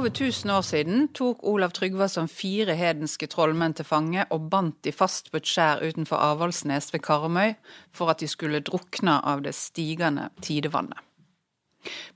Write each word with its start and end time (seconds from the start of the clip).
over 0.00 0.08
1000 0.08 0.50
år 0.50 0.62
siden 0.64 1.08
tok 1.12 1.42
Olav 1.44 1.74
Tryggvason 1.76 2.28
fire 2.32 2.72
hedenske 2.72 3.26
trollmenn 3.28 3.74
til 3.76 3.84
fange 3.84 4.22
og 4.32 4.46
bandt 4.48 4.78
de 4.86 4.94
fast 4.96 5.28
på 5.28 5.36
et 5.36 5.50
skjær 5.50 5.82
utenfor 5.84 6.16
Avaldsnes 6.24 6.88
ved 6.94 7.02
Karmøy 7.04 7.52
for 7.92 8.08
at 8.08 8.22
de 8.22 8.28
skulle 8.30 8.62
drukne 8.64 9.18
av 9.20 9.42
det 9.44 9.52
stigende 9.58 10.30
tidevannet. 10.40 10.96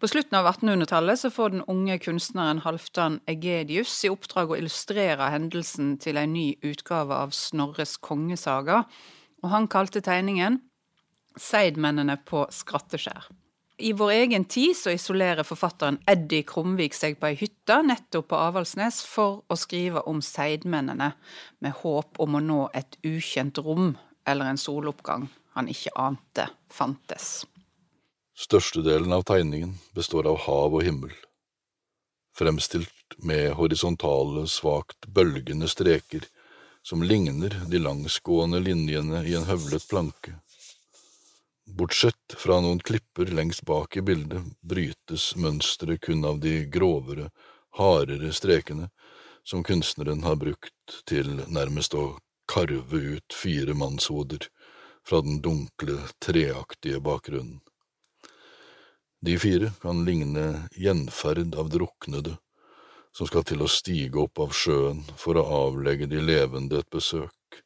På 0.00 0.08
slutten 0.08 0.38
av 0.38 0.48
1800-tallet 0.54 1.20
så 1.26 1.32
får 1.34 1.52
den 1.52 1.66
unge 1.68 1.98
kunstneren 2.00 2.64
Halvdan 2.64 3.20
Egedius 3.28 3.98
i 4.08 4.12
oppdrag 4.12 4.54
å 4.54 4.60
illustrere 4.62 5.28
hendelsen 5.36 5.98
til 6.00 6.16
en 6.16 6.32
ny 6.32 6.54
utgave 6.64 7.20
av 7.20 7.36
Snorres 7.36 7.98
kongesaga, 8.00 8.86
og 9.44 9.52
han 9.52 9.68
kalte 9.68 10.00
tegningen 10.00 10.62
Seidmennene 11.36 12.16
på 12.24 12.46
Skratteskjær. 12.48 13.28
I 13.76 13.92
vår 13.92 14.10
egen 14.10 14.44
tid 14.44 14.76
så 14.76 14.90
isolerer 14.94 15.42
forfatteren 15.42 15.98
Eddie 16.06 16.44
Krumvik 16.46 16.94
seg 16.94 17.16
på 17.18 17.32
ei 17.32 17.38
hytte 17.40 17.80
nettopp 17.82 18.28
på 18.30 18.38
Avaldsnes 18.38 19.00
for 19.02 19.40
å 19.50 19.56
skrive 19.58 20.04
om 20.06 20.20
seidmennene, 20.22 21.10
med 21.58 21.74
håp 21.80 22.20
om 22.22 22.38
å 22.38 22.42
nå 22.42 22.60
et 22.70 22.94
ukjent 23.02 23.58
rom 23.58 23.96
eller 24.26 24.52
en 24.52 24.60
soloppgang 24.60 25.26
han 25.58 25.70
ikke 25.70 25.90
ante 25.98 26.46
fantes. 26.70 27.44
Størstedelen 28.38 29.12
av 29.14 29.26
tegningen 29.26 29.74
består 29.94 30.30
av 30.30 30.38
hav 30.46 30.78
og 30.78 30.86
himmel, 30.86 31.12
fremstilt 32.34 33.18
med 33.18 33.56
horisontale, 33.58 34.46
svakt 34.50 35.06
bølgende 35.06 35.66
streker 35.70 36.26
som 36.86 37.02
ligner 37.02 37.54
de 37.70 37.82
langsgående 37.82 38.62
linjene 38.62 39.22
i 39.26 39.34
en 39.38 39.46
høvlet 39.50 39.86
planke. 39.90 40.38
Bortsett 41.66 42.34
fra 42.36 42.60
noen 42.60 42.78
klipper 42.78 43.26
lengst 43.26 43.62
bak 43.64 43.96
i 43.96 44.02
bildet 44.04 44.44
brytes 44.60 45.30
mønsteret 45.36 46.02
kun 46.04 46.24
av 46.28 46.38
de 46.40 46.58
grovere, 46.68 47.30
hardere 47.78 48.32
strekene 48.36 48.90
som 49.44 49.64
kunstneren 49.64 50.22
har 50.28 50.36
brukt 50.36 50.98
til 51.08 51.40
nærmest 51.48 51.96
å 51.96 52.18
karve 52.52 53.00
ut 53.16 53.36
fire 53.36 53.74
mannshoder 53.74 54.44
fra 55.08 55.22
den 55.24 55.40
dunkle, 55.40 55.96
treaktige 56.20 57.00
bakgrunnen. 57.00 57.60
De 59.24 59.38
fire 59.40 59.72
kan 59.80 60.04
ligne 60.04 60.68
gjenferd 60.76 61.56
av 61.56 61.72
druknede 61.72 62.36
som 63.16 63.28
skal 63.30 63.44
til 63.48 63.64
å 63.64 63.72
stige 63.72 64.20
opp 64.20 64.40
av 64.42 64.52
sjøen 64.52 65.00
for 65.16 65.40
å 65.40 65.48
avlegge 65.64 66.10
de 66.12 66.20
levende 66.20 66.84
et 66.84 66.90
besøk, 66.92 67.60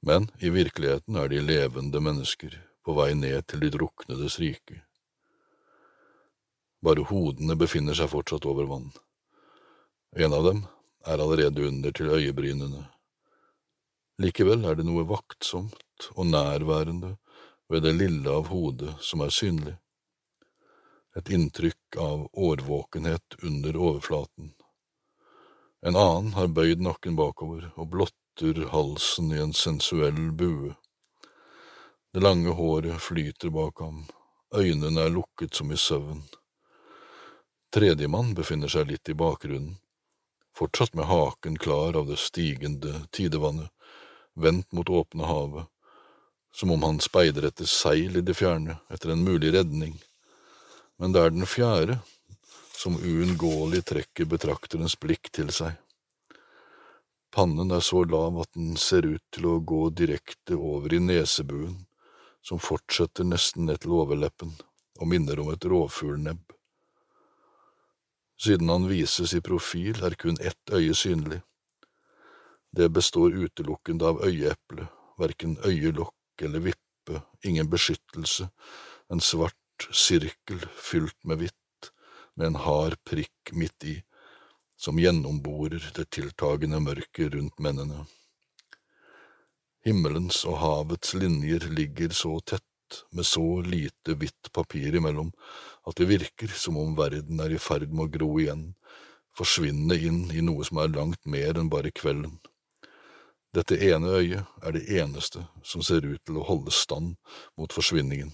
men 0.00 0.30
i 0.40 0.48
virkeligheten 0.48 1.20
er 1.20 1.28
de 1.28 1.44
levende 1.44 2.00
mennesker 2.00 2.56
på 2.84 2.94
vei 2.96 3.12
ned 3.14 3.46
til 3.46 3.62
de 3.62 3.70
druknedes 3.74 4.38
rike. 4.42 4.82
Bare 6.82 7.04
hodene 7.06 7.56
befinner 7.58 7.94
seg 7.94 8.10
fortsatt 8.10 8.46
over 8.50 8.66
vann. 8.70 8.88
En 10.18 10.34
av 10.34 10.44
dem 10.48 10.64
er 11.06 11.22
allerede 11.22 11.68
under 11.68 11.94
til 11.94 12.10
øyebrynene. 12.10 12.82
Likevel 14.22 14.66
er 14.68 14.76
det 14.78 14.86
noe 14.86 15.06
vaktsomt 15.08 16.08
og 16.14 16.26
nærværende 16.26 17.16
ved 17.70 17.86
det 17.86 17.94
lille 17.96 18.30
av 18.30 18.50
hodet 18.52 18.96
som 19.00 19.22
er 19.24 19.32
synlig. 19.32 19.76
Et 21.16 21.30
inntrykk 21.32 21.96
av 22.00 22.26
årvåkenhet 22.32 23.38
under 23.42 23.76
overflaten. 23.76 24.52
En 25.82 25.96
annen 25.98 26.32
har 26.36 26.52
bøyd 26.54 26.82
nakken 26.84 27.16
bakover 27.18 27.70
og 27.74 27.90
blotter 27.94 28.60
halsen 28.72 29.32
i 29.34 29.40
en 29.42 29.54
sensuell 29.56 30.30
bue. 30.30 30.74
Det 32.12 32.20
lange 32.20 32.50
håret 32.50 33.00
flyter 33.00 33.48
bak 33.48 33.80
ham, 33.80 34.02
øynene 34.54 35.00
er 35.00 35.12
lukket 35.12 35.54
som 35.56 35.70
i 35.72 35.76
søvn. 35.80 36.18
Tredjemann 37.72 38.34
befinner 38.36 38.68
seg 38.68 38.90
litt 38.90 39.08
i 39.08 39.14
bakgrunnen, 39.16 39.78
fortsatt 40.52 40.92
med 40.92 41.08
haken 41.08 41.54
klar 41.56 41.96
av 41.96 42.10
det 42.10 42.18
stigende 42.20 43.06
tidevannet, 43.16 43.70
vendt 44.36 44.68
mot 44.76 44.92
åpne 44.92 45.24
havet, 45.24 45.70
som 46.52 46.74
om 46.74 46.84
han 46.84 47.00
speider 47.00 47.46
etter 47.48 47.64
seil 47.64 48.18
i 48.20 48.24
det 48.28 48.36
fjerne, 48.36 48.76
etter 48.92 49.14
en 49.14 49.22
mulig 49.24 49.54
redning. 49.54 49.94
Men 51.00 51.14
det 51.16 51.22
er 51.22 51.32
den 51.32 51.48
fjerde 51.48 51.96
som 52.76 52.98
uunngåelig 53.00 53.86
trekker 53.88 54.28
betrakterens 54.28 54.98
blikk 55.00 55.30
til 55.32 55.48
seg. 55.48 55.80
Pannen 57.32 57.72
er 57.72 57.80
så 57.80 58.04
lav 58.04 58.36
at 58.44 58.52
den 58.52 58.76
ser 58.76 59.08
ut 59.08 59.24
til 59.32 59.48
å 59.48 59.56
gå 59.64 59.86
direkte 59.96 60.60
over 60.60 60.92
i 60.92 61.00
nesebuen, 61.00 61.86
som 62.42 62.60
fortsetter 62.60 63.24
nesten 63.24 63.66
ned 63.66 63.82
til 63.82 63.94
overleppen 63.96 64.52
og 65.00 65.08
minner 65.08 65.40
om 65.40 65.52
et 65.52 65.64
rovfuglnebb. 65.64 66.42
Siden 68.42 68.68
han 68.68 68.88
vises 68.90 69.34
i 69.34 69.40
profil, 69.40 70.02
er 70.02 70.16
kun 70.18 70.38
ett 70.40 70.72
øye 70.74 70.94
synlig. 70.94 71.40
Det 72.72 72.88
består 72.90 73.34
utelukkende 73.36 74.08
av 74.08 74.22
øyeeple, 74.26 74.88
verken 75.18 75.58
øyelokk 75.64 76.42
eller 76.42 76.64
vippe, 76.64 77.22
ingen 77.44 77.70
beskyttelse, 77.70 78.48
en 79.10 79.20
svart 79.20 79.86
sirkel 79.90 80.64
fylt 80.74 81.18
med 81.24 81.42
hvitt, 81.42 81.92
med 82.34 82.46
en 82.46 82.60
hard 82.64 82.96
prikk 83.04 83.52
midt 83.52 83.84
i, 83.84 83.96
som 84.76 84.98
gjennomborer 84.98 85.92
det 85.94 86.08
tiltagende 86.10 86.80
mørket 86.82 87.34
rundt 87.34 87.60
mennene. 87.62 88.06
Himmelens 89.82 90.44
og 90.46 90.60
havets 90.62 91.10
linjer 91.18 91.64
ligger 91.74 92.12
så 92.14 92.36
tett, 92.46 92.62
med 93.10 93.26
så 93.26 93.42
lite 93.66 94.14
hvitt 94.20 94.50
papir 94.54 94.94
imellom, 94.94 95.32
at 95.88 95.96
det 95.98 96.06
virker 96.06 96.52
som 96.54 96.76
om 96.78 96.92
verden 96.94 97.40
er 97.42 97.56
i 97.56 97.58
ferd 97.58 97.90
med 97.90 98.04
å 98.04 98.12
gro 98.18 98.28
igjen, 98.38 98.68
forsvinne 99.34 99.96
inn 99.96 100.20
i 100.30 100.44
noe 100.44 100.62
som 100.68 100.78
er 100.78 100.92
langt 100.92 101.26
mer 101.26 101.58
enn 101.58 101.72
bare 101.72 101.90
kvelden. 101.90 102.36
Dette 103.56 103.80
ene 103.88 104.14
øyet 104.20 104.62
er 104.62 104.76
det 104.76 104.84
eneste 105.00 105.48
som 105.66 105.82
ser 105.82 106.06
ut 106.06 106.22
til 106.22 106.38
å 106.38 106.46
holde 106.46 106.72
stand 106.72 107.16
mot 107.58 107.74
forsvinningen. 107.74 108.30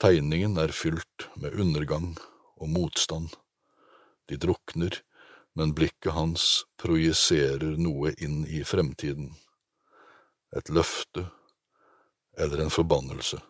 Tegningen 0.00 0.56
er 0.58 0.72
fylt 0.72 1.28
med 1.36 1.52
undergang 1.52 2.14
og 2.56 2.72
motstand. 2.72 3.28
De 4.30 4.40
drukner, 4.40 5.02
men 5.54 5.76
blikket 5.76 6.16
hans 6.16 6.64
projiserer 6.80 7.76
noe 7.76 8.16
inn 8.16 8.46
i 8.48 8.64
fremtiden 8.64 9.34
et 10.56 10.68
løfte 10.72 11.26
eller 12.38 12.64
en 12.64 12.72
forbannelse. 12.72 13.40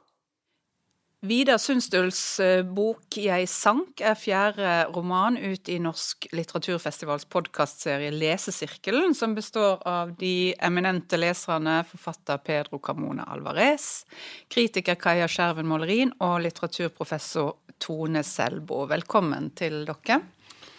Vidar 1.23 1.61
Sundstøls 1.63 2.19
eh, 2.43 2.65
bok 2.67 3.15
Jeg 3.15 3.47
sank 3.47 4.01
er 4.03 4.17
fjerde 4.19 4.71
roman 4.91 5.37
ut 5.39 5.69
i 5.71 5.77
Norsk 5.79 6.27
litteraturfestivals 6.35 7.29
podkastserie 7.31 8.11
Lesesirkelen, 8.11 9.15
som 9.15 9.37
består 9.37 9.79
av 9.87 10.17
de 10.19 10.51
eminente 10.59 11.21
leserne 11.23 11.77
forfatter 11.87 12.43
Pedro 12.43 12.83
Camone 12.83 13.23
Alvarez, 13.31 14.03
kritiker 14.51 14.99
Kaja 14.99 15.31
Skjerven 15.31 15.71
Målerin 15.71 16.11
og 16.19 16.41
litteraturprofessor 16.43 17.55
Tone 17.79 18.27
Selbo. 18.27 18.83
Velkommen 18.91 19.53
til 19.55 19.85
dere. 19.87 20.25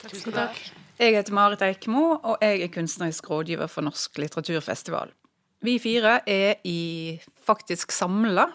Tusen 0.03 0.35
takk. 0.35 0.59
Jeg 0.99 1.15
heter 1.15 1.39
Marit 1.39 1.63
Eikmo, 1.63 2.17
og 2.19 2.43
jeg 2.43 2.67
er 2.67 2.75
kunstnerisk 2.75 3.31
rådgiver 3.31 3.71
for 3.71 3.87
Norsk 3.87 4.19
litteraturfestival. 4.19 5.15
Vi 5.63 5.77
fire 5.79 6.17
er 6.27 6.57
i, 6.67 7.15
faktisk 7.45 7.93
samla 7.95 8.49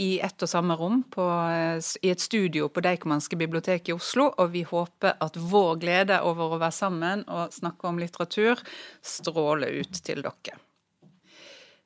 i 0.00 0.06
ett 0.24 0.42
og 0.42 0.48
samme 0.48 0.76
rom 0.80 1.02
på, 1.12 1.24
i 2.00 2.08
et 2.08 2.22
studio 2.24 2.70
på 2.72 2.80
Deichmanske 2.80 3.36
bibliotek 3.36 3.90
i 3.90 3.92
Oslo, 3.92 4.30
og 4.32 4.54
vi 4.54 4.62
håper 4.64 5.18
at 5.20 5.34
vår 5.36 5.74
glede 5.82 6.16
over 6.24 6.54
å 6.54 6.60
være 6.62 6.72
sammen 6.72 7.26
og 7.28 7.52
snakke 7.52 7.90
om 7.90 8.00
litteratur 8.00 8.62
stråler 9.04 9.76
ut 9.82 10.00
til 10.06 10.24
dere. 10.24 10.56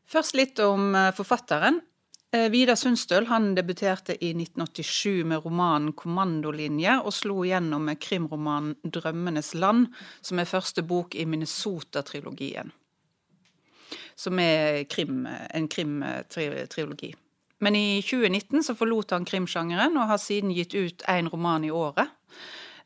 Først 0.06 0.38
litt 0.38 0.62
om 0.62 0.92
eh, 0.94 1.08
forfatteren. 1.16 1.80
Eh, 2.30 2.46
Vidar 2.52 2.78
Sundstøl 2.78 3.26
han 3.32 3.56
debuterte 3.56 4.14
i 4.14 4.30
1987 4.36 5.24
med 5.26 5.42
romanen 5.42 5.90
'Kommandolinje', 5.96 7.00
og 7.02 7.16
slo 7.16 7.40
igjennom 7.42 7.90
med 7.90 7.98
krimromanen 7.98 8.76
'Drømmenes 8.84 9.56
land', 9.58 9.90
som 10.20 10.38
er 10.38 10.52
første 10.52 10.86
bok 10.86 11.16
i 11.16 11.26
Minnesota-trilogien 11.26 12.70
som 14.16 14.38
er 14.42 14.84
krim, 14.90 15.26
en 15.26 15.68
krimtriologi. 15.68 17.12
Men 17.62 17.78
i 17.78 18.02
2019 18.02 18.64
så 18.66 18.74
forlot 18.74 19.14
han 19.14 19.26
krimsjangeren, 19.28 19.96
og 19.96 20.10
har 20.10 20.18
siden 20.18 20.50
gitt 20.54 20.74
ut 20.74 21.04
én 21.10 21.30
roman 21.30 21.64
i 21.64 21.70
året. 21.70 22.10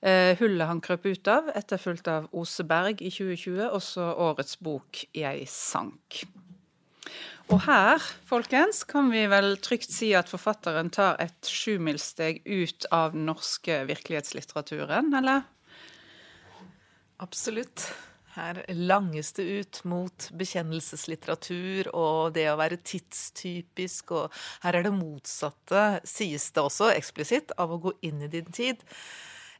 Uh, 0.04 0.36
hullet 0.38 0.68
han 0.68 0.82
krøp 0.84 1.06
ut 1.08 1.28
av, 1.32 1.48
etterfulgt 1.56 2.08
av 2.12 2.26
Oseberg 2.36 3.00
i 3.00 3.08
2020, 3.08 3.70
også 3.72 4.10
årets 4.28 4.58
bok 4.60 5.06
'Jeg 5.16 5.48
sank'. 5.48 6.26
Og 7.46 7.62
her, 7.62 8.02
folkens, 8.26 8.82
kan 8.84 9.08
vi 9.12 9.22
vel 9.30 9.54
trygt 9.62 9.92
si 9.94 10.10
at 10.18 10.28
forfatteren 10.28 10.90
tar 10.90 11.14
et 11.22 11.46
sjumilssteg 11.46 12.42
ut 12.42 12.86
av 12.90 13.14
den 13.14 13.28
norske 13.28 13.84
virkelighetslitteraturen, 13.86 15.12
eller? 15.14 15.46
Absolutt. 17.22 17.86
Her 18.36 18.58
langes 18.68 19.32
det 19.36 19.44
ut 19.48 19.78
mot 19.88 20.26
bekjennelseslitteratur 20.36 21.88
og 21.96 22.34
det 22.36 22.44
å 22.50 22.58
være 22.60 22.76
tidstypisk, 22.84 24.12
og 24.12 24.34
her 24.64 24.76
er 24.76 24.84
det 24.84 24.92
motsatte, 24.92 25.86
sies 26.04 26.50
det 26.52 26.64
også 26.64 26.90
eksplisitt, 26.92 27.54
av 27.56 27.72
å 27.72 27.80
gå 27.88 27.94
inn 28.04 28.26
i 28.26 28.30
din 28.32 28.50
tid. 28.52 28.84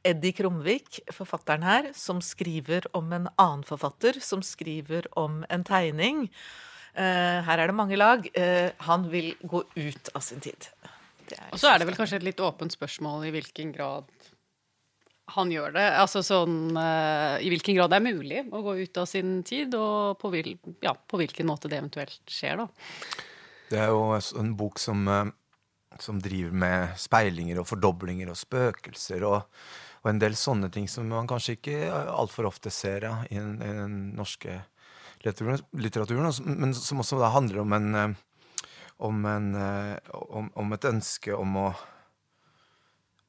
Eddie 0.07 0.37
Krumvik, 0.37 1.01
forfatteren 1.15 1.65
her, 1.67 1.91
som 1.97 2.21
skriver 2.23 2.85
om 2.97 3.09
en 3.17 3.31
annen 3.33 3.65
forfatter 3.67 4.21
som 4.23 4.45
skriver 4.45 5.09
om 5.19 5.41
en 5.51 5.65
tegning. 5.67 6.27
Eh, 6.95 7.41
her 7.49 7.63
er 7.63 7.73
det 7.73 7.77
mange 7.77 7.97
lag. 7.99 8.29
Eh, 8.37 8.71
han 8.87 9.09
vil 9.11 9.33
gå 9.43 9.65
ut 9.75 10.13
av 10.15 10.23
sin 10.25 10.45
tid. 10.45 10.69
Og 11.51 11.59
så 11.59 11.73
er 11.73 11.81
det 11.81 11.89
vel 11.89 11.97
kanskje 11.99 12.21
et 12.21 12.29
litt 12.29 12.41
åpent 12.45 12.71
spørsmål 12.71 13.27
i 13.27 13.33
hvilken 13.35 13.73
grad 13.75 14.07
han 15.35 15.51
gjør 15.51 15.75
det. 15.75 15.87
Altså 15.99 16.23
sånn 16.25 16.77
uh, 16.79 17.39
I 17.43 17.49
hvilken 17.51 17.79
grad 17.79 17.93
det 17.93 17.99
er 17.99 18.05
mulig 18.07 18.43
å 18.55 18.63
gå 18.65 18.77
ut 18.83 19.01
av 19.03 19.09
sin 19.11 19.41
tid, 19.47 19.75
og 19.79 20.19
på, 20.21 20.31
vil, 20.35 20.53
ja, 20.85 20.95
på 20.95 21.21
hvilken 21.21 21.49
måte 21.49 21.71
det 21.71 21.81
eventuelt 21.81 22.23
skjer, 22.31 22.63
da. 22.63 22.69
Det 23.67 23.81
er 23.83 23.91
jo 23.91 24.15
en 24.15 24.53
bok 24.59 24.79
som, 24.79 25.03
uh, 25.11 25.27
som 26.03 26.21
driver 26.23 26.55
med 26.55 26.95
speilinger 27.03 27.59
og 27.63 27.69
fordoblinger 27.73 28.31
og 28.31 28.39
spøkelser 28.39 29.27
og, 29.27 29.43
og, 30.05 30.13
en 30.13 30.23
del 30.23 30.39
sånne 30.39 30.71
ting 30.75 30.87
som 30.91 31.09
man 31.11 31.27
kanskje 31.31 31.59
ikke 31.59 31.81
altfor 31.91 32.47
ofte 32.53 32.71
ser 32.71 33.09
ja, 33.09 33.17
i, 33.27 33.41
den, 33.41 33.59
i 33.59 33.75
den 33.83 33.99
norske 34.19 34.61
litteraturen, 35.25 36.31
men 36.47 36.77
som 36.77 37.03
også 37.03 37.19
da 37.19 37.33
handler 37.35 37.65
om 37.65 37.75
en 37.75 38.17
om, 39.03 39.25
en, 39.29 39.49
om, 40.09 40.47
om 40.57 40.73
et 40.73 40.87
ønske 40.89 41.35
om 41.37 41.57
å 41.61 41.65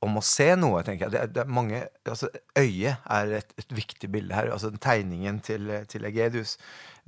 om 0.05 0.19
å 0.19 0.23
se 0.25 0.51
noe, 0.59 0.83
tenker 0.85 1.07
jeg. 1.07 1.13
Det, 1.15 1.21
det 1.33 1.41
er 1.43 1.53
mange, 1.57 1.79
altså, 2.05 2.29
Øyet 2.57 3.07
er 3.13 3.31
et, 3.39 3.53
et, 3.57 3.71
viktig 3.73 4.09
bilde 4.13 4.35
her. 4.37 4.51
altså 4.53 4.69
Tegningen 4.83 5.39
til, 5.45 5.71
til 5.89 6.05
Egedius. 6.09 6.57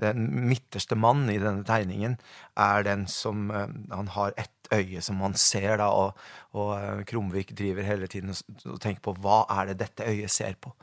Den 0.02 0.26
midterste 0.50 0.98
mann 0.98 1.28
i 1.30 1.38
denne 1.42 1.66
tegningen 1.68 2.18
er 2.58 2.86
den 2.88 3.06
som 3.12 3.50
uh, 3.52 3.68
Han 3.92 4.10
har 4.16 4.34
ett 4.40 4.72
øye 4.74 5.02
som 5.04 5.22
han 5.26 5.36
ser, 5.38 5.78
da, 5.82 5.90
og, 5.92 6.18
og 6.58 6.74
uh, 6.78 7.04
Krumvik 7.10 7.54
driver 7.58 7.86
hele 7.86 8.10
tiden 8.10 8.34
og, 8.34 8.42
og, 8.66 8.80
tenker 8.82 9.04
på 9.06 9.16
hva 9.22 9.44
er 9.60 9.72
det 9.72 9.80
dette 9.84 10.10
øyet 10.10 10.34
ser 10.34 10.58
på? 10.62 10.74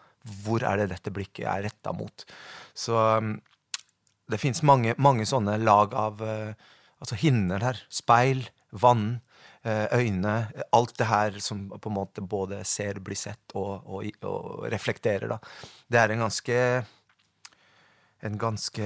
Hvor 0.45 0.63
er 0.67 0.83
det 0.83 0.91
dette 0.95 1.15
blikket 1.15 1.47
er 1.49 1.67
retta 1.69 1.95
mot? 1.95 2.27
Så 2.75 2.99
um, 3.19 3.37
det 4.31 4.43
fins 4.43 4.63
mange, 4.67 4.95
mange, 4.99 5.27
sånne 5.27 5.55
lag 5.63 5.95
av 5.95 6.23
uh, 6.23 6.53
altså 7.03 7.19
hinner 7.19 7.63
her. 7.67 7.83
Speil, 7.91 8.47
vann 8.75 9.17
Eh, 9.17 9.26
øyne 9.67 10.35
Alt 10.73 10.97
det 10.99 11.09
her 11.11 11.39
som 11.43 11.67
på 11.71 11.91
en 11.91 11.97
måte 11.97 12.23
både 12.23 12.61
ser, 12.69 13.01
blir 13.03 13.19
sett 13.19 13.55
og, 13.59 13.87
og, 13.87 14.07
og 14.27 14.69
reflekterer, 14.73 15.29
da. 15.33 15.41
Det 15.91 16.01
er 16.01 16.15
en 16.15 16.25
ganske 16.27 16.61
en 18.25 18.39
ganske, 18.41 18.85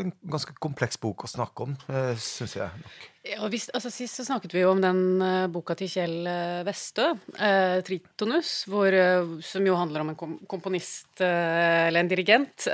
en 0.00 0.12
ganske 0.32 0.54
kompleks 0.62 0.98
bok 1.00 1.26
å 1.26 1.30
snakke 1.30 1.66
om, 1.66 1.76
eh, 1.92 2.14
syns 2.16 2.56
jeg 2.56 2.82
nok. 2.82 3.08
Ja, 3.20 3.44
hvis, 3.52 3.66
altså, 3.76 3.90
sist 3.92 4.16
så 4.16 4.24
snakket 4.24 4.54
vi 4.56 4.62
jo 4.62 4.70
om 4.72 4.78
den 4.80 5.20
uh, 5.20 5.44
boka 5.52 5.74
til 5.76 5.90
Kjell 5.92 6.24
uh, 6.24 6.62
Vestø, 6.64 7.10
uh, 7.36 7.76
'Tritonus', 7.84 8.64
hvor, 8.70 8.96
som 9.44 9.66
jo 9.68 9.76
handler 9.76 10.00
om 10.00 10.12
en 10.14 10.16
kom 10.16 10.38
komponist, 10.48 11.20
eller 11.20 12.00
en 12.00 12.08
dirigent, 12.08 12.64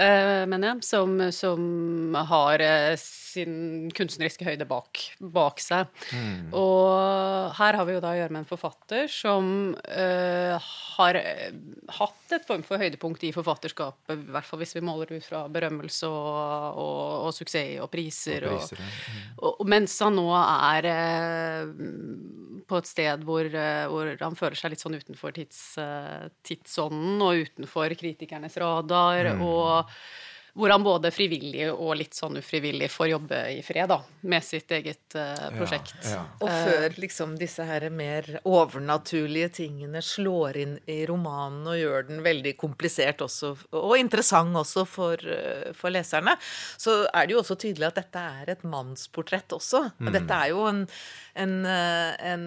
mener 0.47 0.69
jeg, 0.69 0.85
som, 0.87 1.19
som 1.35 2.15
har 2.31 2.63
sin 3.01 3.89
kunstneriske 3.97 4.47
høyde 4.47 4.67
bak, 4.69 5.01
bak 5.19 5.59
seg. 5.63 5.91
Mm. 6.15 6.55
Og 6.55 7.51
her 7.59 7.79
har 7.81 7.89
vi 7.89 7.97
jo 7.97 8.03
da 8.05 8.13
å 8.15 8.19
gjøre 8.21 8.37
med 8.37 8.45
en 8.45 8.49
forfatter 8.49 9.11
som 9.11 9.75
har 9.75 11.19
hatt 11.99 12.37
et 12.37 12.47
form 12.47 12.63
for 12.67 12.81
høydepunkt 12.81 13.27
i 13.27 13.33
forfatterskapet, 13.35 14.15
i 14.15 14.35
hvert 14.35 14.47
fall 14.47 14.63
hvis 14.63 14.77
vi 14.79 14.85
måler 14.87 15.17
ut 15.17 15.27
fra 15.27 15.45
berømmelse 15.53 16.09
og, 16.09 16.79
og, 16.79 17.27
og 17.27 17.35
suksess 17.37 17.83
og 17.83 17.91
priser. 17.93 18.47
Og 18.47 18.63
priser 18.63 18.81
ja. 18.81 18.89
mm. 19.43 19.67
mens 19.75 19.99
han 20.05 20.17
nå 20.17 20.29
er 20.47 20.89
eh, 20.91 21.73
på 22.67 22.81
et 22.81 22.89
sted 22.91 23.25
hvor, 23.27 23.47
eh, 23.47 23.87
hvor, 23.91 24.13
han 24.21 24.39
føler 24.39 24.59
seg 24.59 24.73
litt 24.73 24.83
sånn 24.83 24.99
utenfor 24.99 25.35
tids, 25.37 25.61
eh, 25.83 26.29
tidsånden 26.47 27.23
og 27.25 27.47
utenfor 27.47 27.95
kritikernes 27.99 28.59
radar. 28.63 29.33
Mm. 29.37 29.45
og 29.47 29.93
hvor 30.57 30.73
han 30.73 30.85
både 30.85 31.11
frivillig 31.13 31.67
og 31.69 31.99
litt 32.01 32.17
sånn 32.17 32.39
ufrivillig 32.41 32.89
får 32.89 33.11
jobbe 33.11 33.41
i 33.53 33.59
fred 33.65 33.91
da, 33.91 33.99
med 34.25 34.45
sitt 34.45 34.71
eget 34.73 35.17
uh, 35.19 35.51
prosjekt. 35.53 35.99
Ja, 36.09 36.15
ja. 36.17 36.23
Og 36.41 36.49
før 36.49 36.97
liksom 37.03 37.35
disse 37.37 37.67
her 37.69 37.85
mer 37.93 38.29
overnaturlige 38.49 39.51
tingene 39.59 40.01
slår 40.05 40.59
inn 40.63 40.75
i 40.89 41.03
romanen 41.09 41.69
og 41.69 41.77
gjør 41.77 42.09
den 42.09 42.23
veldig 42.25 42.55
komplisert 42.57 43.21
også, 43.27 43.53
og 43.77 43.97
interessant 44.01 44.57
også 44.57 44.87
for, 44.89 45.21
uh, 45.21 45.69
for 45.77 45.93
leserne, 45.93 46.39
så 46.81 47.03
er 47.13 47.29
det 47.29 47.37
jo 47.37 47.43
også 47.43 47.59
tydelig 47.67 47.91
at 47.91 48.01
dette 48.01 48.25
er 48.41 48.55
et 48.57 48.65
mannsportrett 48.65 49.53
også. 49.59 49.85
Mm. 50.01 50.13
Dette 50.17 50.41
er 50.41 50.55
jo 50.55 50.65
en, 50.71 50.83
en, 51.37 51.55
eh, 51.69 52.31
en 52.33 52.45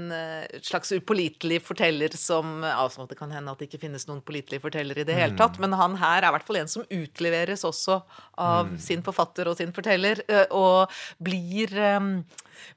slags 0.66 0.92
upålitelig 0.96 1.60
forteller 1.62 2.16
som 2.18 2.64
altså 2.64 3.06
Det 3.10 3.18
kan 3.20 3.32
hende 3.34 3.52
at 3.52 3.62
det 3.62 3.68
ikke 3.70 3.84
finnes 3.84 4.08
noen 4.10 4.22
pålitelige 4.26 4.64
fortellere 4.64 5.04
i 5.04 5.08
det 5.08 5.18
hele 5.18 5.36
mm. 5.36 5.40
tatt, 5.42 5.60
men 5.62 5.76
han 5.78 5.98
her 6.02 6.24
er 6.24 6.32
i 6.32 6.36
hvert 6.38 6.48
fall 6.48 6.62
en 6.62 6.72
som 6.72 6.88
utleveres 6.90 7.66
også 7.68 7.99
av 8.40 8.70
mm. 8.70 8.78
sin 8.82 9.04
forfatter 9.06 9.50
og 9.50 9.58
sin 9.60 9.74
forteller, 9.76 10.22
og 10.56 10.92
blir, 11.24 11.74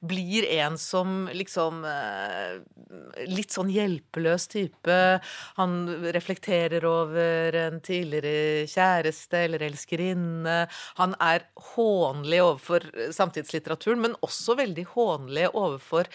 blir 0.03 0.47
en 0.59 0.77
som 0.79 1.27
liksom 1.33 1.83
Litt 3.27 3.53
sånn 3.53 3.71
hjelpeløs 3.73 4.45
type. 4.51 4.95
Han 5.57 5.73
reflekterer 6.13 6.83
over 6.85 7.55
en 7.57 7.79
tidligere 7.83 8.67
kjæreste 8.69 9.39
eller 9.47 9.63
elskerinne. 9.65 10.57
Han 10.99 11.15
er 11.23 11.47
hånlig 11.73 12.41
overfor 12.43 12.85
samtidslitteraturen, 13.15 14.03
men 14.03 14.17
også 14.25 14.57
veldig 14.59 14.85
hånlig 14.93 15.47
overfor 15.51 16.09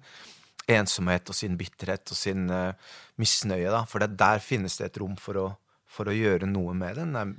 ensomhet 0.69 1.29
og 1.29 1.38
sin 1.38 1.57
bitterhet 1.57 2.09
og 2.13 2.17
sin 2.17 2.49
uh, 2.49 2.73
misnøye. 3.21 3.69
Da. 3.69 3.83
For 3.89 4.05
der 4.05 4.41
finnes 4.43 4.77
det 4.79 4.89
et 4.89 4.99
rom 5.01 5.15
for 5.21 5.41
å 5.41 5.47
for 5.89 6.05
å 6.05 6.13
gjøre 6.13 6.46
noe 6.46 6.75
med 6.77 7.00
den, 7.00 7.15
er 7.17 7.29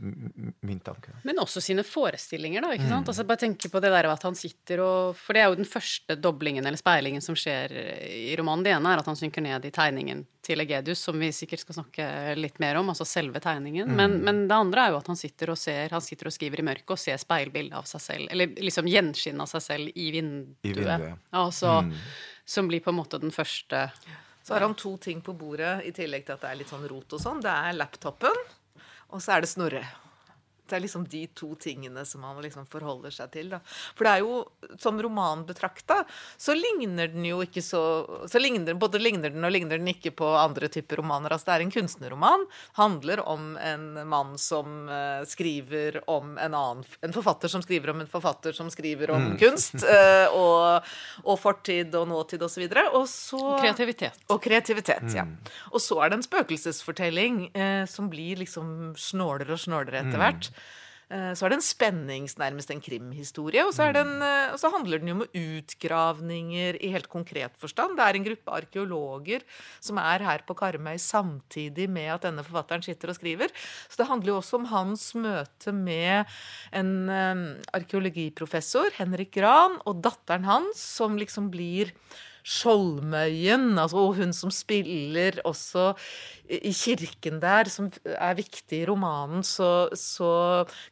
min 0.66 0.80
tanke. 0.82 1.12
Men 1.22 1.38
også 1.38 1.62
sine 1.62 1.84
forestillinger, 1.86 2.64
da. 2.64 2.72
ikke 2.74 2.88
sant? 2.88 3.06
Mm. 3.06 3.10
Altså 3.12 3.24
Bare 3.28 3.42
tenke 3.44 3.70
på 3.70 3.82
det 3.82 3.92
der 3.94 4.08
at 4.10 4.24
han 4.26 4.34
sitter 4.34 4.82
og 4.82 5.18
For 5.18 5.36
det 5.36 5.42
er 5.44 5.52
jo 5.52 5.58
den 5.60 5.68
første 5.68 6.16
doblingen 6.18 6.66
eller 6.66 6.80
speilingen 6.80 7.22
som 7.22 7.36
skjer 7.38 7.70
i 8.10 8.34
romanen. 8.38 8.64
Det 8.66 8.72
ene 8.74 8.90
er 8.90 9.02
at 9.02 9.10
han 9.10 9.18
synker 9.18 9.44
ned 9.44 9.68
i 9.68 9.70
tegningen 9.74 10.24
til 10.42 10.64
Egedius, 10.64 11.02
som 11.06 11.20
vi 11.20 11.28
sikkert 11.36 11.62
skal 11.62 11.78
snakke 11.78 12.06
litt 12.40 12.58
mer 12.62 12.80
om, 12.80 12.90
altså 12.90 13.06
selve 13.06 13.42
tegningen. 13.44 13.92
Mm. 13.92 14.00
Men, 14.00 14.16
men, 14.26 14.40
det 14.50 14.56
andre 14.56 14.86
er 14.86 14.94
jo 14.94 14.98
at 14.98 15.10
han 15.12 15.20
sitter 15.20 15.52
og 15.54 15.60
ser, 15.60 15.94
han 15.94 16.02
sitter 16.02 16.30
og 16.30 16.34
skriver 16.34 16.62
i 16.62 16.66
mørket 16.66 16.96
og 16.96 16.98
ser 16.98 17.20
speilbildet 17.22 17.76
av 17.78 17.86
seg 17.86 18.02
selv, 18.02 18.32
eller 18.34 18.56
liksom 18.58 18.90
gjenskinn 18.90 19.44
av 19.44 19.52
seg 19.52 19.66
selv 19.68 19.94
i 19.94 20.08
vinduet. 20.16 20.58
I 20.66 20.74
vinduet. 20.74 21.22
Altså, 21.38 21.76
mm. 21.86 21.94
Som 22.50 22.66
blir 22.66 22.82
på 22.82 22.90
en 22.90 22.98
måte 22.98 23.20
den 23.22 23.30
første 23.30 23.84
så 24.42 24.54
har 24.54 24.64
han 24.64 24.76
to 24.78 24.96
ting 24.96 25.20
på 25.24 25.34
bordet, 25.36 25.80
i 25.84 25.92
tillegg 25.94 26.26
til 26.26 26.36
at 26.36 26.44
det 26.44 26.52
er 26.52 26.60
litt 26.62 26.72
sånn 26.72 26.86
rot 26.90 27.16
og 27.16 27.22
sånn. 27.22 27.42
Det 27.44 27.52
er 27.52 27.76
laptopen, 27.76 28.44
og 29.10 29.20
så 29.20 29.36
er 29.36 29.44
det 29.44 29.50
Snorre. 29.52 29.84
Det 30.70 30.78
er 30.78 30.84
liksom 30.84 31.06
de 31.10 31.24
to 31.36 31.54
tingene 31.60 32.04
som 32.06 32.22
man 32.24 32.38
liksom 32.42 32.66
forholder 32.70 33.14
seg 33.14 33.32
til. 33.34 33.50
Da. 33.52 33.60
For 33.98 34.06
det 34.06 34.12
er 34.12 34.24
jo, 34.24 34.76
som 34.80 35.00
roman 35.02 35.44
betrakta, 35.48 36.02
så 36.40 36.54
ligner 36.56 37.10
den 37.12 37.26
jo 37.26 37.40
ikke 37.44 37.62
så, 37.64 37.82
så 38.30 38.40
ligner, 38.42 38.78
Både 38.80 39.00
ligner 39.02 39.32
den 39.32 39.44
og 39.44 39.52
ligner 39.52 39.80
den 39.80 39.90
ikke 39.92 40.12
på 40.16 40.28
andre 40.38 40.70
typer 40.72 41.00
romaner. 41.00 41.34
Altså 41.34 41.50
det 41.50 41.56
er 41.56 41.64
en 41.66 41.74
kunstnerroman. 41.74 42.46
Handler 42.78 43.22
om 43.28 43.56
en 43.56 43.86
mann 44.08 44.36
som 44.40 44.88
uh, 44.88 45.22
skriver 45.28 46.00
om 46.10 46.36
en 46.38 46.54
annen 46.54 46.84
En 47.04 47.12
forfatter 47.14 47.50
som 47.50 47.62
skriver 47.62 47.92
om 47.92 48.00
en 48.02 48.10
forfatter 48.10 48.54
som 48.56 48.70
skriver 48.72 49.10
om 49.10 49.32
mm. 49.32 49.36
kunst. 49.40 49.80
Uh, 49.84 50.26
og, 50.36 50.90
og, 51.24 51.36
fortid 51.40 51.94
og 51.98 52.08
nåtid 52.10 52.42
osv. 52.46 52.66
Og, 52.66 52.74
så 52.74 52.86
og 53.00 53.08
så 53.10 53.42
Kreativitet. 53.60 54.24
Og 54.30 54.42
kreativitet, 54.42 55.06
mm. 55.08 55.16
ja. 55.16 55.26
Og 55.72 55.82
så 55.82 55.98
er 56.00 56.10
det 56.10 56.20
en 56.20 56.26
spøkelsesfortelling 56.26 57.42
uh, 57.54 57.84
som 57.90 58.10
blir 58.12 58.40
liksom 58.42 58.94
snålere 58.98 59.56
og 59.56 59.62
snålere 59.62 60.04
etter 60.04 60.16
mm. 60.16 60.22
hvert. 60.24 60.50
Mm. 61.10 61.34
Så 61.34 61.44
er 61.44 61.50
det 61.50 61.58
en 61.58 61.64
spennings, 61.64 62.36
nærmest 62.38 62.70
en 62.70 62.82
krimhistorie. 62.82 63.64
Og 63.66 63.72
så, 63.74 63.88
en, 63.90 64.12
eh, 64.22 64.52
og 64.52 64.58
så, 64.62 64.70
handler 64.70 65.02
den 65.02 65.10
jo 65.10 65.16
om 65.18 65.24
utgravninger 65.26 66.78
i 66.78 66.92
helt 66.94 67.08
konkret 67.10 67.56
forstand. 67.58 67.96
Det 67.98 68.06
er 68.06 68.18
en 68.18 68.26
gruppe 68.28 68.54
arkeologer 68.60 69.42
som 69.82 69.98
er 69.98 70.22
her 70.22 70.44
på 70.46 70.54
Karmøy 70.54 70.96
samtidig 71.02 71.88
med 71.90 72.14
at 72.14 72.28
denne 72.28 72.44
forfatteren 72.46 72.86
sitter 72.86 73.10
og 73.10 73.18
skriver. 73.18 73.50
Så 73.90 73.98
det 73.98 74.06
handler 74.06 74.34
jo 74.34 74.38
også 74.38 74.60
om 74.60 74.70
hans 74.70 75.10
møte 75.18 75.74
med 75.74 76.30
en 76.72 76.92
um, 77.10 77.44
arkeologiprofessor, 77.74 78.94
Henrik 79.00 79.34
Gran, 79.34 79.80
og 79.86 80.02
datteren 80.04 80.46
hans, 80.46 80.78
som 80.78 81.18
liksom 81.18 81.50
blir 81.50 81.90
Skjoldmøyen, 82.46 83.72
altså 83.78 84.06
hun 84.16 84.32
som 84.36 84.52
spiller 84.54 85.40
også 85.48 85.90
i 86.50 86.72
kirken 86.74 87.40
der, 87.42 87.70
som 87.70 87.90
er 88.04 88.38
viktig 88.38 88.82
i 88.82 88.86
romanen, 88.88 89.44
så, 89.46 89.88
så 89.94 90.30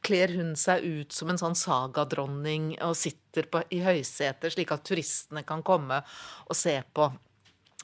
kler 0.07 0.35
hun 0.38 0.55
seg 0.59 0.85
ut 0.85 1.14
som 1.14 1.33
en 1.33 1.40
sånn 1.40 1.59
sagadronning 1.59 2.75
og 2.85 2.97
sitter 2.99 3.49
på, 3.50 3.64
i 3.75 3.83
høyseter, 3.85 4.52
slik 4.55 4.75
at 4.75 4.87
turistene 4.87 5.45
kan 5.49 5.64
komme 5.67 6.02
og 6.47 6.59
se 6.59 6.78
på. 6.95 7.11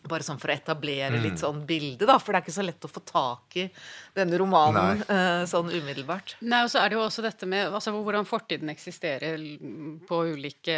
Bare 0.08 0.26
sånn 0.26 0.40
for 0.40 0.52
å 0.52 0.54
etablere 0.54 1.16
litt 1.16 1.38
mm. 1.38 1.40
sånn 1.40 1.62
bilde, 1.66 2.04
da. 2.08 2.18
For 2.20 2.34
det 2.34 2.40
er 2.40 2.44
ikke 2.44 2.56
så 2.58 2.64
lett 2.66 2.84
å 2.84 2.90
få 2.90 3.00
tak 3.08 3.56
i 3.60 3.64
denne 4.14 4.38
romanen 4.38 5.00
uh, 5.08 5.44
sånn 5.48 5.70
umiddelbart. 5.72 6.36
Nei, 6.44 6.60
og 6.66 6.70
så 6.70 6.82
er 6.82 6.92
det 6.92 6.98
jo 6.98 7.04
også 7.06 7.24
dette 7.24 7.48
med 7.50 7.72
altså, 7.72 7.94
hvordan 7.96 8.28
fortiden 8.28 8.70
eksisterer 8.70 9.40
på 10.06 10.20
ulike 10.34 10.76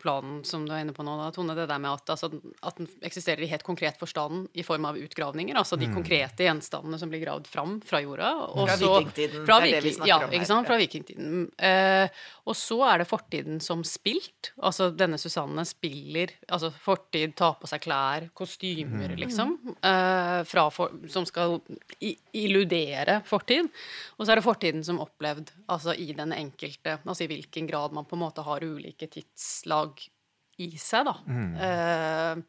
plan, 0.00 0.38
som 0.46 0.64
du 0.66 0.72
er 0.72 0.84
inne 0.84 0.94
på 0.96 1.04
nå, 1.06 1.16
da, 1.20 1.28
Tone. 1.34 1.56
Det 1.58 1.66
der 1.68 1.82
med 1.82 1.90
at, 1.90 2.14
altså, 2.14 2.30
at, 2.62 2.78
den 2.78 2.88
eksisterer 3.08 3.42
i 3.42 3.50
helt 3.50 3.66
konkret 3.66 3.98
forstand 4.00 4.46
i 4.54 4.64
form 4.66 4.86
av 4.88 5.00
utgravninger. 5.00 5.58
Altså 5.58 5.76
de 5.80 5.90
mm. 5.90 5.96
konkrete 5.98 6.46
gjenstandene 6.46 7.00
som 7.02 7.10
blir 7.10 7.24
gravd 7.24 7.50
fram 7.50 7.76
fra 7.84 8.00
jorda. 8.04 8.30
fra 8.54 8.78
vikingtiden. 8.78 9.44
Fra 9.48 9.58
det 9.64 9.72
er 9.72 9.78
det 9.80 9.84
vi 9.88 9.94
snakker 9.98 10.12
ja, 10.12 10.20
om 10.22 10.28
her. 10.28 10.38
Ikke 10.38 10.50
sant? 10.52 10.70
Fra 10.70 10.78
vikingtiden. 10.80 11.44
Uh, 11.58 12.24
og 12.48 12.56
så 12.56 12.80
er 12.92 13.02
det 13.02 13.10
fortiden 13.10 13.60
som 13.64 13.82
spilt. 13.86 14.52
Altså 14.62 14.92
denne 14.94 15.18
Susanne 15.20 15.66
spiller 15.68 16.32
altså 16.46 16.70
fortid, 16.72 17.34
tar 17.36 17.58
på 17.60 17.68
seg 17.68 17.82
klær, 17.84 18.30
kostymer 18.38 18.67
kostymer, 18.76 19.08
mm. 19.08 19.18
liksom, 19.18 19.58
uh, 19.84 20.44
for, 20.44 21.08
som 21.08 21.26
skal 21.26 21.60
illudere 22.32 23.20
fortid. 23.26 23.68
Og 24.16 24.26
så 24.26 24.32
er 24.32 24.40
det 24.40 24.46
fortiden 24.46 24.84
som 24.84 25.00
opplevd, 25.02 25.52
altså 25.66 25.94
i 25.94 26.12
den 26.16 26.32
enkelte, 26.32 26.98
altså 27.04 27.24
i 27.24 27.30
hvilken 27.30 27.66
grad 27.66 27.92
man 27.92 28.06
på 28.08 28.16
en 28.16 28.24
måte 28.24 28.44
har 28.46 28.64
ulike 28.64 29.06
tidslag 29.06 30.02
i 30.58 30.72
seg, 30.78 31.08
da. 31.08 31.16
Mm. 31.26 31.52
Uh, 31.58 32.42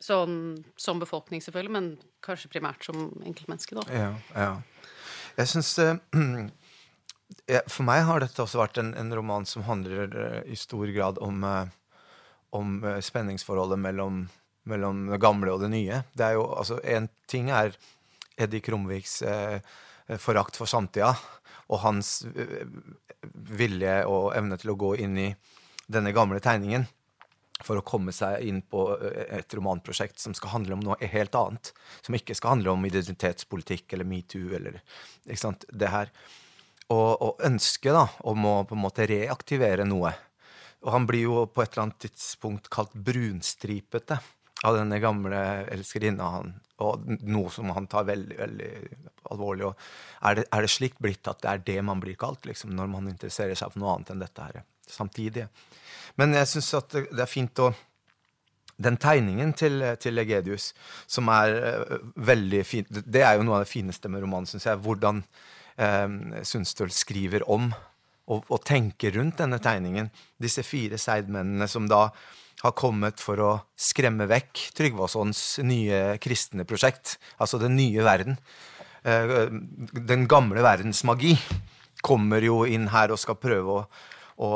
sånn 0.00 0.38
som 0.80 1.00
befolkning, 1.00 1.42
selvfølgelig, 1.44 1.74
men 1.76 1.90
kanskje 2.24 2.52
primært 2.52 2.84
som 2.84 3.10
enkeltmenneske, 3.20 3.76
da. 3.76 3.84
Ja, 3.92 4.14
ja. 4.34 4.54
Jeg 5.36 5.52
syns 5.52 5.76
uh, 5.84 7.60
For 7.70 7.86
meg 7.86 8.02
har 8.08 8.24
dette 8.24 8.42
også 8.42 8.58
vært 8.60 8.80
en, 8.80 8.94
en 8.98 9.12
roman 9.14 9.46
som 9.46 9.64
handler 9.68 10.42
i 10.48 10.56
stor 10.58 10.90
grad 10.96 11.20
om, 11.22 11.44
om 12.56 12.80
spenningsforholdet 13.04 13.78
mellom 13.78 14.24
mellom 14.68 15.06
det 15.10 15.20
gamle 15.22 15.54
og 15.54 15.64
det 15.64 15.70
nye. 15.72 16.02
Det 16.12 16.26
er 16.26 16.36
jo, 16.38 16.46
altså, 16.54 16.80
En 16.84 17.08
ting 17.30 17.50
er 17.50 17.76
Eddie 18.40 18.60
Krumviks 18.64 19.20
eh, 19.22 19.60
forakt 20.18 20.58
for 20.58 20.70
samtida 20.70 21.14
og 21.70 21.82
hans 21.84 22.20
eh, 22.34 22.66
vilje 23.32 24.00
og 24.10 24.32
evne 24.36 24.58
til 24.60 24.72
å 24.72 24.78
gå 24.80 24.94
inn 25.04 25.18
i 25.20 25.28
denne 25.90 26.12
gamle 26.14 26.40
tegningen 26.42 26.86
for 27.60 27.76
å 27.76 27.84
komme 27.84 28.12
seg 28.14 28.40
inn 28.48 28.62
på 28.62 28.86
eh, 28.96 29.38
et 29.40 29.56
romanprosjekt 29.56 30.20
som 30.22 30.34
skal 30.36 30.54
handle 30.56 30.78
om 30.78 30.84
noe 30.84 31.10
helt 31.12 31.36
annet. 31.38 31.72
Som 32.06 32.16
ikke 32.16 32.36
skal 32.38 32.56
handle 32.56 32.74
om 32.74 32.88
identitetspolitikk 32.88 33.94
eller 33.94 34.08
metoo 34.08 34.54
eller 34.56 34.80
ikke 35.26 35.44
sant, 35.44 35.68
det 35.68 35.92
her. 35.92 36.12
Og, 36.90 37.22
og 37.22 37.46
ønsket 37.46 38.24
om 38.26 38.48
å 38.48 38.56
på 38.66 38.74
en 38.74 38.82
måte 38.82 39.06
reaktivere 39.06 39.86
noe. 39.86 40.10
Og 40.80 40.94
han 40.94 41.06
blir 41.06 41.26
jo 41.28 41.44
på 41.46 41.62
et 41.62 41.74
eller 41.74 41.86
annet 41.86 42.06
tidspunkt 42.08 42.70
kalt 42.72 42.94
brunstripete 42.96 44.18
av 44.66 44.76
denne 44.76 44.98
gamle 45.00 45.40
elskerinna, 45.72 46.30
han, 46.36 46.54
og 46.84 47.04
noe 47.28 47.52
som 47.52 47.70
han 47.72 47.88
tar 47.90 48.08
veldig 48.08 48.36
veldig 48.38 48.70
alvorlig. 49.32 49.68
Og 49.70 50.26
er 50.28 50.40
det, 50.40 50.46
er 50.52 50.64
det 50.64 50.72
slik 50.72 50.98
blitt 51.00 51.28
at 51.30 51.42
det 51.42 51.52
er 51.52 51.62
det 51.66 51.78
man 51.86 52.02
blir 52.02 52.18
kalt, 52.20 52.44
liksom, 52.48 52.74
når 52.76 52.90
man 52.92 53.08
interesserer 53.08 53.56
seg 53.58 53.72
for 53.72 53.82
noe 53.82 53.94
annet 53.94 54.12
enn 54.14 54.24
dette 54.24 54.48
her 54.48 54.62
samtidig? 54.90 55.46
Men 56.20 56.34
jeg 56.36 56.50
syns 56.50 56.72
at 56.76 56.96
det 56.96 57.22
er 57.22 57.30
fint 57.30 57.62
å 57.62 57.70
den 58.80 58.96
tegningen 58.96 59.52
til, 59.52 59.82
til 60.00 60.22
Egedius, 60.22 60.70
som 61.04 61.28
er 61.32 61.52
uh, 61.60 61.96
veldig 62.16 62.62
fin 62.64 62.86
Det 62.88 63.20
er 63.20 63.36
jo 63.36 63.44
noe 63.44 63.58
av 63.58 63.66
det 63.66 63.72
fineste 63.72 64.08
med 64.08 64.24
romanen, 64.24 64.48
syns 64.48 64.64
jeg. 64.70 64.80
Hvordan 64.80 65.20
uh, 65.20 66.40
Sundstøl 66.48 66.92
skriver 66.94 67.44
om 67.44 67.68
og, 68.30 68.44
og, 68.46 68.60
tenker 68.64 69.16
rundt 69.18 69.40
denne 69.42 69.58
tegningen. 69.62 70.08
Disse 70.40 70.64
fire 70.64 71.00
seidmennene 71.00 71.68
som 71.68 71.88
da 71.90 72.06
har 72.62 72.76
kommet 72.76 73.22
for 73.22 73.40
å 73.40 73.52
skremme 73.78 74.26
vekk 74.30 74.66
Tryggvasons 74.76 75.60
nye 75.64 76.18
kristne 76.22 76.66
prosjekt, 76.68 77.16
altså 77.40 77.60
den 77.62 77.76
nye 77.78 78.04
verden. 78.04 78.36
Eh, 79.02 79.48
den 79.96 80.26
gamle 80.28 80.62
verdens 80.64 81.02
magi 81.08 81.36
kommer 82.04 82.44
jo 82.44 82.62
inn 82.68 82.90
her 82.92 83.12
og 83.12 83.20
skal 83.20 83.38
prøve 83.40 83.78
å, 83.78 83.80
å, 84.44 84.50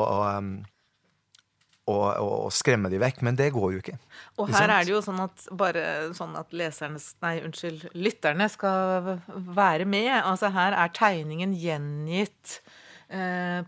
å, 1.89 1.95
å 1.95 2.29
skremme 2.53 2.89
de 2.93 3.01
vekk, 3.01 3.21
men 3.25 3.37
det 3.37 3.51
går 3.55 3.75
jo 3.75 3.81
ikke. 3.83 3.97
Og 4.41 4.53
her 4.53 4.69
er 4.69 4.85
det 4.85 4.93
jo 4.93 5.01
sånn 5.05 5.21
at 5.25 5.45
bare 5.57 5.85
sånn 6.17 6.33
at 6.37 6.53
lesernes, 6.53 7.11
nei, 7.25 7.37
unnskyld, 7.45 7.89
lytterne 7.97 8.49
skal 8.53 9.15
være 9.57 9.87
med. 9.89 10.11
Altså 10.21 10.53
her 10.53 10.77
er 10.77 10.93
tegningen 10.93 11.53
gjengitt 11.57 12.59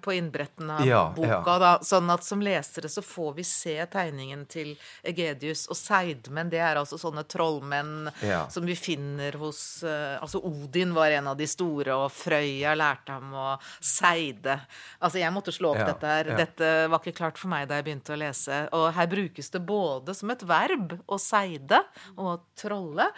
på 0.01 0.13
innbretten 0.13 0.69
av 0.69 0.85
ja, 0.87 1.13
boka. 1.15 1.27
Ja. 1.29 1.57
Da, 1.61 1.71
sånn 1.85 2.09
at 2.09 2.25
som 2.25 2.41
lesere 2.41 2.89
så 2.89 3.03
får 3.05 3.33
vi 3.37 3.45
se 3.45 3.75
tegningen 3.93 4.45
til 4.49 4.73
Egedius. 5.05 5.67
Og 5.71 5.77
seidmenn, 5.77 6.49
det 6.51 6.61
er 6.63 6.79
altså 6.79 6.97
sånne 6.99 7.23
trollmenn 7.29 8.09
ja. 8.25 8.45
som 8.51 8.65
vi 8.67 8.75
finner 8.77 9.37
hos 9.41 9.83
uh, 9.85 10.17
Altså 10.21 10.41
Odin 10.45 10.93
var 10.95 11.13
en 11.13 11.29
av 11.31 11.37
de 11.37 11.47
store, 11.49 11.93
og 11.95 12.11
Frøya 12.13 12.73
lærte 12.77 13.17
ham 13.17 13.33
å 13.37 13.47
seide. 13.77 14.57
Altså 14.99 15.21
jeg 15.21 15.33
måtte 15.35 15.53
slå 15.55 15.73
opp 15.75 15.83
dette 15.85 16.13
her. 16.13 16.31
Dette 16.37 16.71
var 16.89 17.01
ikke 17.01 17.17
klart 17.21 17.39
for 17.39 17.51
meg 17.51 17.67
da 17.69 17.79
jeg 17.79 17.87
begynte 17.87 18.15
å 18.15 18.19
lese. 18.19 18.63
Og 18.75 18.87
her 18.97 19.11
brukes 19.11 19.51
det 19.53 19.63
både 19.67 20.15
som 20.17 20.33
et 20.33 20.45
verb 20.47 20.97
å 21.05 21.19
seide 21.21 21.83
og 22.15 22.47
trolle. 22.57 23.09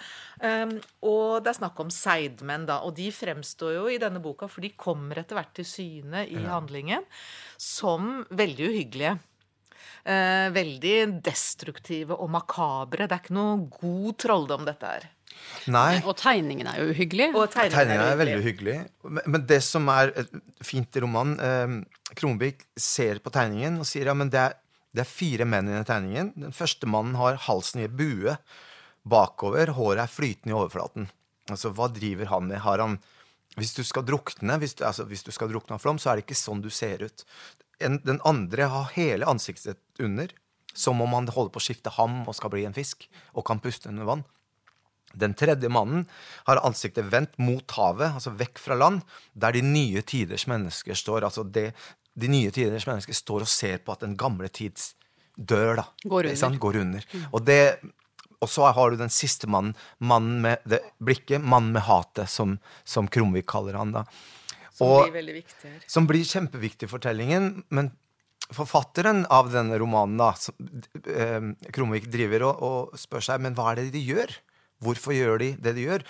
Um, 0.44 0.76
og 1.08 1.44
det 1.44 1.54
er 1.54 1.60
snakk 1.62 1.80
om 1.82 1.92
seidmenn, 1.94 2.68
da. 2.70 2.82
Og 2.88 2.96
de 2.98 3.10
fremstår 3.14 3.78
jo 3.78 3.88
i 3.92 4.00
denne 4.02 4.22
boka, 4.24 4.50
for 4.52 4.66
de 4.66 4.74
kommer 4.80 5.22
etter 5.22 5.40
hvert 5.40 5.56
til 5.58 5.68
syne 5.68 6.09
scenene 6.10 6.28
i 6.28 6.44
ja. 6.44 6.50
handlingen 6.50 7.04
som 7.58 8.26
veldig 8.30 8.70
uhyggelige. 8.70 9.18
Eh, 10.04 10.50
veldig 10.52 11.22
destruktive 11.22 12.16
og 12.16 12.30
makabre. 12.32 13.08
Det 13.08 13.16
er 13.16 13.24
ikke 13.24 13.36
noe 13.36 13.58
god 13.70 14.18
trolldom, 14.18 14.66
dette 14.66 14.88
her. 14.88 15.10
Nei. 15.72 16.00
Og 16.04 16.16
tegningen 16.18 16.68
er 16.68 16.80
jo 16.82 16.94
uhyggelig. 16.94 17.30
Og 17.36 17.52
tegningen, 17.52 17.76
tegningen 17.76 18.06
er, 18.06 18.14
er, 18.14 18.20
veldig 18.20 18.40
uhyggelig. 18.40 18.78
Men 19.26 19.46
det 19.48 19.62
som 19.64 19.88
er 19.92 20.14
fint 20.66 20.96
i 20.96 21.04
romanen 21.04 21.38
eh, 21.40 22.16
Kronvik 22.16 22.66
ser 22.80 23.22
på 23.22 23.32
tegningen 23.32 23.78
og 23.80 23.88
sier 23.88 24.10
ja, 24.10 24.16
men 24.18 24.32
det 24.34 24.42
er, 24.42 24.58
det 24.96 25.04
er 25.04 25.12
fire 25.12 25.46
menn 25.46 25.70
i 25.70 25.76
den 25.76 25.88
tegningen. 25.88 26.34
Den 26.48 26.56
første 26.56 26.90
mannen 26.90 27.20
har 27.20 27.38
halsen 27.46 27.84
i 27.84 27.88
en 27.88 27.96
bue 28.00 28.36
bakover, 29.10 29.72
håret 29.78 30.04
er 30.04 30.12
flytende 30.12 30.56
i 30.56 30.58
overflaten. 30.58 31.08
Altså, 31.50 31.72
Hva 31.76 31.88
driver 31.94 32.32
han 32.34 32.50
med? 32.50 32.64
Har 32.66 32.82
han 32.82 32.98
hvis 33.60 33.76
du 33.78 33.84
skal 33.86 34.06
drukne 34.08 34.58
hvis 34.62 34.78
du, 34.80 34.86
altså, 34.88 35.06
hvis 35.10 35.26
du 35.28 35.32
skal 35.36 35.52
drukne 35.52 35.78
av 35.78 35.84
flom, 35.84 36.00
så 36.02 36.12
er 36.12 36.20
det 36.20 36.28
ikke 36.28 36.40
sånn 36.40 36.64
du 36.64 36.70
ser 36.74 37.04
ut. 37.06 37.26
En, 37.84 38.00
den 38.04 38.20
andre 38.28 38.68
har 38.72 38.92
hele 38.96 39.28
ansiktet 39.30 39.80
under, 40.00 40.32
som 40.74 41.02
om 41.02 41.16
han 41.16 41.30
holder 41.32 41.54
på 41.54 41.62
å 41.62 41.66
skifte 41.70 41.94
ham 41.96 42.22
og 42.26 42.36
skal 42.38 42.54
bli 42.54 42.66
en 42.68 42.76
fisk, 42.76 43.08
og 43.34 43.46
kan 43.48 43.62
puste 43.64 43.92
under 43.92 44.08
vann. 44.08 44.26
Den 45.18 45.34
tredje 45.34 45.70
mannen 45.74 46.06
har 46.46 46.62
ansiktet 46.66 47.08
vendt 47.10 47.38
mot 47.42 47.66
havet, 47.78 48.14
altså 48.20 48.36
vekk 48.38 48.62
fra 48.62 48.78
land, 48.78 49.02
der 49.34 49.56
de 49.58 49.64
nye 49.66 50.04
tiders 50.06 50.46
mennesker 50.50 50.98
står. 50.98 51.26
altså 51.26 51.44
det, 51.44 51.72
De 52.14 52.30
nye 52.30 52.52
tiders 52.54 52.86
mennesker 52.88 53.18
står 53.18 53.48
og 53.48 53.50
ser 53.50 53.82
på 53.82 53.96
at 53.96 54.06
den 54.06 54.16
gamle 54.20 54.50
tids 54.54 54.94
dør, 55.36 55.80
da. 55.80 55.88
Går 56.04 56.30
under. 56.30 56.60
Går 56.60 56.78
under. 56.84 57.06
Mm. 57.14 57.26
Og 57.32 57.46
det 57.48 57.62
og 58.40 58.50
så 58.50 58.70
har 58.72 58.92
du 58.92 58.98
den 59.00 59.12
siste 59.12 59.48
mannen, 59.52 59.74
mannen 60.00 60.40
med 60.42 60.64
det 60.70 60.80
blikket, 61.04 61.42
mannen 61.44 61.74
med 61.76 61.84
hatet, 61.88 62.30
som, 62.32 62.58
som 62.88 63.08
Krumvik 63.12 63.48
kaller 63.52 63.76
han. 63.80 63.92
da. 63.92 64.06
Som 64.72 64.88
Og- 64.88 65.10
blir 65.10 65.18
veldig 65.20 65.34
viktig 65.42 65.66
her. 65.68 65.80
som 65.88 66.08
blir 66.08 66.24
kjempeviktig 66.24 66.88
i 66.88 66.92
fortellingen. 66.94 67.64
Men 67.70 67.92
forfatteren 68.56 69.26
av 69.30 69.52
denne 69.52 69.78
romanen, 69.78 70.18
da, 70.18 70.32
som, 70.34 70.56
eh, 71.06 71.50
Kromvik, 71.76 72.10
driver 72.10 72.48
og, 72.48 72.64
og 72.64 72.98
spør 72.98 73.22
seg 73.28 73.42
men 73.42 73.56
hva 73.56 73.72
er 73.74 73.84
det 73.84 73.92
de 73.94 74.06
gjør. 74.08 74.32
Hvorfor 74.82 75.12
gjør 75.14 75.40
de 75.44 75.52
det 75.60 75.76
de 75.76 75.86
gjør? 75.90 76.06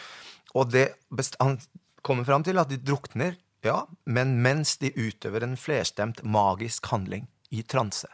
Og 0.55 0.69
det, 0.71 0.93
han 1.39 1.57
kommer 2.05 2.25
fram 2.25 2.43
til 2.45 2.59
at 2.61 2.69
de 2.69 2.77
drukner, 2.77 3.35
ja, 3.65 3.81
men 4.05 4.37
mens 4.41 4.77
de 4.77 4.91
utøver 4.93 5.43
en 5.43 5.57
flerstemt 5.57 6.21
magisk 6.23 6.85
handling 6.93 7.25
i 7.51 7.63
transe. 7.63 8.07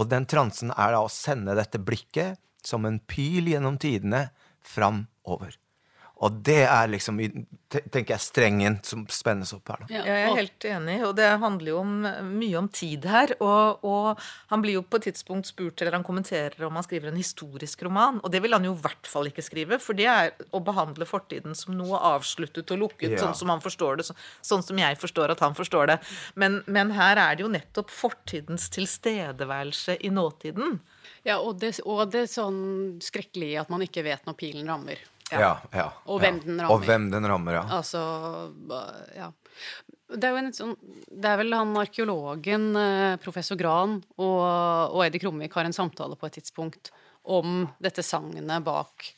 Og 0.00 0.08
den 0.08 0.24
transen 0.24 0.72
er 0.72 0.92
da 0.96 1.04
å 1.04 1.10
sende 1.12 1.54
dette 1.54 1.78
blikket 1.78 2.38
som 2.66 2.84
en 2.84 2.98
pil 3.10 3.48
gjennom 3.52 3.78
tidene 3.80 4.28
framover. 4.62 5.56
Og 6.20 6.34
det 6.44 6.66
er 6.68 6.90
liksom, 6.92 7.16
tenker 7.72 8.10
jeg, 8.12 8.20
strengen 8.20 8.74
som 8.84 9.06
spennes 9.08 9.54
opp 9.56 9.70
her. 9.72 9.78
da. 9.80 9.86
Ja, 9.94 10.00
Jeg 10.04 10.24
er 10.26 10.34
helt 10.36 10.66
enig, 10.68 10.96
og 11.06 11.14
det 11.16 11.28
handler 11.40 11.70
jo 11.70 11.78
om, 11.80 11.94
mye 12.36 12.58
om 12.60 12.68
tid 12.68 13.06
her. 13.08 13.32
Og, 13.40 13.80
og 13.88 14.20
han 14.52 14.60
blir 14.60 14.76
jo 14.76 14.82
på 14.84 15.00
et 15.00 15.06
tidspunkt 15.08 15.48
spurt, 15.48 15.80
eller 15.80 15.96
han 15.96 16.04
kommenterer 16.04 16.60
om 16.68 16.76
han 16.76 16.84
skriver 16.84 17.08
en 17.08 17.16
historisk 17.16 17.86
roman. 17.88 18.20
Og 18.20 18.28
det 18.34 18.42
vil 18.44 18.52
han 18.52 18.68
jo 18.68 18.74
i 18.76 18.82
hvert 18.84 19.08
fall 19.08 19.32
ikke 19.32 19.46
skrive, 19.46 19.80
for 19.80 19.96
det 19.96 20.10
er 20.12 20.34
å 20.52 20.60
behandle 20.60 21.08
fortiden 21.08 21.56
som 21.56 21.72
noe 21.80 21.96
avsluttet 22.12 22.68
og 22.76 22.82
lukket, 22.84 23.16
Ja. 23.16 23.22
sånn 23.24 23.34
som 23.40 23.48
han 23.48 23.64
forstår 23.64 23.96
det, 24.02 24.10
så, 24.10 24.18
sånn 24.44 24.62
som 24.62 24.76
jeg 24.76 25.00
forstår 25.00 25.32
at 25.32 25.40
han 25.40 25.56
forstår 25.56 25.94
det. 25.94 25.98
Men, 26.36 26.60
men 26.68 26.92
her 27.00 27.16
er 27.16 27.40
det 27.40 27.48
jo 27.48 27.54
nettopp 27.56 27.88
fortidens 27.88 28.68
tilstedeværelse 28.76 29.96
i 30.04 30.12
nåtiden. 30.12 30.82
Ja, 31.26 31.38
og 31.38 31.58
det, 31.60 31.74
og 31.84 32.06
det 32.12 32.26
sånn 32.32 32.60
skrekkelige 33.04 33.60
at 33.60 33.72
man 33.72 33.84
ikke 33.84 34.04
vet 34.06 34.24
når 34.28 34.38
pilen 34.40 34.68
rammer. 34.70 35.00
Ja, 35.30 35.60
ja, 35.70 35.84
Og 36.10 36.18
ja. 36.18 36.24
hvem 36.24 36.40
den 36.42 36.58
rammer. 36.58 36.74
Og 36.74 36.86
hvem 36.88 37.06
den 37.12 37.28
rammer, 37.30 37.60
ja. 37.60 37.66
Altså 37.78 38.00
Ja. 39.16 39.30
Det 40.10 40.26
er 40.26 40.32
jo 40.34 40.40
en 40.40 40.50
sånn 40.56 40.72
Det 41.06 41.28
er 41.28 41.36
vel 41.38 41.54
han 41.54 41.76
arkeologen, 41.78 42.64
eh, 42.74 43.16
professor 43.22 43.58
Gran, 43.60 44.00
og, 44.18 44.40
og 44.96 45.04
Eddie 45.04 45.22
Krumvik 45.22 45.54
har 45.54 45.68
en 45.68 45.76
samtale 45.76 46.16
på 46.18 46.26
et 46.26 46.40
tidspunkt 46.40 46.90
om 47.22 47.68
dette 47.78 48.02
sagnet 48.02 48.64
bak 48.64 49.12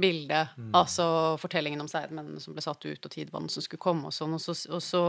bildet. 0.00 0.54
Altså 0.74 1.36
fortellingen 1.38 1.82
om 1.82 1.90
seidmennene 1.90 2.40
som 2.40 2.54
ble 2.54 2.62
satt 2.64 2.82
ut, 2.86 3.04
og 3.04 3.12
tidvannet 3.12 3.52
som 3.52 3.62
skulle 3.62 3.82
komme, 3.82 4.08
og 4.08 4.14
sånn. 4.16 4.34
Og 4.34 4.42
så, 4.42 4.56
og 4.70 4.82
så 4.82 5.02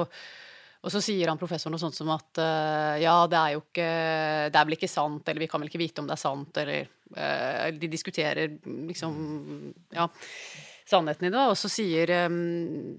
og 0.86 0.94
så 0.94 1.02
sier 1.02 1.32
han 1.32 1.40
professoren 1.42 1.74
noe 1.74 1.82
sånt 1.82 1.98
som 1.98 2.12
at 2.14 2.38
uh, 2.38 2.94
ja, 3.02 3.16
det 3.30 3.40
er 3.40 3.54
jo 3.56 3.64
ikke 3.64 3.90
Det 4.54 4.60
er 4.60 4.68
vel 4.68 4.78
ikke 4.78 4.92
sant, 4.92 5.26
eller 5.26 5.42
vi 5.42 5.48
kan 5.50 5.64
vel 5.64 5.72
ikke 5.72 5.82
vite 5.82 6.04
om 6.04 6.10
det 6.10 6.14
er 6.14 6.22
sant, 6.22 6.60
eller 6.62 6.86
uh, 7.18 7.72
De 7.74 7.90
diskuterer 7.90 8.60
liksom 8.62 9.16
Ja, 9.96 10.06
sannheten 10.86 11.26
i 11.26 11.34
det. 11.34 11.46
Og 11.50 11.58
så 11.58 11.72
sier 11.72 12.14
um, 12.30 12.94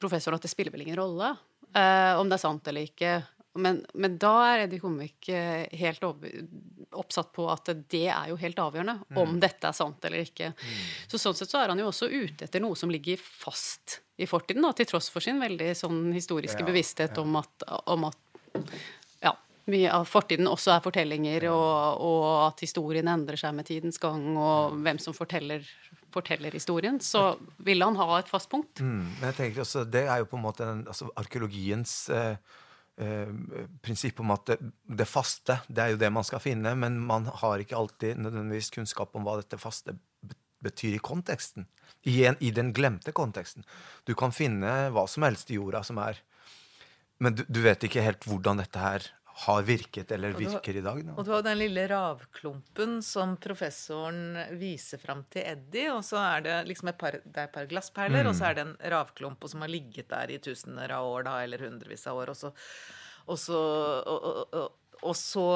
professoren 0.00 0.38
at 0.38 0.46
det 0.46 0.52
spiller 0.52 0.72
vel 0.72 0.86
ingen 0.86 0.96
rolle 0.96 1.34
uh, 1.34 2.14
om 2.16 2.30
det 2.30 2.38
er 2.38 2.44
sant 2.46 2.72
eller 2.72 2.88
ikke. 2.88 3.18
Men, 3.58 3.82
men 3.94 4.16
da 4.20 4.32
er 4.52 4.64
Eddie 4.66 4.82
Komvik 4.82 5.28
eh, 5.34 5.66
helt 5.80 6.04
oppsatt 6.06 7.32
på 7.34 7.48
at 7.52 7.70
det 7.90 8.06
er 8.06 8.30
jo 8.30 8.38
helt 8.40 8.60
avgjørende 8.62 9.18
om 9.18 9.38
dette 9.42 9.68
er 9.68 9.76
sant 9.76 10.04
eller 10.08 10.24
ikke. 10.24 10.52
Så 11.10 11.20
sånn 11.20 11.36
sett 11.36 11.50
så 11.50 11.62
er 11.62 11.72
han 11.72 11.82
jo 11.82 11.90
også 11.90 12.08
ute 12.10 12.46
etter 12.46 12.62
noe 12.64 12.78
som 12.78 12.92
ligger 12.92 13.20
fast 13.20 14.00
i 14.18 14.26
fortiden, 14.26 14.64
da, 14.64 14.72
til 14.74 14.88
tross 14.90 15.10
for 15.14 15.22
sin 15.22 15.38
veldig 15.38 15.72
sånn 15.78 16.08
historiske 16.10 16.64
Ja, 16.64 16.66
bevissthet 16.66 17.18
om 17.22 17.36
at, 17.38 17.66
om 17.86 18.08
at 18.08 18.64
ja, 19.22 19.34
mye 19.70 19.92
av 19.94 20.08
fortiden 20.10 20.48
også 20.50 20.72
er 20.74 20.82
fortellinger, 20.82 21.46
og, 21.52 22.02
og 22.02 22.24
at 22.48 22.64
historien 22.64 23.10
endrer 23.12 23.38
seg 23.38 23.54
med 23.54 23.68
tidens 23.68 24.00
gang, 24.02 24.24
og 24.34 24.78
hvem 24.82 24.98
som 25.02 25.14
forteller, 25.14 25.66
forteller 26.14 26.56
historien, 26.56 26.98
så 26.98 27.30
ville 27.62 27.86
han 27.86 27.98
ha 28.00 28.18
et 28.18 28.30
fast 28.32 28.50
punkt. 28.50 28.82
Mm, 28.82 29.04
men 29.20 29.28
jeg 29.30 29.38
tenker 29.38 29.62
også, 29.62 29.84
Det 29.86 30.02
er 30.08 30.24
jo 30.24 30.30
på 30.32 30.40
en 30.40 30.46
måte 30.48 30.66
den, 30.66 30.82
altså, 30.90 31.12
arkeologiens 31.20 31.94
eh, 32.10 32.58
eh, 33.00 33.30
prinsipp 33.84 34.20
om 34.20 34.34
at 34.34 34.46
det, 34.50 34.58
det 35.00 35.08
faste, 35.08 35.60
det 35.68 35.84
er 35.84 35.94
jo 35.94 36.00
det 36.00 36.10
man 36.14 36.26
skal 36.26 36.42
finne, 36.42 36.74
men 36.78 37.00
man 37.08 37.28
har 37.42 37.62
ikke 37.62 37.78
alltid 37.78 38.20
nødvendigvis 38.20 38.72
kunnskap 38.74 39.16
om 39.16 39.26
hva 39.26 39.38
dette 39.40 39.60
faste 39.60 39.96
betyr 40.64 40.96
i 40.96 41.02
konteksten. 41.02 41.68
I, 42.02 42.24
en, 42.28 42.38
I 42.40 42.50
den 42.54 42.72
glemte 42.74 43.14
konteksten. 43.14 43.66
Du 44.06 44.14
kan 44.18 44.34
finne 44.34 44.88
hva 44.94 45.06
som 45.10 45.26
helst 45.26 45.50
i 45.50 45.58
jorda 45.58 45.84
som 45.86 46.00
er 46.02 46.22
Men 47.18 47.34
du, 47.34 47.42
du 47.48 47.58
vet 47.64 47.82
ikke 47.82 48.02
helt 48.02 48.22
hvordan 48.30 48.60
dette 48.60 48.78
her 48.78 49.06
har 49.38 49.62
virket 49.62 50.12
eller 50.12 50.32
virker 50.34 50.76
i 50.76 50.80
dag. 50.80 51.04
Da. 51.04 51.12
Og 51.14 51.24
du 51.24 51.30
har 51.30 51.44
den 51.46 51.60
lille 51.60 51.84
ravklumpen 51.88 52.96
som 53.06 53.36
professoren 53.38 54.34
viser 54.58 54.98
fram 54.98 55.22
til 55.30 55.44
Eddie, 55.46 55.92
og 55.94 56.02
så 56.06 56.18
er 56.24 56.42
det 56.46 56.56
liksom 56.66 56.90
et 56.90 56.98
par, 56.98 57.20
det 57.22 57.36
er 57.38 57.46
et 57.46 57.54
par 57.54 57.68
glassperler, 57.70 58.26
og 58.26 58.34
så 58.34 58.48
er 58.48 58.58
det 58.58 58.64
en 58.66 58.74
ravklump 58.96 59.46
som 59.46 59.62
har 59.62 59.70
ligget 59.70 60.10
der 60.10 60.34
i 60.34 60.40
tusener 60.42 60.90
av 60.96 61.06
år, 61.06 61.28
da, 61.28 61.36
eller 61.46 61.62
hundrevis 61.68 62.08
av 62.10 62.18
år, 62.18 62.34
og 62.34 62.40
så, 62.40 62.50
og 63.28 63.38
så, 63.38 63.62
og, 64.10 64.28
og, 64.58 64.58
og, 65.04 65.14
så 65.14 65.46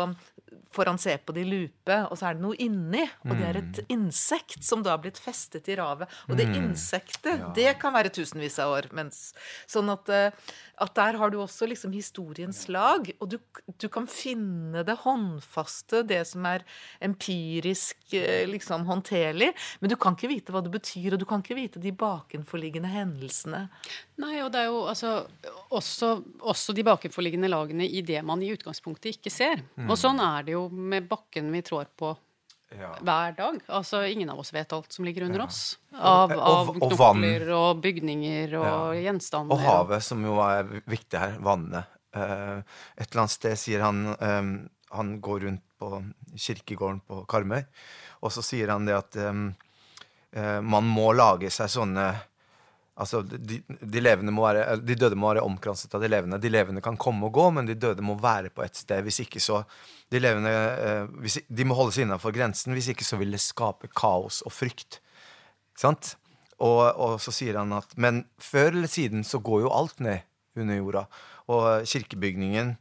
får 0.71 0.93
han 0.93 1.03
se 1.03 1.17
på 1.19 1.35
det 1.35 1.43
i 1.43 1.51
lupe, 1.51 1.99
og 2.07 2.15
så 2.21 2.31
er 2.31 2.39
det 2.39 2.47
noe 2.47 2.63
inni, 2.63 3.03
og 3.27 3.35
det 3.35 3.49
er 3.49 3.61
et 3.65 3.83
insekt 3.91 4.63
som 4.63 4.87
da 4.87 4.95
har 4.95 5.03
blitt 5.03 5.19
festet 5.19 5.67
i 5.73 5.81
ravet. 5.81 6.07
Og 6.31 6.39
det 6.39 6.47
insektet, 6.55 7.49
det 7.59 7.73
kan 7.83 7.99
være 7.99 8.15
tusenvis 8.15 8.63
av 8.63 8.77
år. 8.77 8.93
Mens, 8.95 9.33
sånn 9.67 9.91
at, 9.91 10.13
eh, 10.13 10.55
at 10.83 10.95
der 10.99 11.19
har 11.21 11.31
du 11.33 11.39
også 11.43 11.69
liksom 11.71 11.95
historiens 11.95 12.65
lag, 12.73 13.07
og 13.21 13.31
du, 13.31 13.39
du 13.79 13.89
kan 13.93 14.09
finne 14.11 14.83
det 14.87 14.99
håndfaste, 15.05 16.03
det 16.09 16.23
som 16.29 16.47
er 16.49 16.65
empirisk 17.05 18.17
eh, 18.19 18.43
liksom 18.51 18.87
håndterlig, 18.89 19.53
men 19.81 19.93
du 19.93 19.97
kan 20.01 20.17
ikke 20.19 20.33
vite 20.33 20.55
hva 20.55 20.65
det 20.65 20.73
betyr, 20.75 21.15
og 21.15 21.23
du 21.23 21.27
kan 21.29 21.45
ikke 21.45 21.59
vite 21.59 21.83
de 21.83 21.95
bakenforliggende 21.95 22.91
hendelsene. 22.93 23.65
Nei, 24.23 24.35
og 24.43 24.51
det 24.55 24.65
er 24.65 24.71
jo 24.71 24.83
altså 24.91 25.15
også, 25.73 26.17
også 26.41 26.75
de 26.77 26.87
bakenforliggende 26.87 27.51
lagene 27.51 27.87
i 27.87 28.03
det 28.07 28.21
man 28.27 28.43
i 28.43 28.53
utgangspunktet 28.55 29.17
ikke 29.17 29.33
ser. 29.33 29.65
Og 29.89 29.97
sånn 29.99 30.21
er 30.23 30.47
det 30.47 30.57
jo 30.57 30.67
med 30.73 31.09
bakken 31.11 31.51
vi 31.55 31.65
trår 31.67 31.91
på 31.99 32.13
Ja. 32.79 32.93
hver 33.01 33.37
dag. 33.37 33.61
Altså, 33.69 34.03
ingen 34.11 34.31
av 34.31 34.39
oss 34.41 34.53
vet 34.55 34.73
alt 34.73 34.93
som 34.93 35.05
ligger 35.05 35.23
under 35.27 35.43
oss. 35.45 35.79
Av, 35.95 36.33
av 36.33 36.71
og- 36.71 36.83
og 36.83 36.93
knokler 36.93 37.49
og 37.57 37.83
bygninger 37.83 38.55
og 38.61 38.95
gjenstander. 38.97 39.53
Og 39.55 39.61
havet, 39.61 40.03
som 40.03 40.23
jo 40.25 40.39
er 40.41 40.65
viktig 40.87 41.19
her. 41.19 41.37
Vannet. 41.41 41.85
Eh, 42.15 42.63
et 42.99 43.11
eller 43.11 43.23
annet 43.23 43.31
sted 43.31 43.57
sier 43.57 43.81
han 43.81 44.07
eh, 44.21 44.69
Han 44.93 45.21
går 45.25 45.41
rundt 45.47 45.63
på 45.81 46.03
kirkegården 46.37 47.01
på 47.09 47.23
Karmøy, 47.27 47.65
og 48.23 48.31
så 48.31 48.43
sier 48.45 48.69
han 48.69 48.85
det 48.85 48.95
at 48.95 49.17
eh, 49.17 49.33
eh, 50.37 50.61
man 50.61 50.85
må 50.85 51.15
lage 51.17 51.49
seg 51.51 51.69
sånne 51.73 52.11
Altså, 53.01 53.23
de, 53.25 53.63
de, 53.65 54.01
være, 54.05 54.77
de 54.85 54.97
døde 55.01 55.17
må 55.17 55.31
være 55.31 55.45
omkranset 55.47 55.95
av 55.97 56.03
de 56.03 56.11
levende. 56.13 56.39
De 56.43 56.51
levende 56.53 56.83
kan 56.85 56.99
komme 57.01 57.31
og 57.31 57.33
gå, 57.33 57.47
men 57.57 57.69
de 57.69 57.77
døde 57.79 58.05
må 58.05 58.19
være 58.21 58.51
på 58.53 58.65
et 58.67 58.77
sted. 58.77 59.01
Hvis 59.07 59.23
ikke 59.25 59.41
så 59.41 59.63
De 60.13 60.21
levende 60.21 60.51
eh, 60.53 61.07
hvis, 61.25 61.39
De 61.49 61.65
må 61.65 61.75
holde 61.79 61.95
seg 61.97 62.05
innenfor 62.05 62.35
grensen. 62.37 62.75
Hvis 62.77 62.91
ikke 62.93 63.07
så 63.07 63.17
vil 63.17 63.33
det 63.33 63.41
skape 63.41 63.89
kaos 63.97 64.43
og 64.45 64.53
frykt. 64.53 65.01
Sant? 65.79 66.19
Og, 66.61 66.85
og 67.01 67.17
så 67.25 67.33
sier 67.33 67.57
han 67.59 67.73
at 67.73 67.97
Men 67.97 68.27
før 68.37 68.75
eller 68.75 68.93
siden 68.93 69.25
så 69.25 69.41
går 69.41 69.65
jo 69.65 69.73
alt 69.73 70.05
ned 70.05 70.29
under 70.61 70.77
jorda. 70.83 71.07
Og 71.49 71.89
kirkebygningen 71.89 72.77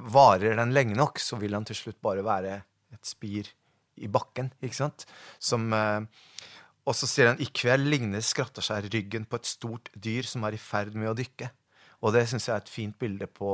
Varer 0.00 0.56
den 0.56 0.72
lenge 0.72 0.96
nok, 0.96 1.18
så 1.20 1.36
vil 1.36 1.52
han 1.52 1.66
til 1.68 1.76
slutt 1.76 1.98
bare 2.00 2.24
være 2.24 2.54
et 2.94 3.04
spir 3.04 3.50
i 4.00 4.08
bakken, 4.08 4.48
ikke 4.64 4.78
sant? 4.78 5.04
Som 5.36 5.74
eh, 5.76 6.06
Og 6.90 6.96
så 6.98 7.06
sier 7.06 7.30
han 7.30 7.42
i 7.42 7.46
kveld 7.46 7.86
ligner 7.86 8.22
skratteskjær 8.24 8.88
ryggen 8.90 9.26
på 9.30 9.38
et 9.38 9.46
stort 9.46 9.92
dyr 9.94 10.26
som 10.26 10.42
er 10.46 10.56
i 10.56 10.62
ferd 10.62 10.96
med 10.98 11.12
å 11.12 11.14
dykke. 11.14 11.50
Og 12.02 12.16
det 12.16 12.24
syns 12.26 12.48
jeg 12.48 12.56
er 12.56 12.64
et 12.64 12.72
fint 12.72 12.96
bilde 12.98 13.28
på, 13.30 13.52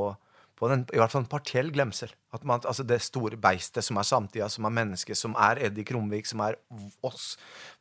på 0.57 0.69
den, 0.71 0.87
i 0.89 0.97
hvert 0.97 1.13
fall 1.13 1.21
en 1.21 1.29
partiell 1.29 1.69
glemsel. 1.75 2.09
At 2.33 2.47
man, 2.47 2.63
altså 2.65 2.85
Det 2.87 2.97
store 3.05 3.37
beistet 3.37 3.85
som 3.85 3.99
er 4.01 4.07
samtida, 4.09 4.47
som 4.49 4.65
er 4.65 4.73
mennesket, 4.79 5.19
som 5.19 5.37
er 5.37 5.61
Eddie 5.67 5.85
Krumvik, 5.85 6.25
som 6.29 6.41
er 6.47 6.57
oss. 7.05 7.35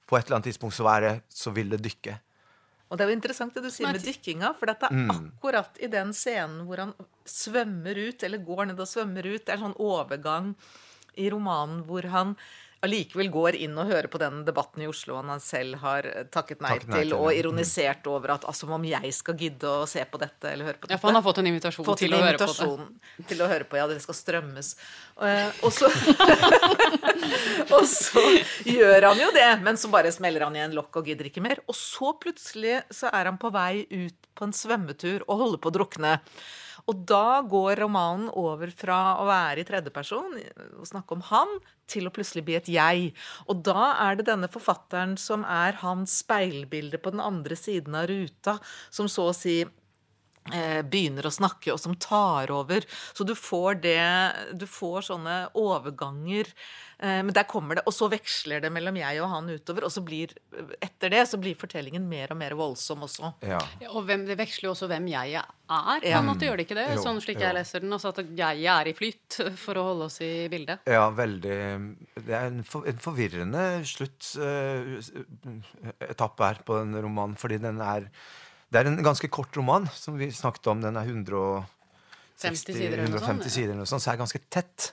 På 0.05 0.19
et 0.19 0.27
eller 0.27 0.41
annet 0.41 0.51
tidspunkt 0.53 0.77
så, 0.77 0.89
er 0.93 1.07
det, 1.07 1.15
så 1.33 1.55
vil 1.57 1.73
det 1.73 1.81
dykke. 1.87 2.19
Og 2.87 2.99
det 2.99 3.03
er 3.03 3.11
jo 3.11 3.17
interessant 3.17 3.57
det 3.57 3.65
du 3.65 3.73
sier 3.73 3.89
med 3.91 4.05
dykkinga, 4.05 4.53
for 4.59 4.71
dette 4.71 4.91
er 4.93 5.09
akkurat 5.15 5.81
i 5.83 5.89
den 5.91 6.13
scenen 6.15 6.67
hvor 6.69 6.85
han 6.85 6.93
svømmer 7.27 7.99
ut, 7.99 8.27
eller 8.29 8.45
går 8.45 8.69
ned 8.69 8.83
og 8.83 8.91
svømmer 8.91 9.27
ut. 9.27 9.41
Det 9.41 9.55
er 9.55 9.59
en 9.59 9.71
sånn 9.71 9.81
overgang 9.83 10.53
i 11.17 11.31
romanen 11.33 11.81
hvor 11.89 12.07
han 12.13 12.37
allikevel 12.87 13.29
går 13.35 13.59
inn 13.67 13.77
og 13.79 13.91
hører 13.91 14.09
på 14.13 14.21
den 14.23 14.41
debatten 14.47 14.85
i 14.85 14.89
Oslo 14.91 15.19
han 15.21 15.43
selv 15.43 15.79
har 15.83 16.07
takket 16.35 16.63
nei, 16.65 16.73
Takket 16.77 16.93
nei 16.93 17.03
til, 17.05 17.15
og 17.19 17.29
ironisert 17.35 18.07
over 18.11 18.37
at 18.37 18.47
altså, 18.49 18.69
om 18.73 18.87
jeg 18.87 19.13
skal 19.17 19.37
gidde 19.41 19.71
å 19.71 19.87
se 19.91 20.03
på 20.09 20.21
dette 20.23 20.53
eller 20.53 20.71
høre 20.71 20.81
på 20.81 20.87
dette 20.89 20.97
Ja, 20.97 21.01
for 21.03 21.11
han 21.13 21.19
har 21.21 21.27
fått 21.27 21.43
en 21.43 21.51
invitasjon 21.53 21.87
Fått 21.87 22.03
til 22.05 22.15
en 22.15 22.23
å 22.23 22.27
høre 22.27 22.41
på 22.41 22.55
det. 22.57 23.29
til 23.33 23.43
å 23.45 23.51
høre 23.51 23.69
på. 23.69 23.79
Ja, 23.81 23.87
det 23.91 23.99
skal 24.05 24.19
strømmes. 24.19 24.73
Eh, 25.23 25.63
og 25.67 25.75
så 25.75 25.91
Og 27.77 27.87
så 27.91 28.23
gjør 28.67 29.09
han 29.11 29.21
jo 29.21 29.31
det, 29.35 29.49
men 29.65 29.79
så 29.81 29.91
bare 29.93 30.13
smeller 30.15 30.47
han 30.47 30.57
igjen 30.57 30.77
lokk 30.77 31.01
og 31.01 31.09
gidder 31.11 31.31
ikke 31.31 31.43
mer. 31.45 31.63
Og 31.67 31.77
så 31.79 32.13
plutselig 32.21 32.81
så 32.95 33.11
er 33.13 33.31
han 33.31 33.41
på 33.41 33.51
vei 33.55 33.87
ut 33.91 34.31
på 34.37 34.47
en 34.47 34.55
svømmetur 34.57 35.25
og 35.27 35.43
holder 35.43 35.63
på 35.63 35.73
å 35.73 35.77
drukne. 35.81 36.15
Og 36.87 37.01
da 37.09 37.41
går 37.43 37.81
romanen 37.83 38.29
over 38.39 38.71
fra 38.71 39.17
å 39.19 39.25
være 39.27 39.65
i 39.65 39.67
tredjeperson, 39.67 40.37
og 40.79 40.87
snakke 40.87 41.17
om 41.17 41.25
han, 41.33 41.57
til 41.91 42.07
å 42.07 42.13
plutselig 42.15 42.45
bli 42.47 42.55
et 42.59 42.69
jeg. 42.77 43.11
Og 43.51 43.65
da 43.67 43.91
er 44.07 44.19
det 44.19 44.29
denne 44.31 44.51
forfatteren 44.53 45.17
som 45.21 45.45
er 45.49 45.81
hans 45.83 46.21
speilbilde 46.23 47.01
på 47.03 47.15
den 47.15 47.25
andre 47.25 47.59
siden 47.59 47.97
av 47.99 48.09
ruta, 48.13 48.59
som 48.91 49.11
så 49.11 49.31
å 49.31 49.37
si 49.37 49.61
begynner 50.87 51.27
å 51.27 51.35
snakke, 51.35 51.75
og 51.75 51.83
som 51.83 51.97
tar 51.99 52.53
over. 52.55 52.87
Så 53.13 53.27
du 53.27 53.35
får 53.35 53.83
det 53.83 53.99
Du 54.61 54.67
får 54.71 55.09
sånne 55.11 55.41
overganger. 55.59 56.55
Eh, 56.99 57.23
men 57.23 57.33
der 57.37 57.43
kommer 57.45 57.75
det 57.77 57.83
Og 57.85 57.93
så 57.93 58.09
veksler 58.09 58.61
det 58.65 58.71
mellom 58.73 58.97
jeg 58.97 59.21
og 59.21 59.29
han 59.29 59.51
utover, 59.53 59.85
og 59.85 59.93
så 59.93 60.01
blir 60.05 60.29
Etter 60.81 61.11
det 61.13 61.27
så 61.29 61.37
blir 61.41 61.55
fortellingen 61.59 62.09
mer 62.09 62.33
og 62.33 62.39
mer 62.41 62.55
voldsom 62.57 63.03
også. 63.05 63.33
Ja. 63.45 63.59
Ja, 63.83 63.91
Og 63.93 64.05
hvem, 64.09 64.25
det 64.29 64.39
veksler 64.41 64.67
jo 64.71 64.73
også 64.73 64.89
hvem 64.89 65.07
jeg 65.13 65.35
er, 65.37 65.45
på 65.67 66.07
en 66.07 66.29
måte 66.29 66.45
gjør 66.47 66.57
det 66.57 66.65
ikke 66.69 66.79
det? 66.79 66.95
Jo, 66.95 67.03
sånn 67.03 67.21
slik 67.21 67.41
jo. 67.41 67.45
jeg 67.45 67.55
leser 67.59 67.79
den. 67.85 67.93
Altså 67.97 68.09
at 68.15 68.21
jeg 68.39 68.57
er 68.73 68.85
i 68.89 68.97
flyt, 68.97 69.31
for 69.61 69.75
å 69.77 69.87
holde 69.91 70.05
oss 70.09 70.19
i 70.25 70.49
bildet. 70.53 70.79
Ja, 70.89 71.05
veldig 71.13 71.59
Det 72.17 72.33
er 72.33 72.45
en, 72.49 72.65
for, 72.65 72.81
en 72.89 73.01
forvirrende 73.03 73.65
sluttetappe 73.93 76.43
her 76.47 76.57
på 76.65 76.73
den 76.81 76.93
romanen, 77.03 77.37
fordi 77.41 77.59
den 77.67 77.81
er 77.85 78.03
Det 78.73 78.81
er 78.81 78.91
en 78.91 79.03
ganske 79.05 79.29
kort 79.31 79.55
roman, 79.57 79.87
som 79.95 80.17
vi 80.19 80.31
snakket 80.35 80.73
om. 80.73 80.83
Den 80.83 80.99
er 80.99 81.07
160 81.07 82.65
sider 82.67 82.99
eller 82.99 83.13
noe 83.13 83.23
sånt, 83.23 83.47
150 83.47 83.55
sider 83.55 83.71
eller 83.71 83.83
noe 83.85 83.91
sånt, 83.91 84.05
så 84.05 84.11
er 84.11 84.19
det 84.19 84.25
ganske 84.25 84.43
tett. 84.51 84.89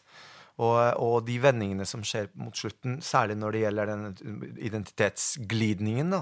Og, 0.61 0.77
og 1.01 1.15
de 1.25 1.39
vendingene 1.41 1.85
som 1.89 2.03
skjer 2.05 2.29
mot 2.37 2.53
slutten, 2.57 2.99
særlig 3.01 3.39
når 3.41 3.55
det 3.55 3.63
gjelder 3.63 3.89
den 3.89 4.03
identitetsglidningen, 4.69 6.13
da, 6.13 6.21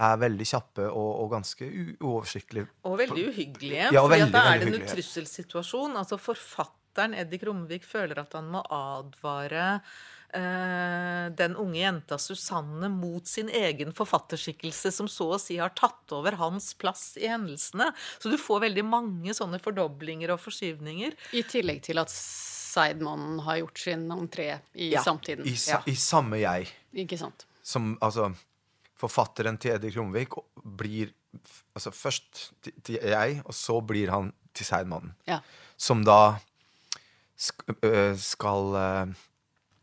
er 0.00 0.20
veldig 0.20 0.46
kjappe 0.48 0.88
og, 0.88 1.10
og 1.22 1.30
ganske 1.36 1.68
uoversiktlige. 2.00 2.66
Og 2.88 2.98
veldig 3.02 3.26
uhyggelige. 3.30 3.90
Ja, 3.94 4.02
for 4.02 4.32
da 4.32 4.44
er 4.50 4.62
det 4.64 4.72
en 4.72 4.88
trusselsituasjon. 4.88 5.98
Altså 6.00 6.18
forfatteren 6.20 7.14
Eddie 7.20 7.42
Kromvik 7.42 7.84
føler 7.86 8.22
at 8.24 8.34
han 8.38 8.48
må 8.50 8.64
advare 8.64 9.82
den 10.32 11.56
unge 11.58 11.80
jenta 11.80 12.18
Susanne 12.22 12.88
mot 12.92 13.26
sin 13.26 13.48
egen 13.48 13.90
forfatterskikkelse, 13.96 14.92
som 14.94 15.08
så 15.10 15.26
å 15.34 15.40
si 15.42 15.56
har 15.58 15.72
tatt 15.74 16.12
over 16.14 16.36
hans 16.38 16.72
plass 16.78 17.16
i 17.18 17.26
hendelsene. 17.26 17.90
Så 18.22 18.30
du 18.30 18.36
får 18.38 18.62
veldig 18.68 18.84
mange 18.86 19.34
sånne 19.34 19.58
fordoblinger 19.62 20.30
og 20.34 20.40
forskyvninger. 20.44 21.16
I 21.34 21.42
tillegg 21.50 21.82
til 21.88 21.98
at 22.02 22.12
Seidmannen 22.14 23.40
har 23.42 23.58
gjort 23.64 23.78
sin 23.82 24.06
entré 24.14 24.60
i 24.74 24.92
Ja. 24.92 25.02
samtiden. 25.02 25.46
I, 25.46 25.56
sa, 25.56 25.82
I 25.86 25.96
samme 25.98 26.38
jeg. 26.38 26.70
Ikke 26.94 27.18
sant? 27.18 27.46
som 27.62 27.96
altså 28.00 28.32
Forfatteren 29.00 29.56
til 29.56 29.72
Eddie 29.72 29.94
Krumvik 29.94 30.34
blir 30.76 31.14
altså 31.74 31.88
først 31.94 32.50
til, 32.60 32.72
til 32.84 32.98
jeg, 33.00 33.38
og 33.46 33.54
så 33.56 33.78
blir 33.80 34.10
han 34.12 34.32
til 34.52 34.66
Seidmannen. 34.68 35.14
Ja. 35.26 35.38
Som 35.80 36.02
da 36.04 36.36
sk 37.40 37.64
skal 38.20 38.74
øh, 38.76 39.14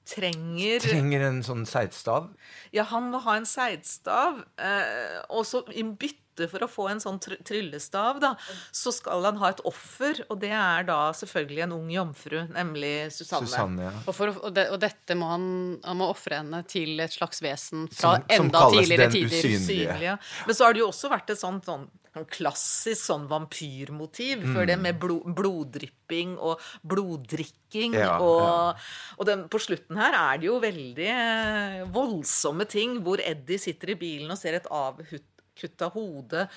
Trenger 0.08 0.80
Trenger 0.86 1.26
en 1.28 1.41
sånn 1.43 1.65
seidstav. 1.67 2.30
Ja, 2.76 2.84
han 2.91 3.10
må 3.12 3.20
ha 3.26 3.36
en 3.39 3.46
seidstav, 3.50 4.43
eh, 4.60 5.20
og 5.30 5.43
så 5.48 5.63
i 5.76 5.84
bytte 5.84 6.46
for 6.52 6.62
å 6.62 6.67
få 6.70 6.84
en 6.91 7.00
sånn 7.02 7.15
tr 7.20 7.34
tryllestav, 7.48 8.20
da, 8.22 8.36
så 8.72 8.91
skal 8.93 9.24
han 9.26 9.39
ha 9.41 9.50
et 9.50 9.62
offer, 9.65 10.20
og 10.30 10.38
det 10.43 10.52
er 10.54 10.84
da 10.86 11.10
selvfølgelig 11.17 11.63
en 11.65 11.72
ung 11.80 11.88
jomfru, 11.89 12.36
nemlig 12.54 12.91
Susanne. 13.15 13.48
Susanne. 13.50 13.88
Ja. 13.88 13.93
Og, 14.06 14.13
for, 14.13 14.30
og, 14.46 14.52
det, 14.54 14.67
og 14.70 14.78
dette 14.84 15.17
må 15.17 15.32
han, 15.32 15.48
han 15.84 15.98
må 15.98 16.12
ofre 16.13 16.38
henne 16.43 16.62
til 16.70 17.02
et 17.02 17.15
slags 17.17 17.41
vesen 17.41 17.88
fra 17.89 18.20
Som- 18.20 18.28
som 18.30 18.46
enda 18.46 18.60
kalles 18.67 18.86
tidligere 18.86 19.10
den 19.10 19.15
tider. 19.17 19.34
usynlige. 19.34 19.65
Synlige. 19.65 20.17
Men 20.46 20.56
så 20.60 20.67
har 20.70 20.78
det 20.78 20.84
jo 20.86 20.91
også 20.93 21.10
vært 21.15 21.34
et 21.34 21.41
sånt 21.41 21.65
sånn, 21.65 21.88
sånn 22.17 22.30
klassisk 22.34 23.06
sånn 23.06 23.27
vampyrmotiv 23.30 24.41
Mm. 24.43 24.65
det, 24.67 24.77
med 24.82 24.99
blod, 24.99 25.23
bloddrypping 25.38 26.38
og 26.38 26.60
bloddrikking. 26.84 27.93
Ja, 27.93 28.19
og 28.19 28.75
og 29.17 29.25
den, 29.25 29.47
på 29.49 29.60
slutten 29.60 29.97
her 29.97 30.13
er 30.13 30.38
det 30.38 30.45
jo 30.47 30.60
veldig 30.60 31.08
eh, 31.08 31.84
voldsomme 31.93 32.65
ting, 32.69 33.01
hvor 33.03 33.19
Eddie 33.23 33.58
sitter 33.60 33.89
i 33.93 33.99
bilen 33.99 34.32
og 34.32 34.38
ser 34.38 34.53
et 34.58 34.67
avkutta 34.67 35.89
hode 35.93 36.47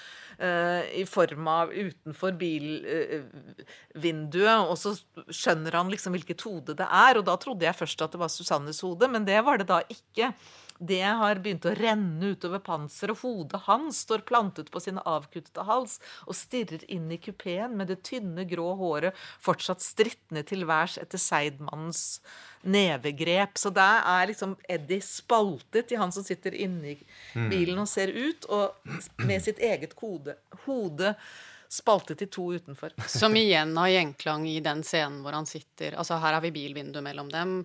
uh, 0.41 0.83
i 0.93 1.05
form 1.09 1.49
av 1.49 1.71
utenfor 1.73 2.33
bilvinduet, 2.37 4.61
og 4.61 4.77
så 4.79 4.93
skjønner 5.33 5.73
han 5.79 5.91
liksom 5.93 6.13
hvilket 6.17 6.45
hode 6.45 6.75
det 6.77 6.87
er, 6.87 7.17
og 7.17 7.25
da 7.29 7.37
trodde 7.41 7.65
jeg 7.65 7.77
først 7.79 8.03
at 8.05 8.13
det 8.13 8.21
var 8.21 8.29
Susannes 8.33 8.81
hode, 8.85 9.09
men 9.09 9.25
det 9.25 9.41
var 9.47 9.57
det 9.61 9.69
da 9.71 9.81
ikke. 9.89 10.33
Det 10.81 11.03
har 11.05 11.43
begynt 11.45 11.67
å 11.69 11.75
renne 11.77 12.31
utover 12.33 12.63
panseret, 12.65 13.13
og 13.13 13.21
hodet 13.21 13.59
hans 13.67 13.99
står 14.07 14.23
plantet 14.29 14.71
på 14.73 14.81
sin 14.81 14.97
avkuttede 15.05 15.67
hals 15.69 15.99
og 16.25 16.39
stirrer 16.39 16.87
inn 16.89 17.11
i 17.13 17.19
kupeen 17.21 17.75
med 17.77 17.93
det 17.93 17.99
tynne, 18.09 18.47
grå 18.49 18.71
håret 18.81 19.19
fortsatt 19.45 19.85
strittende 19.85 20.41
til 20.49 20.65
værs 20.71 20.97
etter 21.03 21.21
Seidmannens 21.21 22.23
nevegrep. 22.65 23.61
Så 23.61 23.75
der 23.77 24.01
er 24.09 24.31
liksom 24.33 24.57
Eddie 24.73 25.05
spaltet 25.05 25.93
i 25.93 26.01
han 26.01 26.17
som 26.17 26.25
sitter 26.25 26.57
inni 26.57 26.97
bilen 27.35 27.85
og 27.85 27.89
ser 27.91 28.15
ut, 28.17 28.49
og 28.49 29.27
med 29.29 29.45
sitt 29.45 29.61
eget 29.61 29.93
kode, 30.01 30.39
hode 30.65 31.13
spaltet 31.71 32.23
i 32.23 32.27
to 32.27 32.49
utenfor. 32.57 32.93
Som 33.07 33.37
igjen 33.39 33.77
har 33.79 33.89
gjenklang 33.93 34.49
i 34.51 34.59
den 34.65 34.83
scenen 34.87 35.21
hvor 35.23 35.37
han 35.37 35.47
sitter 35.47 35.95
Altså 36.01 36.19
her 36.19 36.35
har 36.35 36.43
vi 36.43 36.51
bilvindu 36.55 36.99
mellom 37.05 37.31
dem, 37.31 37.57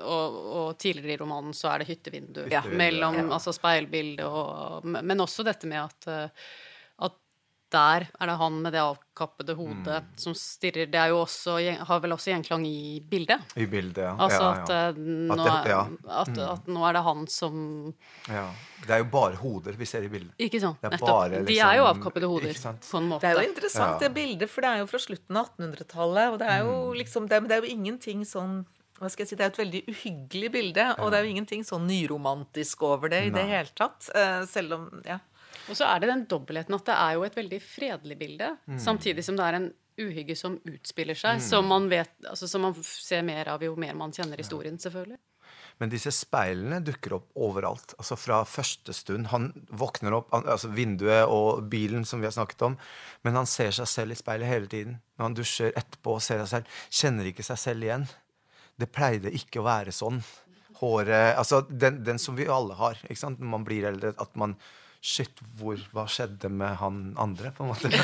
og, 0.00 0.36
og 0.60 0.78
tidligere 0.82 1.14
i 1.16 1.20
romanen 1.22 1.56
så 1.56 1.72
er 1.72 1.82
det 1.82 1.88
hyttevindu 1.90 2.46
Ja. 2.52 2.62
mellom 2.68 3.16
Ja. 3.22 3.26
Altså 3.38 3.54
speilbildet 3.56 4.26
og 4.26 4.84
Men 4.84 5.24
også 5.24 5.44
dette 5.46 5.66
med 5.70 5.84
at 5.86 6.08
eh, 6.12 6.24
at 6.24 6.40
der 7.72 8.06
er 8.20 8.26
det 8.30 8.36
han 8.38 8.62
med 8.62 8.72
det 8.72 8.80
avkappede 8.80 9.54
hodet 9.58 10.02
Mm. 10.04 10.10
som 10.16 10.32
stirrer. 10.34 10.86
Det 10.90 10.94
er 10.94 11.08
jo 11.08 11.22
også, 11.24 11.56
har 11.86 12.00
vel 12.00 12.12
også 12.12 12.30
gjenklang 12.30 12.64
i 12.66 13.00
bildet. 13.00 13.40
I 13.56 13.66
bildet, 13.66 13.98
ja. 14.04 14.12
Altså 14.16 14.40
ja, 14.40 14.52
at, 14.62 14.94
uh, 14.94 15.00
nå, 15.00 15.34
nå, 15.34 15.44
det- 15.44 15.72
er, 15.72 15.80
At, 15.80 15.88
Mm. 15.88 15.98
at, 16.08 16.38
at 16.38 16.66
nå 16.66 16.84
er 16.88 16.92
det 16.92 17.02
han 17.02 17.26
som 17.26 17.94
ja. 18.28 18.50
Det 18.86 18.90
er 18.90 18.98
jo 18.98 19.04
bare 19.10 19.34
hoder 19.36 19.72
vi 19.72 19.84
ser 19.84 20.02
i 20.04 20.08
bildet. 20.08 20.32
Ikke 20.38 20.60
sant? 20.60 20.80
Det 20.80 20.86
er 20.92 20.96
Nettopp. 20.96 21.08
bare 21.08 21.44
De 21.44 21.58
er 21.58 21.76
jo 21.76 21.82
liksom- 21.84 22.02
avkappede 22.02 22.28
hoder, 22.28 22.52
på 22.90 22.98
en 22.98 23.08
måte. 23.08 23.20
Det 23.20 23.30
er 23.36 23.42
jo 23.42 23.48
interessant, 23.48 24.00
Ja. 24.00 24.08
det 24.08 24.14
bildet, 24.14 24.48
for 24.50 24.60
det 24.60 24.70
er 24.70 24.78
jo 24.78 24.86
fra 24.86 24.98
slutten 24.98 25.36
av 25.36 25.46
1800-tallet. 25.56 26.32
Og 26.32 26.38
det 26.38 26.48
er 26.48 26.58
jo 26.62 26.92
liksom, 26.94 27.28
det 27.28 27.32
er, 27.36 27.40
det 27.48 27.50
er 27.52 27.60
jo 27.66 27.74
ingenting 27.74 28.20
sånn 28.24 28.64
hva 28.98 29.10
skal 29.10 29.26
jeg 29.26 29.28
si, 29.28 29.36
Det 29.36 29.44
er 29.44 29.50
et 29.52 29.66
veldig 29.66 29.88
uhyggelig 29.88 30.52
bilde, 30.52 30.94
og 31.00 31.10
det 31.10 31.18
er 31.18 31.24
jo 31.24 31.34
ingenting 31.34 31.62
sånn 31.64 31.86
nyromantisk 31.86 32.80
over 32.82 33.08
det 33.10 33.26
i 33.26 33.30
det 33.30 33.44
hele 33.44 33.68
tatt. 33.76 34.08
eh, 34.14 34.44
Selv 34.46 34.72
om 34.72 35.02
Ja. 35.04 35.18
Og 35.68 35.76
så 35.76 35.84
er 35.90 36.00
det 36.00 36.08
den 36.12 36.24
dobbeltheten 36.30 36.74
at 36.76 36.84
det 36.86 36.94
er 36.94 37.14
jo 37.18 37.24
et 37.26 37.34
veldig 37.36 37.60
fredelig 37.62 38.18
bilde, 38.18 38.52
Mm. 38.68 38.78
samtidig 38.78 39.24
som 39.24 39.36
det 39.36 39.44
er 39.48 39.54
en 39.60 39.72
uhygge 39.98 40.36
som 40.36 40.58
utspiller 40.68 41.14
seg, 41.16 41.40
som 41.40 41.66
man 41.66 41.88
vet, 41.88 42.10
altså 42.28 42.46
som 42.48 42.60
man 42.62 42.74
ser 42.82 43.22
mer 43.22 43.48
av 43.48 43.62
jo 43.64 43.74
mer 43.76 43.94
man 43.94 44.12
kjenner 44.12 44.36
historien, 44.36 44.76
selvfølgelig. 44.78 45.18
Men 45.78 45.90
disse 45.92 46.10
speilene 46.10 46.78
dukker 46.84 47.12
opp 47.18 47.26
overalt. 47.36 47.94
Altså 47.98 48.16
Fra 48.16 48.38
første 48.44 48.92
stund. 48.96 49.26
Han 49.28 49.50
våkner 49.70 50.14
opp, 50.16 50.30
han, 50.32 50.46
altså 50.48 50.68
vinduet 50.72 51.28
og 51.28 51.66
bilen 51.68 52.04
som 52.04 52.20
vi 52.20 52.26
har 52.26 52.32
snakket 52.32 52.62
om, 52.62 52.78
men 53.24 53.34
han 53.34 53.46
ser 53.46 53.70
seg 53.76 53.86
selv 53.86 54.12
i 54.12 54.14
speilet 54.16 54.48
hele 54.48 54.66
tiden. 54.66 55.00
Når 55.18 55.22
han 55.28 55.34
dusjer 55.34 55.72
etterpå 55.76 56.14
og 56.16 56.22
ser 56.22 56.38
seg 56.44 56.48
selv, 56.48 56.66
kjenner 56.90 57.28
ikke 57.28 57.44
seg 57.44 57.58
selv 57.58 57.84
igjen. 57.84 58.06
Det 58.78 58.88
pleide 58.92 59.32
ikke 59.32 59.60
å 59.60 59.64
være 59.68 59.92
sånn. 59.92 60.22
Håret 60.80 61.36
Altså 61.38 61.62
den, 61.68 62.02
den 62.04 62.18
som 62.20 62.36
vi 62.36 62.46
alle 62.52 62.74
har 62.76 62.98
ikke 63.08 63.20
sant? 63.20 63.38
når 63.40 63.48
man 63.48 63.64
blir 63.64 63.84
eldre. 63.88 64.14
At 64.20 64.34
man 64.36 64.56
Shit, 65.04 65.42
hvor, 65.58 65.80
hva 65.94 66.06
skjedde 66.10 66.50
med 66.50 66.78
han 66.80 67.00
andre, 67.20 67.52
på 67.54 67.66
en 67.66 67.72
måte? 67.72 67.90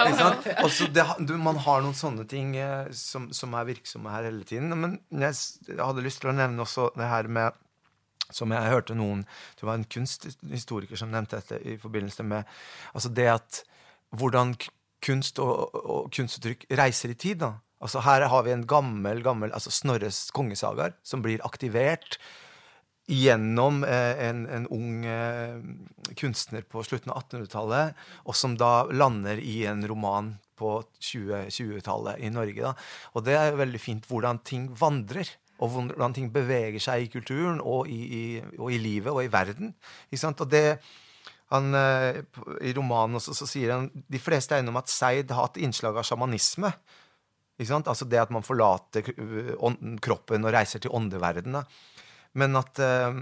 Altså, 0.60 0.86
det, 0.92 1.04
du, 1.26 1.34
man 1.40 1.58
har 1.64 1.82
noen 1.84 1.96
sånne 1.96 2.26
ting 2.30 2.54
eh, 2.60 2.90
som, 2.96 3.30
som 3.36 3.54
er 3.58 3.68
virksomme 3.68 4.12
her 4.12 4.28
hele 4.28 4.46
tiden. 4.46 4.74
Men 4.76 4.98
jeg, 5.10 5.36
jeg 5.68 5.80
hadde 5.80 6.04
lyst 6.04 6.22
til 6.22 6.32
å 6.32 6.36
nevne 6.36 6.64
også 6.66 6.90
det 6.98 7.10
her 7.10 7.30
med 7.30 7.58
som 8.30 8.52
jeg 8.54 8.70
hørte 8.70 8.94
noen 8.94 9.24
Det 9.58 9.64
var 9.66 9.74
en 9.74 9.88
kunsthistoriker 9.90 10.98
som 10.98 11.10
nevnte 11.10 11.40
dette 11.40 11.56
i 11.66 11.74
forbindelse 11.82 12.22
med 12.22 12.46
altså 12.94 13.10
det 13.10 13.26
at 13.32 13.62
hvordan 14.14 14.54
kunst 15.02 15.40
og, 15.42 15.74
og 15.74 16.10
kunstuttrykk 16.14 16.66
reiser 16.78 17.14
i 17.14 17.18
tid. 17.18 17.40
da. 17.42 17.54
Altså 17.80 18.02
Her 18.04 18.26
har 18.28 18.44
vi 18.44 18.52
en 18.52 18.66
gammel, 18.68 19.22
gammel 19.24 19.52
altså 19.56 19.72
Snorres 19.72 20.28
kongesagaer 20.36 20.94
som 21.06 21.22
blir 21.24 21.42
aktivert 21.46 22.18
gjennom 23.10 23.84
eh, 23.84 24.28
en, 24.28 24.44
en 24.46 24.66
ung 24.70 25.04
eh, 25.06 25.58
kunstner 26.18 26.62
på 26.68 26.82
slutten 26.86 27.12
av 27.12 27.24
1800-tallet, 27.24 28.00
og 28.26 28.36
som 28.38 28.56
da 28.58 28.84
lander 28.92 29.40
i 29.42 29.64
en 29.70 29.82
roman 29.88 30.34
på 30.60 30.76
2020-tallet 31.00 32.20
i 32.20 32.30
Norge. 32.32 32.62
Da. 32.62 32.74
Og 33.16 33.24
det 33.26 33.36
er 33.38 33.50
jo 33.50 33.62
veldig 33.62 33.82
fint 33.82 34.08
hvordan 34.08 34.42
ting 34.46 34.68
vandrer. 34.78 35.28
Og 35.60 35.74
hvordan 35.74 36.14
ting 36.16 36.30
beveger 36.32 36.80
seg 36.80 37.04
i 37.04 37.10
kulturen 37.12 37.58
og 37.60 37.88
i, 37.92 38.00
i, 38.00 38.22
og 38.56 38.72
i 38.72 38.78
livet 38.80 39.12
og 39.12 39.20
i 39.26 39.32
verden. 39.32 39.74
Og 40.30 40.46
det, 40.48 40.78
han, 41.52 41.74
eh, 41.76 42.22
I 42.64 42.72
romanen 42.76 43.18
også, 43.20 43.36
så 43.36 43.48
sier 43.48 43.74
han 43.74 43.90
de 43.92 44.22
fleste 44.22 44.56
er 44.56 44.62
enige 44.62 44.72
om 44.72 44.80
at 44.80 44.92
Seid 44.92 45.34
har 45.34 45.48
hatt 45.48 45.60
innslag 45.60 46.00
av 46.00 46.06
sjamanisme. 46.08 46.72
Ikke 47.60 47.72
sant? 47.74 47.90
Altså 47.92 48.08
det 48.08 48.22
at 48.22 48.32
man 48.32 48.46
forlater 48.46 49.04
kroppen 50.00 50.48
og 50.48 50.54
reiser 50.54 50.80
til 50.80 50.94
åndeverdenen. 50.96 51.68
Men 52.38 52.58
at 52.60 52.78
uh, 52.82 53.16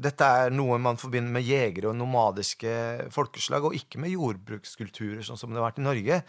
dette 0.00 0.28
er 0.42 0.54
noe 0.54 0.78
man 0.82 1.00
forbinder 1.00 1.34
med 1.34 1.46
jegere 1.46 1.90
og 1.90 1.98
nomadiske 1.98 2.70
folkeslag, 3.14 3.66
og 3.68 3.76
ikke 3.76 4.00
med 4.02 4.14
jordbrukskulturer, 4.14 5.24
sånn 5.26 5.40
som 5.40 5.52
det 5.52 5.60
har 5.60 5.68
vært 5.68 5.82
i 5.82 5.88
Norge. 5.88 6.22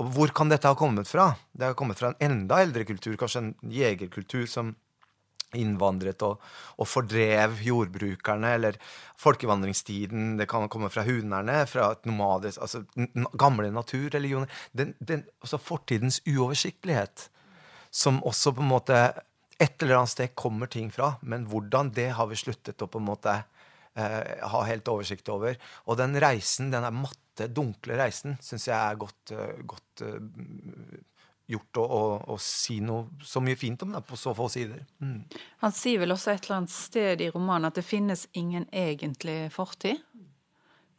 Og 0.00 0.12
hvor 0.14 0.30
kan 0.34 0.52
dette 0.52 0.70
ha 0.70 0.78
kommet 0.78 1.10
fra? 1.10 1.32
Det 1.52 1.66
har 1.66 1.78
kommet 1.78 1.98
fra 1.98 2.12
en 2.12 2.22
enda 2.30 2.60
eldre 2.62 2.86
kultur, 2.88 3.16
kanskje 3.20 3.42
en 3.42 3.52
jegerkultur 3.74 4.46
som 4.48 4.74
innvandret 5.58 6.22
og, 6.22 6.38
og, 6.76 6.86
fordrev 6.86 7.58
jordbrukerne, 7.66 8.52
eller 8.54 8.78
folkevandringstiden, 9.18 10.36
det 10.38 10.46
kan 10.50 10.68
komme 10.70 10.90
fra 10.94 11.04
hunerne, 11.06 11.64
fra 11.66 11.90
et 11.96 12.06
nomadisk 12.06 12.62
Altså 12.62 12.84
gamle 13.38 13.72
naturreligioner. 13.74 14.50
Altså 14.78 15.58
fortidens 15.58 16.20
uoversiktlighet, 16.28 17.28
som 17.90 18.22
også 18.22 18.54
på 18.54 18.62
en 18.62 18.70
måte 18.70 19.00
et 19.60 19.82
eller 19.82 20.00
annet 20.00 20.14
sted 20.14 20.34
kommer 20.38 20.70
ting 20.72 20.88
fra, 20.92 21.14
men 21.20 21.44
hvordan, 21.50 21.92
det 21.92 22.10
har 22.16 22.28
vi 22.30 22.38
sluttet 22.38 22.80
å 22.80 22.88
på 22.88 23.00
en 23.00 23.08
måte 23.10 23.34
eh, 23.36 24.38
ha 24.52 24.62
helt 24.64 24.88
oversikt 24.88 25.28
over. 25.32 25.58
Og 25.86 25.98
den 26.00 26.16
reisen, 26.22 26.70
den 26.72 26.86
matte, 26.96 27.48
dunkle 27.52 27.98
reisen, 28.00 28.38
syns 28.44 28.68
jeg 28.68 28.76
er 28.76 28.98
godt, 29.00 29.32
uh, 29.32 29.60
godt 29.68 30.02
uh, 30.04 30.16
gjort 31.50 31.80
å, 31.80 31.84
å, 31.84 32.00
å, 32.34 32.38
si 32.40 32.78
noe 32.84 33.24
så 33.24 33.40
mye 33.44 33.56
fint 33.56 33.80
om 33.84 33.94
det 33.94 34.02
på 34.08 34.18
så 34.20 34.34
få 34.36 34.48
sider. 34.52 34.82
Mm. 35.00 35.22
Han 35.64 35.76
sier 35.76 36.02
vel 36.02 36.12
også 36.12 36.34
et 36.34 36.44
eller 36.44 36.60
annet 36.60 36.74
sted 36.74 37.24
i 37.24 37.30
romanen 37.32 37.70
at 37.70 37.80
det 37.80 37.86
finnes 37.86 38.26
ingen 38.36 38.66
egentlig 38.72 39.38
fortid. 39.54 40.00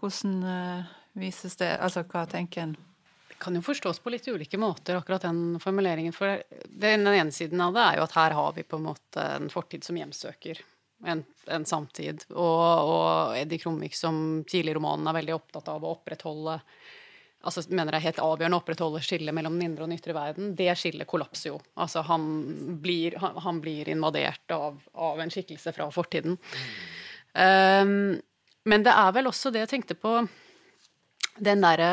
Hvordan 0.01 0.39
uh, 0.45 0.95
vises 1.17 1.57
det? 1.61 1.75
Altså, 1.77 2.05
hva 2.09 2.25
tenker 2.29 2.65
en? 2.65 2.77
Kan 3.41 3.57
jo 3.57 3.63
forstås 3.65 3.99
på 4.03 4.13
litt 4.13 4.27
ulike 4.29 4.59
måter, 4.61 4.99
akkurat 4.99 5.25
den 5.25 5.59
formuleringen. 5.63 6.13
For 6.13 6.43
den 6.69 7.07
ene 7.09 7.33
siden 7.33 7.61
av 7.63 7.73
det 7.73 7.87
er 7.87 7.99
jo 7.99 8.05
at 8.05 8.17
her 8.19 8.37
har 8.37 8.53
vi 8.57 8.67
på 8.67 8.77
en 8.77 8.87
måte 8.91 9.25
en 9.39 9.49
fortid 9.49 9.85
som 9.87 9.97
hjemsøker 9.97 10.61
en, 11.09 11.23
en 11.49 11.65
samtid. 11.65 12.25
Og, 12.35 12.63
og 12.93 13.37
Eddie 13.39 13.61
Krumvik, 13.61 13.97
som 13.97 14.43
tidlig 14.49 14.75
i 14.75 14.77
romanen 14.77 15.09
er 15.09 15.17
veldig 15.17 15.37
opptatt 15.39 15.71
av 15.73 15.85
å 15.85 15.95
opprettholde 15.97 16.59
altså 17.41 17.63
mener 17.73 17.97
jeg 17.97 18.05
helt 18.05 18.21
avgjørende 18.21 18.57
å 18.57 18.61
opprettholde 18.61 19.01
skillet 19.01 19.35
mellom 19.35 19.55
den 19.57 19.69
indre 19.69 19.85
og 19.85 19.89
den 19.89 19.97
ytre 19.97 20.15
verden, 20.15 20.51
det 20.57 20.69
skillet 20.77 21.09
kollapser 21.09 21.51
jo. 21.51 21.57
Altså 21.81 22.03
han 22.05 22.25
blir, 22.83 23.17
han, 23.21 23.39
han 23.41 23.61
blir 23.63 23.89
invadert 23.89 24.53
av, 24.53 24.77
av, 24.93 25.21
en 25.21 25.33
skikkelse 25.33 25.73
fra 25.75 25.89
fortiden. 25.93 26.37
Um, 27.33 28.19
men 28.69 28.85
det 28.85 28.93
er 28.93 29.13
vel 29.15 29.29
også 29.31 29.49
det 29.53 29.63
jeg 29.63 29.73
tenkte 29.75 29.97
på 29.97 30.19
den 31.39 31.63
derre 31.63 31.91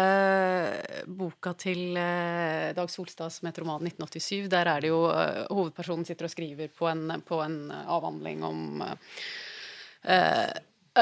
boka 1.07 1.55
til 1.59 1.97
uh, 1.97 2.75
Dag 2.77 2.91
Solstad 2.91 3.33
som 3.33 3.49
heter 3.49 3.65
romanen 3.65 3.91
1987, 3.91 4.49
der 4.51 4.71
er 4.73 4.83
det 4.85 4.91
jo 4.91 5.05
uh, 5.07 5.45
Hovedpersonen 5.53 6.07
sitter 6.09 6.29
og 6.29 6.35
skriver 6.35 6.73
på 6.75 6.89
en, 6.91 7.21
på 7.27 7.43
en 7.45 7.61
avhandling 7.71 8.43
om 8.49 8.83
uh, 8.83 10.57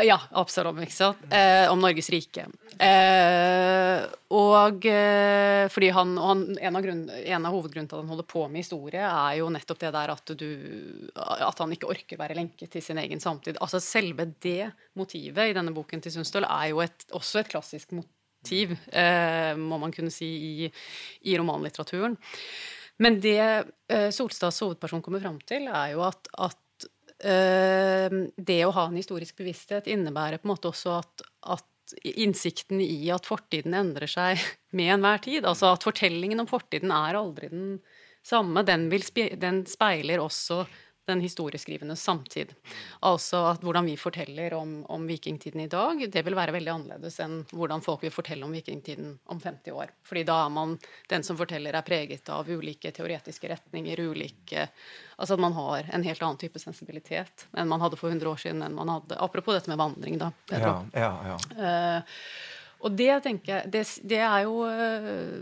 ja, 0.05 0.17
Absalom, 0.31 0.79
ikke 0.83 0.95
sant. 0.95 1.23
Eh, 1.33 1.67
om 1.71 1.81
Norges 1.81 2.09
rike. 2.13 2.47
Eh, 2.83 4.03
og 4.37 4.87
eh, 4.91 5.67
fordi 5.73 5.91
han, 5.95 6.15
og 6.19 6.29
han 6.29 6.43
en, 6.59 6.79
av 6.79 6.85
grunn, 6.85 7.03
en, 7.09 7.47
av 7.49 7.55
hovedgrunnene 7.55 7.91
til 7.91 7.99
at 7.99 8.03
han 8.03 8.13
holder 8.13 8.29
på 8.29 8.45
med 8.51 8.65
historie, 8.65 9.05
er 9.07 9.39
jo 9.41 9.49
nettopp 9.53 9.81
det 9.85 9.93
der 9.97 10.13
at 10.13 10.35
du 10.39 10.49
At 11.15 11.63
han 11.63 11.73
ikke 11.73 11.91
orker 11.93 12.21
være 12.21 12.37
lenket 12.39 12.73
til 12.73 12.85
sin 12.85 13.01
egen 13.03 13.23
samtid. 13.23 13.61
Altså 13.63 13.81
selve 13.83 14.29
det 14.43 14.73
motivet 14.99 15.53
i 15.53 15.57
denne 15.57 15.75
boken 15.77 16.03
til 16.05 16.17
Sundstøl 16.19 16.49
er 16.49 16.73
jo 16.73 16.83
et, 16.85 17.09
også 17.17 17.41
et 17.41 17.53
klassisk 17.55 17.97
motiv, 17.97 18.16
eh, 18.53 19.53
må 19.59 19.81
man 19.83 19.95
kunne 19.95 20.13
si, 20.15 20.29
i, 20.67 20.71
i 21.31 21.39
romanlitteraturen. 21.39 22.17
Men 23.03 23.19
det 23.21 23.41
eh, 23.43 24.09
Solstads 24.15 24.63
hovedperson 24.65 25.03
kommer 25.05 25.21
fram 25.21 25.41
til, 25.45 25.67
er 25.69 25.93
jo 25.97 26.05
at, 26.07 26.31
at 26.47 26.63
Eh, 27.25 28.13
det 28.37 28.59
å 28.67 28.75
ha 28.77 28.89
en 28.91 28.99
historisk 28.99 29.39
bevissthet 29.41 29.89
innebærer 29.89 30.37
på 30.37 30.47
en 30.47 30.53
måte 30.53 30.69
også 30.69 30.99
at, 30.99 31.23
at 31.57 31.95
innsikten 32.13 32.83
i 32.83 33.09
at 33.15 33.29
fortiden 33.29 33.77
endrer 33.79 34.11
seg 34.11 34.43
med 34.77 34.97
enhver 34.99 35.23
tid. 35.25 35.47
Altså 35.49 35.73
at 35.73 35.87
fortellingen 35.87 36.43
om 36.45 36.51
fortiden 36.51 36.93
er 36.95 37.19
aldri 37.19 37.51
den 37.53 37.71
samme. 38.27 38.65
Den, 38.69 38.91
den 39.41 39.63
speiler 39.71 40.25
også 40.25 40.65
den 41.07 41.21
historieskrivende 41.21 41.97
samtid. 41.97 42.53
Altså 43.07 43.45
at 43.53 43.63
hvordan 43.65 43.87
vi 43.87 43.97
forteller 43.97 44.55
om, 44.55 44.81
om, 44.91 45.07
vikingtiden 45.07 45.61
i 45.61 45.69
dag, 45.71 46.03
det 46.13 46.23
vil 46.27 46.35
være 46.35 46.55
veldig 46.57 46.73
annerledes 46.73 47.21
enn 47.23 47.39
hvordan 47.53 47.85
folk 47.85 48.03
vil 48.03 48.15
fortelle 48.15 48.47
om 48.47 48.55
vikingtiden 48.55 49.13
om 49.31 49.41
50 49.41 49.77
år. 49.77 49.93
Fordi 50.07 50.25
da 50.27 50.41
er 50.45 50.51
man 50.57 50.77
Den 51.09 51.23
som 51.23 51.39
forteller, 51.39 51.75
er 51.75 51.87
preget 51.87 52.29
av 52.29 52.49
ulike 52.51 52.91
teoretiske 52.91 53.49
retninger, 53.49 54.01
ulike 54.01 54.69
Altså 55.17 55.35
at 55.35 55.41
man 55.41 55.55
har 55.57 55.87
en 55.95 56.03
helt 56.05 56.23
annen 56.23 56.41
type 56.41 56.61
sensibilitet 56.61 57.47
enn 57.57 57.71
man 57.71 57.81
hadde 57.81 57.97
for 57.97 58.11
100 58.11 58.29
år 58.29 58.43
siden. 58.43 58.63
enn 58.63 58.75
man 58.75 58.91
hadde, 58.91 59.17
Apropos 59.23 59.55
dette 59.55 59.71
med 59.71 59.79
vandring, 59.79 60.19
da. 60.19 60.33
Ja, 60.51 60.75
ja, 60.93 61.13
ja. 61.31 61.39
Uh, 61.57 62.21
og 62.85 62.93
det 62.99 63.23
tenker 63.25 63.55
jeg 63.55 63.73
det, 63.73 63.85
det 64.05 64.21
er 64.21 64.43
jo 64.45 64.67
uh, 64.67 65.41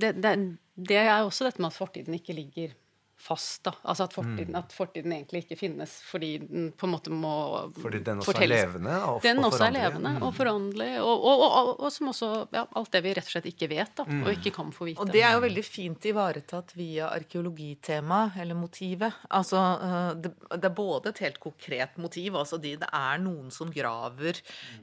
det, 0.00 0.14
det, 0.18 0.34
det 0.74 1.02
er 1.04 1.20
også 1.20 1.46
dette 1.46 1.62
med 1.62 1.70
at 1.70 1.78
fortiden 1.78 2.16
ikke 2.16 2.34
ligger 2.34 2.74
fast. 3.20 3.62
da, 3.66 3.72
altså 3.82 4.06
At 4.08 4.14
fortiden, 4.16 4.54
mm. 4.54 4.58
at 4.60 4.72
fortiden, 4.74 5.12
egentlig 5.12 5.44
ikke 5.44 5.58
finnes 5.60 5.96
fordi 6.06 6.30
den 6.42 6.70
på 6.76 6.88
en 6.88 6.94
måte 6.94 7.12
må 7.12 7.34
Fordi 7.80 8.00
den 8.06 8.22
også 8.22 8.32
fortelles. 8.32 8.62
er 8.62 8.70
levende 8.70 8.96
og, 9.04 9.20
Den 9.24 9.44
også 9.44 9.66
er 9.66 9.74
levende 9.76 10.14
mm. 10.16 10.22
og 10.26 10.34
foranderlig, 10.36 10.90
og, 11.02 11.26
og, 11.32 11.44
og, 11.46 11.70
og, 11.76 11.92
som 11.92 12.12
også 12.14 12.30
ja, 12.56 12.64
alt 12.80 12.92
det 12.94 13.04
vi 13.04 13.14
rett 13.18 13.28
og 13.28 13.34
slett 13.34 13.50
ikke 13.52 13.70
vet, 13.72 13.92
da, 14.00 14.06
mm. 14.08 14.24
og 14.24 14.32
ikke 14.38 14.54
kan 14.56 14.72
få 14.74 14.88
vite. 14.90 15.04
Og 15.04 15.12
det 15.12 15.24
er 15.26 15.36
jo 15.36 15.44
veldig 15.44 15.66
fint 15.66 16.10
ivaretatt 16.12 16.74
via 16.78 17.12
arkeologitema, 17.14 18.22
eller 18.40 18.58
motivet. 18.58 19.20
Altså, 19.28 19.60
eh, 19.84 20.10
det, 20.24 20.34
det 20.56 20.70
er 20.70 20.76
både 20.76 21.14
et 21.14 21.24
helt 21.26 21.40
konkret 21.42 22.00
motiv, 22.00 22.40
altså 22.40 22.60
de, 22.60 22.76
det 22.80 22.90
er 22.96 23.22
noen 23.22 23.52
som 23.54 23.70
graver 23.72 24.40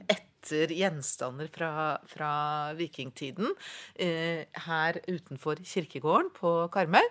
etter 0.08 0.72
gjenstander 0.72 1.50
fra, 1.52 1.98
fra 2.08 2.30
vikingtiden 2.78 3.50
eh, 4.00 4.46
her 4.68 5.00
utenfor 5.08 5.60
kirkegården 5.66 6.30
på 6.38 6.54
Karmøy. 6.72 7.04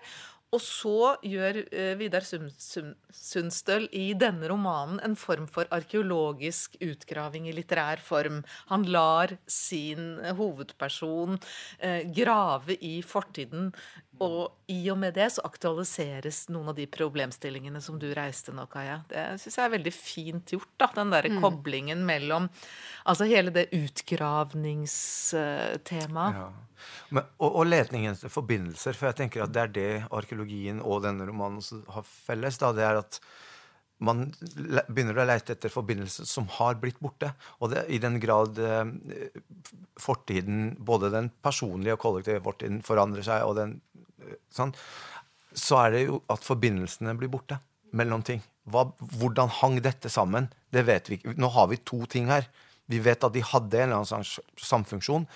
Og 0.56 0.62
så 0.64 1.16
gjør 1.28 1.58
uh, 1.66 1.94
Vidar 2.00 2.24
Sundstøl 2.24 3.88
i 3.92 4.14
denne 4.16 4.48
romanen 4.48 5.02
en 5.04 5.18
form 5.20 5.44
for 5.52 5.68
arkeologisk 5.76 6.78
utgraving 6.80 7.50
i 7.50 7.56
litterær 7.56 8.00
form. 8.04 8.40
Han 8.72 8.86
lar 8.88 9.36
sin 9.44 10.16
hovedperson 10.40 11.36
uh, 11.36 12.02
grave 12.16 12.78
i 12.80 13.02
fortiden, 13.04 13.74
og 14.23 14.71
i 14.71 14.89
og 14.91 14.97
med 15.01 15.12
det 15.17 15.27
så 15.36 15.41
aktualiseres 15.47 16.38
noen 16.53 16.67
av 16.71 16.75
de 16.77 16.86
problemstillingene 16.91 17.82
som 17.84 17.95
du 18.01 18.08
reiste 18.15 18.51
nå, 18.56 18.63
Kaja. 18.71 18.97
Det 19.10 19.23
syns 19.41 19.58
jeg 19.60 19.65
er 19.65 19.75
veldig 19.75 19.95
fint 19.95 20.45
gjort, 20.56 20.73
da. 20.80 20.88
Den 20.97 21.13
derre 21.13 21.32
mm. 21.34 21.41
koblingen 21.43 21.99
mellom 22.08 22.43
Altså 23.08 23.23
hele 23.30 23.51
det 23.56 23.65
utgravningstemaet. 23.75 26.36
Ja. 26.36 26.47
Men, 27.10 27.23
og, 27.39 27.56
og 27.62 27.65
letningen 27.69 28.13
etter 28.13 28.30
forbindelser, 28.32 28.93
for 28.97 29.06
jeg 29.10 29.17
tenker 29.21 29.39
at 29.45 29.53
det 29.56 29.62
er 29.63 29.71
det 29.77 29.93
arkeologien 30.12 30.80
og 30.84 31.03
denne 31.06 31.27
romanen 31.30 31.62
har 31.93 32.03
felles. 32.08 32.56
da, 32.62 32.67
det 32.75 32.86
er 32.86 32.95
at 32.99 33.13
man 34.03 34.27
begynner 34.91 35.17
å 35.17 35.25
leite 35.25 35.56
etter 35.56 35.73
forbindelser 35.73 36.27
som 36.30 36.45
har 36.60 36.77
blitt 36.82 36.99
borte. 37.01 37.32
Og 37.62 37.71
det, 37.73 37.88
i 37.93 37.99
den 38.01 38.19
grad 38.21 38.60
eh, 38.62 38.91
fortiden, 39.99 40.75
både 40.77 41.12
den 41.13 41.32
personlige 41.43 41.97
og 41.97 42.03
kollektive 42.03 42.43
fortiden, 42.45 42.84
forandrer 42.86 43.25
seg, 43.25 43.45
og 43.47 43.58
den, 43.58 43.77
sånn, 44.53 44.73
så 45.58 45.82
er 45.86 45.93
det 45.95 46.03
jo 46.06 46.21
at 46.32 46.45
forbindelsene 46.45 47.15
blir 47.17 47.32
borte 47.34 47.60
mellom 47.97 48.23
ting. 48.25 48.41
Hva, 48.67 48.86
hvordan 49.19 49.51
hang 49.62 49.77
dette 49.84 50.12
sammen? 50.12 50.49
Det 50.73 50.84
vet 50.88 51.10
vi 51.10 51.17
ikke. 51.17 51.38
Nå 51.39 51.49
har 51.56 51.69
vi 51.71 51.80
to 51.88 52.01
ting 52.12 52.27
her. 52.32 52.49
Vi 52.88 52.99
vet 53.03 53.23
at 53.23 53.36
de 53.36 53.43
hadde 53.43 53.80
en 53.80 53.89
eller 53.89 54.01
annen 54.01 54.27
slags 54.27 54.67
samfunksjon 54.67 55.27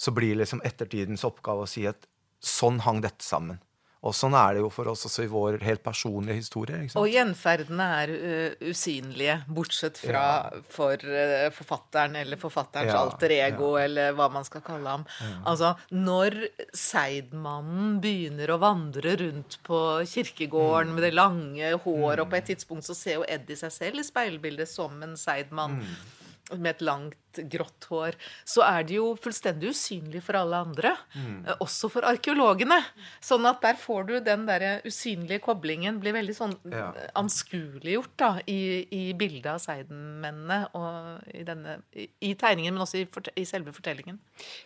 så 0.00 0.12
blir 0.16 0.38
liksom 0.38 0.62
ettertidens 0.64 1.26
oppgave 1.28 1.66
å 1.66 1.68
si 1.68 1.84
at 1.88 2.06
sånn 2.40 2.80
hang 2.86 3.02
dette 3.04 3.24
sammen. 3.24 3.58
Og 4.00 4.14
sånn 4.16 4.32
er 4.32 4.56
det 4.56 4.62
jo 4.62 4.70
for 4.72 4.88
oss 4.88 5.04
også 5.04 5.26
i 5.26 5.28
vår 5.28 5.58
helt 5.60 5.82
personlige 5.84 6.38
historie. 6.38 6.78
Og 6.96 7.08
gjenferdene 7.12 7.88
er 8.00 8.12
uh, 8.14 8.62
usynlige, 8.70 9.34
bortsett 9.52 10.00
fra 10.00 10.22
ja. 10.24 10.60
for 10.72 11.04
uh, 11.04 11.50
forfatteren 11.52 12.16
eller 12.22 12.40
forfatterens 12.40 12.94
ja, 12.94 13.02
alter 13.02 13.34
ego, 13.36 13.74
ja. 13.76 13.84
eller 13.84 14.14
hva 14.16 14.30
man 14.32 14.48
skal 14.48 14.64
kalle 14.64 14.94
ham. 14.96 15.04
Altså, 15.44 15.74
når 15.92 16.38
Seidmannen 16.72 17.98
begynner 18.00 18.54
å 18.54 18.60
vandre 18.62 19.18
rundt 19.20 19.58
på 19.68 19.82
kirkegården 20.08 20.94
mm. 20.94 20.96
med 20.96 21.06
det 21.06 21.12
lange 21.18 21.74
håret, 21.74 22.22
mm. 22.22 22.24
og 22.24 22.32
på 22.32 22.40
et 22.40 22.48
tidspunkt 22.54 22.88
så 22.88 22.96
ser 22.96 23.20
jo 23.20 23.28
Eddie 23.28 23.60
seg 23.60 23.74
selv 23.74 24.00
i 24.00 24.06
speilbildet 24.08 24.70
som 24.70 24.96
en 25.04 25.18
Seidmann. 25.20 25.82
Mm 25.84 26.16
med 26.56 26.70
et 26.74 26.84
langt, 26.84 27.16
grått 27.52 27.86
hår, 27.86 28.16
så 28.48 28.64
er 28.66 28.86
det 28.88 28.96
jo 28.96 29.12
fullstendig 29.22 29.70
usynlig 29.70 30.22
for 30.26 30.38
alle 30.40 30.58
andre. 30.64 30.90
Mm. 31.14 31.44
Eh, 31.46 31.60
også 31.62 31.90
for 31.92 32.06
arkeologene. 32.08 32.80
Sånn 33.22 33.46
at 33.46 33.60
der 33.62 33.78
får 33.78 34.08
du 34.08 34.14
den 34.26 34.48
der 34.48 34.82
usynlige 34.86 35.42
koblingen 35.44 36.00
blir 36.02 36.16
veldig 36.16 36.34
sånn 36.34 36.56
ja. 36.72 36.88
anskueliggjort 37.20 38.16
da, 38.18 38.32
i, 38.50 38.82
i 38.90 39.04
bildet 39.18 39.52
av 39.54 39.62
Seidenmennene 39.62 40.60
og 40.74 41.30
i, 41.30 41.44
denne, 41.46 41.78
i, 41.94 42.08
i, 42.32 42.34
tegningen, 42.34 42.74
men 42.74 42.86
også 42.86 43.04
i, 43.04 43.06
i 43.38 43.46
selve 43.48 43.74
fortellingen. 43.76 44.18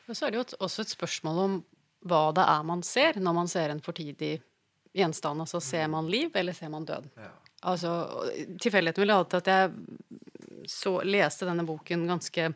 Og 0.09 0.17
så 0.17 0.27
er 0.27 0.35
det 0.35 0.41
jo 0.41 0.49
også 0.65 0.87
et 0.87 0.97
spørsmål 0.97 1.45
om 1.45 1.61
hva 2.09 2.27
det 2.37 2.45
er 2.49 2.67
man 2.69 2.83
ser 2.85 3.21
når 3.21 3.37
man 3.43 3.49
ser 3.49 3.73
en 3.73 3.85
fortidig 3.85 4.39
gjenstand. 4.95 5.45
Altså 5.45 5.61
ser 5.61 5.89
man 5.93 6.09
liv, 6.11 6.31
eller 6.35 6.57
ser 6.57 6.73
man 6.73 6.87
død? 6.89 7.09
Ja. 7.19 7.33
Altså, 7.65 7.91
Tilfeldigheten 8.61 9.05
ville 9.05 9.17
hatt 9.17 9.37
at 9.39 9.49
jeg 9.49 9.73
så, 10.71 10.99
leste 11.05 11.49
denne 11.49 11.67
boken 11.67 12.07
ganske 12.09 12.51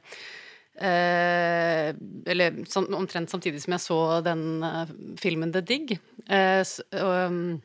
eh, 0.81 1.95
Eller 2.27 2.65
sånn, 2.69 2.91
omtrent 2.95 3.31
samtidig 3.31 3.63
som 3.65 3.75
jeg 3.77 3.85
så 3.85 4.03
den 4.27 4.63
eh, 4.63 4.93
filmen 5.21 5.53
The 5.55 5.63
Dig. 5.65 5.99
Eh, 6.27 6.63
så, 6.65 6.83
um, 6.93 7.61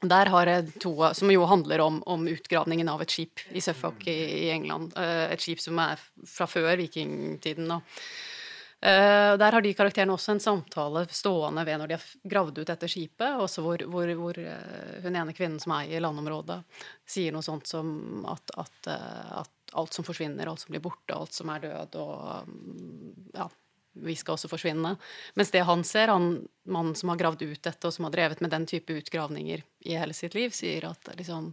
Der 0.00 0.30
har 0.30 0.46
jeg 0.46 0.72
to 0.78 0.92
som 1.14 1.30
jo 1.30 1.44
handler 1.50 1.80
om, 1.82 2.02
om 2.06 2.28
utgravningen 2.30 2.88
av 2.88 3.02
et 3.02 3.10
skip 3.10 3.42
i 3.50 3.60
Suffolk 3.60 4.06
i, 4.06 4.46
i 4.46 4.50
England. 4.54 4.92
Eh, 4.96 5.32
et 5.32 5.42
skip 5.42 5.60
som 5.60 5.78
er 5.82 5.98
fra 6.26 6.46
før 6.46 6.76
vikingtiden. 6.78 7.70
Og, 7.74 7.82
uh, 8.78 9.34
der 9.38 9.56
har 9.56 9.62
de 9.62 9.74
karakterene 9.74 10.14
også 10.14 10.36
en 10.36 10.44
samtale 10.44 11.02
stående 11.10 11.66
ved 11.66 11.80
når 11.80 11.90
de 11.90 11.98
har 11.98 12.30
gravd 12.30 12.60
ut 12.60 12.70
dette 12.70 12.90
skipet, 12.90 13.42
også 13.42 13.64
hvor, 13.66 13.82
hvor, 13.90 14.14
hvor 14.20 14.38
uh, 14.38 15.02
hun 15.02 15.18
ene 15.18 15.34
kvinnen 15.34 15.58
som 15.58 15.74
eier 15.80 16.04
landområdet, 16.04 16.60
sier 17.02 17.34
noe 17.34 17.42
sånt 17.42 17.66
som 17.66 18.22
at, 18.30 18.54
at, 18.54 18.92
at, 19.42 19.57
alt 19.72 19.96
som 19.96 20.06
forsvinner, 20.06 20.48
alt 20.48 20.64
som 20.64 20.74
blir 20.74 20.82
borte, 20.84 21.14
alt 21.14 21.36
som 21.36 21.50
er 21.52 21.64
død 21.66 21.96
og 22.00 22.48
um, 22.48 23.14
ja, 23.34 23.48
vi 23.98 24.14
skal 24.16 24.36
også 24.36 24.50
forsvinne. 24.50 24.94
Mens 25.38 25.50
det 25.54 25.64
han 25.66 25.82
ser, 25.86 26.12
han 26.12 26.30
mannen 26.68 26.96
som 26.98 27.12
har 27.12 27.18
gravd 27.20 27.42
ut 27.46 27.62
dette, 27.62 27.82
og 27.88 27.94
som 27.94 28.06
har 28.06 28.14
drevet 28.14 28.42
med 28.44 28.52
den 28.54 28.66
type 28.68 28.94
utgravninger 29.00 29.64
i 29.90 29.96
hele 29.98 30.16
sitt 30.16 30.36
liv, 30.38 30.54
sier 30.54 30.90
at 30.90 31.10
liksom 31.18 31.52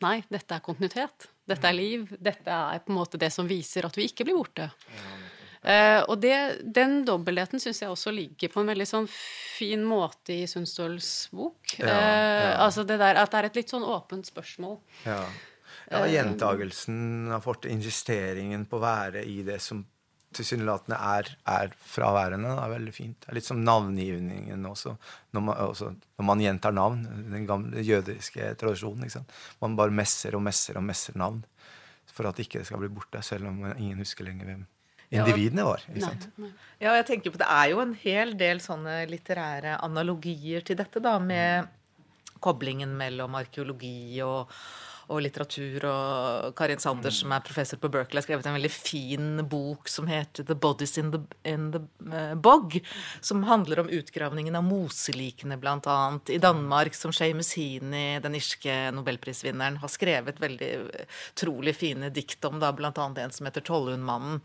Nei, 0.00 0.22
dette 0.32 0.56
er 0.56 0.62
kontinuitet. 0.64 1.26
Dette 1.44 1.68
er 1.68 1.74
liv. 1.76 2.06
Dette 2.16 2.48
er 2.48 2.78
på 2.80 2.88
en 2.88 2.96
måte 2.96 3.18
det 3.20 3.28
som 3.34 3.44
viser 3.44 3.84
at 3.84 3.98
vi 3.98 4.06
ikke 4.08 4.24
blir 4.24 4.38
borte. 4.38 4.70
Uh, 5.60 6.00
og 6.08 6.14
det, 6.22 6.32
den 6.64 7.02
dobbeltheten 7.04 7.60
syns 7.60 7.82
jeg 7.82 7.92
også 7.92 8.08
ligger 8.16 8.48
på 8.48 8.62
en 8.62 8.70
veldig 8.72 8.86
sånn 8.88 9.08
fin 9.12 9.82
måte 9.84 10.38
i 10.38 10.46
Sundstøls 10.48 11.28
bok. 11.36 11.74
Ja, 11.76 11.90
ja. 11.90 11.98
Uh, 11.98 12.54
altså 12.64 12.86
det 12.88 12.96
der 13.02 13.20
at 13.20 13.28
det 13.34 13.42
er 13.42 13.50
et 13.50 13.60
litt 13.60 13.74
sånn 13.74 13.84
åpent 13.84 14.30
spørsmål. 14.30 14.78
Ja. 15.04 15.20
Ja 15.90 16.02
gjentagelsen 16.06 17.32
av 17.34 17.42
fortet, 17.44 17.72
investeringen 17.74 18.66
på 18.70 18.78
å 18.78 18.84
være 18.84 19.24
i 19.26 19.40
det 19.46 19.58
som 19.64 19.82
tilsynelatende 20.36 20.94
er, 20.94 21.28
er 21.50 21.72
fraværende, 21.90 22.52
er 22.62 22.70
veldig 22.70 22.92
fint. 22.94 23.16
Det 23.18 23.32
er 23.32 23.38
litt 23.40 23.48
som 23.48 23.62
navngivningen 23.66 24.66
også 24.70 24.92
når, 25.34 25.42
man, 25.42 25.56
også, 25.66 25.90
når 26.20 26.28
man, 26.28 26.42
gjentar 26.44 26.74
navn. 26.76 27.00
Den 27.32 27.48
gamle 27.48 27.82
jødiske 27.82 28.52
tradisjonen. 28.60 29.10
Man 29.62 29.74
bare 29.78 29.94
messer 29.94 30.36
og 30.38 30.44
messer 30.46 30.78
og 30.78 30.86
messer 30.86 31.18
navn 31.18 31.42
for 32.10 32.28
at 32.30 32.38
ikke 32.42 32.60
det 32.60 32.68
skal 32.68 32.82
bli 32.82 32.90
borte, 32.92 33.22
selv 33.26 33.48
om 33.50 33.64
ingen 33.72 34.02
husker 34.02 34.26
lenger 34.26 34.50
hvem 34.50 34.62
individene 35.10 35.66
var. 35.66 35.82
Ikke 35.90 36.04
sant? 36.04 36.28
Ja, 36.82 36.94
jeg 36.98 37.06
tenker 37.08 37.34
på 37.34 37.40
Det 37.40 37.50
er 37.50 37.72
jo 37.72 37.82
en 37.82 37.96
hel 37.98 38.36
del 38.38 38.62
sånne 38.62 39.02
litterære 39.10 39.78
analogier 39.82 40.62
til 40.66 40.78
dette, 40.78 41.02
da, 41.02 41.16
med 41.22 41.70
koblingen 42.42 42.92
mellom 42.98 43.34
arkeologi 43.38 44.20
og 44.24 44.50
og 45.10 45.22
litteratur. 45.24 45.84
Og 45.90 46.54
Karin 46.58 46.80
Sanders, 46.82 47.20
som 47.22 47.34
er 47.34 47.44
professor 47.44 47.80
på 47.80 47.90
Berkeley, 47.92 48.20
har 48.20 48.26
skrevet 48.26 48.46
en 48.46 48.56
veldig 48.56 48.72
fin 48.72 49.42
bok 49.50 49.90
som 49.90 50.08
heter 50.10 50.46
'The 50.46 50.54
Bodies 50.54 50.96
in 50.98 51.10
the, 51.12 51.20
in 51.44 51.70
the 51.74 51.82
uh, 52.12 52.34
Bog', 52.34 52.80
som 53.20 53.42
handler 53.44 53.80
om 53.80 53.88
utgravningen 53.88 54.56
av 54.56 54.64
moselikene, 54.64 55.58
bl.a. 55.60 55.98
i 56.28 56.38
Danmark, 56.38 56.94
som 56.94 57.12
Seamus 57.12 57.54
Heaney, 57.58 58.20
den 58.20 58.38
irske 58.38 58.76
nobelprisvinneren, 58.94 59.80
har 59.82 59.88
skrevet 59.88 60.40
veldig 60.40 60.72
trolig 61.34 61.76
fine 61.76 62.10
dikt 62.14 62.44
om, 62.44 62.60
da, 62.62 62.72
bl.a. 62.72 62.92
en 62.94 63.34
som 63.34 63.46
heter 63.46 63.66
Tollundmannen. 63.66 64.40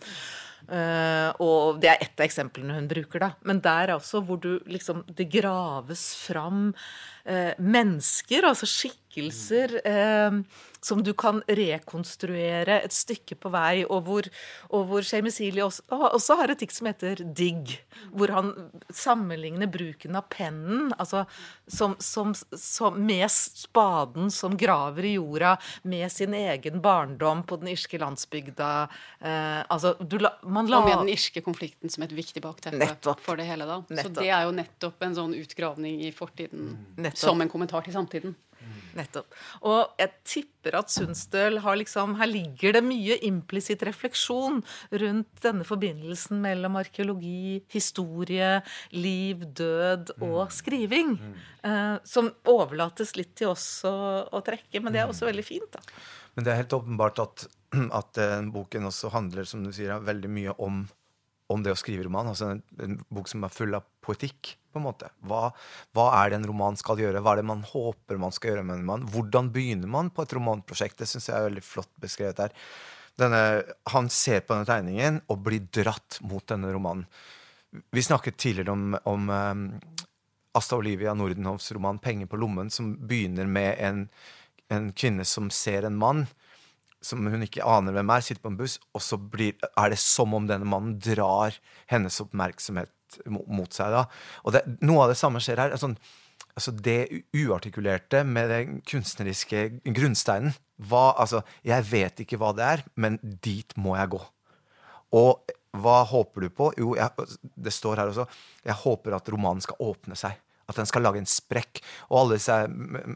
Uh, 0.66 1.30
og 1.44 1.82
det 1.82 1.92
er 1.92 2.02
ett 2.02 2.18
av 2.18 2.26
eksemplene 2.26 2.78
hun 2.78 2.88
bruker, 2.90 3.22
da. 3.22 3.32
Men 3.46 3.62
der 3.62 3.94
også, 3.96 4.24
hvor 4.26 4.40
du 4.42 4.58
liksom 4.66 5.04
Det 5.06 5.28
graves 5.30 6.08
fram 6.18 6.72
uh, 6.74 7.54
mennesker, 7.62 8.48
altså 8.50 8.70
skikkelser, 8.70 9.78
uh, 9.86 10.40
som 10.86 11.02
du 11.04 11.12
kan 11.18 11.42
rekonstruere 11.50 12.80
et 12.86 12.94
stykke 12.94 13.38
på 13.42 13.52
vei, 13.54 13.84
og 13.86 14.06
hvor, 14.06 14.30
og 14.70 14.86
hvor 14.90 15.02
også, 15.02 15.84
også, 15.90 16.38
har 16.40 16.54
et 16.54 16.62
dikt 16.62 16.76
som 16.76 16.90
heter 16.90 17.24
'Digg', 17.26 17.78
hvor 18.14 18.34
han 18.36 18.52
sammenligner 18.94 19.70
bruken 19.72 20.16
av 20.16 20.28
pennen 20.30 20.94
altså 21.00 21.26
som, 21.68 21.96
som, 22.00 22.34
som, 22.36 23.00
med 23.02 23.26
spaden 23.32 24.30
som 24.32 24.58
graver 24.58 25.06
i 25.06 25.16
jorda, 25.16 25.56
med 25.84 26.12
sin 26.12 26.34
egen 26.34 26.82
barndom 26.82 27.44
på 27.44 27.58
den 27.62 27.72
irske 27.74 27.98
landsbygda. 27.98 28.72
Eh, 29.20 29.62
altså, 29.70 29.96
du, 30.00 30.20
man 30.44 30.70
la... 30.70 30.82
Og 30.84 30.90
med 30.90 30.98
den 31.06 31.14
irske 31.16 31.42
konflikten 31.46 31.90
som 31.90 32.06
et 32.06 32.14
viktig 32.14 32.44
bakteppe 32.46 33.16
for 33.26 33.40
det 33.40 33.48
hele. 33.50 33.66
da. 33.66 33.82
Nettopp. 33.90 34.04
Så 34.06 34.22
det 34.22 34.30
er 34.30 34.46
jo 34.46 34.54
nettopp 34.56 35.08
en 35.08 35.18
sånn 35.18 35.38
utgravning 35.38 36.04
i 36.06 36.12
fortiden 36.16 36.76
nettopp. 36.98 37.24
som 37.26 37.42
en 37.42 37.52
kommentar 37.52 37.86
til 37.88 37.96
samtiden. 37.96 38.36
Nettopp. 38.96 39.34
Og 39.68 39.96
jeg 40.00 40.12
tipper 40.24 40.78
at 40.80 40.92
Sundstøl 40.94 41.60
har 41.66 41.76
liksom 41.80 42.16
Her 42.20 42.30
ligger 42.30 42.78
det 42.78 42.84
mye 42.86 43.18
implisitt 43.28 43.84
refleksjon 43.86 44.62
rundt 45.04 45.44
denne 45.44 45.68
forbindelsen 45.68 46.40
mellom 46.44 46.80
arkeologi, 46.80 47.62
historie, 47.74 48.62
liv, 48.96 49.44
død 49.58 50.16
og 50.22 50.46
mm. 50.48 50.56
skriving. 50.56 51.16
Mm. 51.20 51.36
Eh, 51.66 51.96
som 52.08 52.32
overlates 52.50 53.16
litt 53.20 53.36
til 53.40 53.52
oss 53.52 53.68
å, 53.88 53.96
å, 54.32 54.44
trekke, 54.46 54.80
men 54.82 54.96
det 54.96 55.04
er 55.04 55.12
også 55.12 55.28
veldig 55.30 55.46
fint. 55.46 55.72
da. 55.76 55.84
Men 56.36 56.48
det 56.48 56.54
er 56.54 56.62
helt 56.64 56.76
åpenbart 56.78 57.24
at, 57.24 57.48
at 58.00 58.22
uh, 58.22 58.38
boken 58.54 58.92
også 58.92 59.12
handler 59.16 59.48
som 59.50 59.64
du 59.66 59.72
sier, 59.76 59.98
veldig 60.04 60.32
mye 60.32 60.56
om 60.62 60.86
om 61.52 61.64
det 61.64 61.74
å 61.74 61.78
skrive 61.78 62.06
roman. 62.08 62.32
altså 62.32 62.54
en, 62.54 62.62
en, 62.82 62.98
bok 63.14 63.30
som 63.30 63.46
er 63.46 63.54
full 63.54 63.76
av 63.78 63.86
poetikk. 64.06 64.56
på 64.74 64.82
en 64.82 64.88
måte. 64.90 65.08
Hva, 65.24 65.54
hva, 65.96 66.10
er 66.20 66.32
det 66.32 66.42
en 66.42 66.50
roman 66.50 66.76
skal 66.76 67.00
gjøre? 67.00 67.22
Hva 67.24 67.36
er 67.36 67.42
det 67.42 67.48
man 67.48 67.64
håper 67.70 68.20
man 68.20 68.34
skal 68.36 68.52
gjøre 68.52 68.66
med 68.66 68.76
en 68.76 68.84
roman? 68.84 69.08
Hvordan 69.14 69.52
begynner 69.54 69.92
man 69.92 70.12
på 70.12 70.26
et 70.26 70.36
romanprosjekt? 70.36 70.98
Det 71.00 71.08
syns 71.08 71.30
jeg 71.30 71.38
er 71.38 71.48
veldig 71.48 71.64
flott 71.64 71.92
beskrevet 72.02 72.42
her. 72.44 72.56
Denne, 73.16 73.42
han 73.94 74.10
ser 74.12 74.44
på 74.44 74.56
denne 74.56 74.68
tegningen 74.68 75.22
og 75.32 75.46
blir 75.46 75.64
dratt 75.72 76.20
mot 76.28 76.44
denne 76.52 76.74
romanen. 76.76 77.06
Vi 77.96 78.04
snakket 78.04 78.38
tidligere 78.40 78.72
om, 78.72 78.98
om 79.08 79.30
um, 79.30 79.64
Asta 80.56 80.78
Olivia 80.80 81.14
Nordenhovs 81.16 81.72
roman 81.76 82.00
'Penger 82.00 82.28
på 82.32 82.40
lommen', 82.40 82.72
som 82.72 82.94
begynner 83.08 83.48
med 83.48 83.76
en, 83.80 84.06
en 84.72 84.92
kvinne 84.96 85.26
som 85.28 85.50
ser 85.52 85.88
en 85.88 85.98
mann 86.00 86.26
som 87.04 87.26
hun 87.30 87.46
ikke 87.46 87.66
aner 87.66 87.96
hvem 87.96 88.12
er, 88.14 88.26
sitter 88.26 88.44
på 88.44 88.52
en 88.54 88.60
buss, 88.60 88.78
og 88.96 89.04
så 89.04 89.18
blir, 89.20 89.56
er 89.78 89.92
det 89.94 90.00
som 90.02 90.34
om 90.38 90.48
denne 90.50 90.68
mannen 90.70 90.98
drar 91.02 91.58
hennes 91.92 92.20
oppmerksomhet 92.24 92.92
mot 93.30 93.74
seg. 93.74 93.94
da. 93.94 94.06
Og 94.44 94.56
det, 94.56 94.64
Noe 94.86 95.06
av 95.06 95.14
det 95.14 95.20
samme 95.20 95.42
skjer 95.44 95.62
her. 95.62 95.76
Altså, 95.76 95.94
altså 96.56 96.74
Det 96.74 97.00
uartikulerte 97.36 98.24
med 98.28 98.50
den 98.52 98.80
kunstneriske 98.88 99.68
grunnsteinen. 99.86 100.56
Hva, 100.76 101.12
altså, 101.22 101.44
jeg 101.64 101.86
vet 101.92 102.26
ikke 102.26 102.40
hva 102.42 102.52
det 102.56 102.66
er, 102.66 102.88
men 102.96 103.20
dit 103.22 103.76
må 103.80 103.96
jeg 104.00 104.16
gå. 104.16 104.24
Og 105.16 105.54
hva 105.76 106.00
håper 106.08 106.46
du 106.46 106.50
på? 106.56 106.72
Jo, 106.80 106.96
jeg, 106.98 107.28
det 107.56 107.74
står 107.76 108.02
her 108.02 108.12
også. 108.12 108.26
Jeg 108.66 108.80
håper 108.82 109.16
at 109.18 109.30
romanen 109.32 109.64
skal 109.64 109.80
åpne 109.84 110.18
seg. 110.20 110.40
At 110.66 110.80
den 110.80 110.88
skal 110.90 111.04
lage 111.06 111.22
en 111.22 111.30
sprekk. 111.30 111.82
Og 112.10 112.20
alle 112.22 112.40
disse 112.40 112.56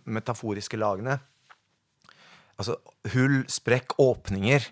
metaforiske 0.05 0.79
lagene 0.79 1.17
Altså, 2.59 2.75
hull, 3.13 3.43
sprekk, 3.47 3.95
åpninger 4.03 4.65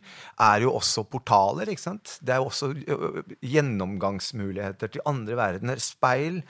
er 0.43 0.63
jo 0.65 0.73
også 0.75 1.05
portaler. 1.07 1.69
ikke 1.71 1.85
sant? 1.85 2.17
Det 2.21 2.35
er 2.35 2.41
jo 2.41 2.49
også 2.49 2.73
gjennomgangsmuligheter 3.39 4.91
til 4.91 5.05
andre 5.07 5.37
verdener. 5.39 5.79
Speil, 5.79 6.41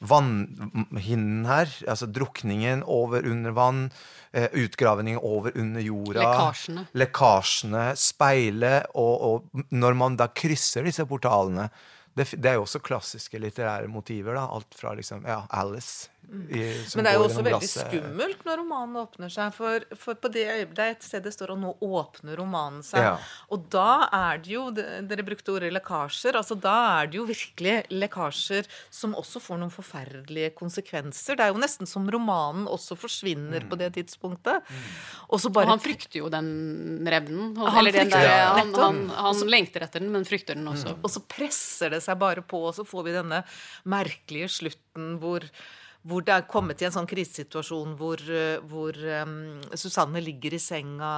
vannhinnen 0.00 1.44
her, 1.44 1.70
altså 1.86 2.08
drukningen 2.08 2.82
over 2.88 3.26
under 3.28 3.54
vann, 3.54 3.86
utgravningen 4.32 5.20
over 5.22 5.54
under 5.54 5.84
jorda. 5.84 6.24
Lekkasjene. 6.24 6.84
Lekkasjene, 6.96 7.86
speile, 8.00 8.74
og, 8.98 9.14
og 9.30 9.64
når 9.70 9.98
man 10.00 10.18
da 10.20 10.30
krysser 10.32 10.88
disse 10.88 11.06
portalene 11.08 11.68
det, 12.16 12.26
det, 12.42 12.48
er 12.50 12.56
jo 12.58 12.64
også 12.64 12.80
klassiske 12.82 13.38
litterære 13.38 13.86
motiver. 13.88 14.34
da, 14.34 14.48
Alt 14.50 14.74
fra 14.74 14.96
liksom, 14.98 15.22
ja, 15.28 15.44
Alice 15.54 16.10
i, 16.30 16.60
Men 16.94 17.06
det 17.06 17.10
er 17.10 17.16
jo 17.18 17.24
også 17.26 17.42
veldig 17.42 17.68
skummelt 17.68 18.44
når 18.46 18.60
romanen 18.62 18.98
åpner 19.00 19.32
seg. 19.32 19.54
For, 19.56 19.84
for 19.98 20.18
på 20.20 20.30
det 20.32 20.46
øyeblikket 20.46 20.76
det 20.80 20.84
er 20.84 20.94
et 20.94 21.06
sted 21.06 21.24
det 21.26 21.32
står 21.34 21.52
og 21.54 21.58
nå 21.60 21.72
åpner 21.82 22.38
romanen 22.38 22.84
seg. 22.86 23.02
Ja. 23.02 23.14
Og 23.50 23.66
da 23.72 24.06
er 24.06 24.40
det 24.42 24.52
jo 24.54 24.68
Dere 24.70 25.24
brukte 25.26 25.54
ordet 25.56 25.72
lekkasjer. 25.74 26.38
altså 26.38 26.56
Da 26.58 26.74
er 27.00 27.10
det 27.10 27.18
jo 27.18 27.26
virkelig 27.28 27.74
lekkasjer 27.90 28.68
som 28.94 29.16
også 29.18 29.42
får 29.42 29.60
noen 29.60 29.74
forferdelige 29.74 30.52
konsekvenser. 30.58 31.38
Det 31.38 31.46
er 31.48 31.54
jo 31.54 31.62
nesten 31.62 31.90
som 31.90 32.06
romanen 32.10 32.68
også 32.70 32.96
forsvinner 33.00 33.64
mm. 33.64 33.68
på 33.70 33.80
det 33.80 33.90
tidspunktet. 33.98 34.62
Mm. 34.70 34.86
Og, 35.28 35.42
bare, 35.50 35.66
og 35.66 35.74
han 35.74 35.82
frykter 35.82 36.22
jo 36.22 36.30
den 36.32 36.50
revnen. 37.10 37.52
Han, 37.58 37.80
eller 37.82 37.98
den 37.98 38.14
der, 38.14 38.30
han, 38.60 38.72
han, 38.78 39.02
han 39.18 39.44
lengter 39.50 39.86
etter 39.86 40.02
den, 40.02 40.12
men 40.14 40.26
frykter 40.28 40.58
den 40.58 40.70
også. 40.70 40.94
Mm. 40.94 41.04
Og 41.04 41.12
så 41.12 41.24
presser 41.26 41.94
det 41.96 42.02
seg 42.06 42.18
bare 42.20 42.44
på, 42.46 42.62
og 42.70 42.76
så 42.76 42.86
får 42.86 43.06
vi 43.08 43.18
denne 43.18 43.44
merkelige 43.90 44.50
slutten 44.60 45.16
hvor 45.20 45.44
hvor 46.08 46.24
det 46.24 46.32
er 46.32 46.46
kommet 46.48 46.78
til 46.80 46.88
en 46.88 46.94
sånn 46.94 47.08
krisesituasjon 47.08 47.92
hvor, 48.00 48.22
eh, 48.32 48.62
hvor 48.70 48.96
um, 48.96 49.58
Susanne 49.76 50.22
ligger 50.24 50.56
i 50.56 50.62
senga, 50.62 51.12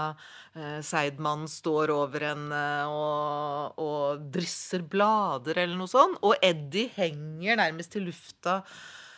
uh, 0.56 0.81
Seidmann 0.83 1.46
står 1.50 1.92
over 1.94 2.27
henne 2.33 2.63
og, 2.90 3.79
og, 3.79 4.25
drysser 4.35 4.83
blader 4.83 5.63
eller 5.63 5.79
noe 5.79 5.90
sånt, 5.90 6.19
og 6.27 6.35
Eddie 6.42 6.90
henger 6.96 7.61
nærmest 7.63 7.94
i 7.98 8.02
lufta 8.02 8.61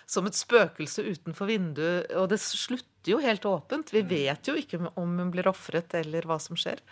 som 0.04 0.28
et 0.28 0.36
spøkelse 0.36 1.06
utenfor 1.06 1.48
vinduet, 1.48 2.10
og 2.12 2.28
det 2.28 2.36
slutter 2.42 3.14
jo 3.14 3.22
helt 3.24 3.46
åpent. 3.48 3.88
Vi 3.94 4.02
vet 4.04 4.50
jo 4.50 4.52
ikke 4.60 4.82
om 5.00 5.14
hun 5.16 5.30
blir 5.32 5.48
ofret, 5.48 5.96
eller 5.96 6.28
hva 6.28 6.36
som 6.42 6.58
skjer. 6.60 6.82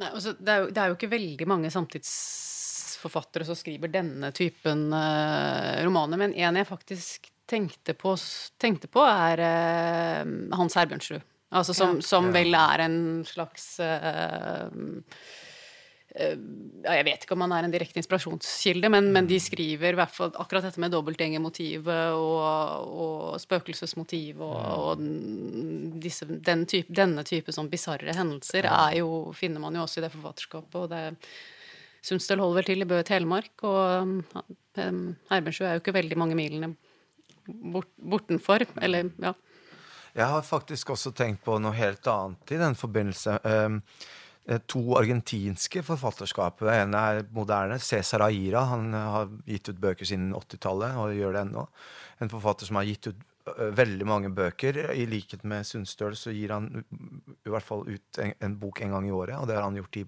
Nei, 0.00 0.08
altså, 0.08 0.32
det, 0.38 0.48
er 0.48 0.62
jo, 0.64 0.70
det 0.72 0.80
er 0.80 0.88
jo 0.88 0.96
ikke 0.96 1.10
veldig 1.12 1.48
mange 1.50 1.72
samtidsforfattere 1.74 3.44
som 3.44 3.58
skriver 3.58 3.92
denne 3.92 4.32
typen 4.32 4.88
uh, 4.88 5.76
romaner, 5.84 6.22
men 6.24 6.32
en 6.32 6.60
jeg 6.62 6.70
faktisk 6.70 7.28
tenkte 7.50 7.96
på, 7.98 8.14
tenkte 8.60 8.90
på 8.92 9.04
er 9.06 9.42
eh, 9.44 10.32
Hans 10.56 10.78
Herbjørnsrud. 10.78 11.26
Altså 11.50 11.74
som, 11.74 11.98
som 12.04 12.28
vel 12.30 12.54
er 12.54 12.84
en 12.84 12.98
slags 13.26 13.64
eh, 13.82 14.68
eh, 16.14 16.36
ja, 16.84 16.92
Jeg 16.94 17.06
vet 17.08 17.24
ikke 17.24 17.34
om 17.34 17.42
han 17.42 17.54
er 17.56 17.66
en 17.66 17.72
direkte 17.74 17.98
inspirasjonskilde, 17.98 18.90
men, 18.94 19.08
men 19.14 19.26
de 19.26 19.40
skriver 19.42 19.90
i 19.90 19.98
hvert 19.98 20.14
fall 20.14 20.30
akkurat 20.38 20.68
dette 20.68 20.82
med 20.82 20.94
dobbeltgjengermotivet 20.94 22.14
og, 22.14 22.90
og 23.04 23.40
spøkelsesmotiv 23.42 24.44
og, 24.46 24.60
og 24.60 25.02
disse, 26.02 26.28
den 26.30 26.62
type, 26.70 26.94
denne 26.94 27.26
type 27.26 27.54
sånn 27.54 27.70
bisarre 27.72 28.14
hendelser 28.14 28.70
er 28.70 29.00
jo, 29.00 29.10
finner 29.34 29.64
man 29.64 29.74
jo 29.74 29.88
også 29.88 29.98
i 29.98 30.06
det 30.06 30.12
forfatterskapet. 30.14 30.84
og 30.84 30.92
det 30.94 31.02
Sundstøl 32.00 32.40
holder 32.40 32.62
vel 32.62 32.68
til 32.70 32.80
i 32.80 32.86
Bø 32.88 33.02
Telemark, 33.04 33.58
og 33.68 34.22
um, 34.40 35.00
Herbjørnsjø 35.28 35.66
er 35.66 35.74
jo 35.74 35.82
ikke 35.82 35.98
veldig 35.98 36.16
mange 36.16 36.38
milene 36.38 36.70
bort, 37.46 37.90
bortenfor. 37.96 38.66
Eller, 38.82 39.10
ja. 39.22 39.34
Jeg 40.16 40.26
har 40.26 40.42
faktisk 40.42 40.90
også 40.96 41.12
tenkt 41.14 41.44
på 41.46 41.58
noe 41.62 41.76
helt 41.76 42.06
annet 42.10 42.54
i 42.54 42.58
den 42.60 42.74
forbindelse. 42.78 43.38
Um, 43.44 43.80
to 44.66 44.80
argentinske 44.98 45.84
forfatterskap. 45.86 46.62
Det 46.64 46.76
ene 46.82 47.00
er 47.12 47.24
moderne. 47.34 47.78
Cæsar 47.78 48.24
Aira. 48.26 48.64
Han 48.72 48.92
har 48.96 49.30
gitt 49.46 49.70
ut 49.70 49.82
bøker 49.82 50.08
siden 50.08 50.32
80-tallet 50.34 50.96
og 50.98 51.14
gjør 51.14 51.36
det 51.36 51.44
ennå. 51.46 51.66
En 52.20 52.32
forfatter 52.32 52.66
som 52.66 52.80
har 52.80 52.88
gitt 52.88 53.12
ut 53.12 53.26
veldig 53.56 54.06
mange 54.06 54.30
bøker. 54.34 54.78
I 54.94 55.06
likhet 55.08 55.44
med 55.48 55.66
Sundstøl 55.66 56.16
så 56.18 56.32
gir 56.34 56.52
han 56.54 56.70
i 56.80 57.52
hvert 57.52 57.66
fall 57.66 57.86
ut 57.88 58.20
en, 58.22 58.34
en, 58.38 58.56
bok 58.60 58.82
en 58.84 58.96
gang 58.96 59.08
i 59.08 59.14
året. 59.14 59.38
Og 59.38 59.48
det 59.48 59.56
har 59.58 59.66
han 59.66 59.78
gjort 59.78 60.00
i 60.00 60.06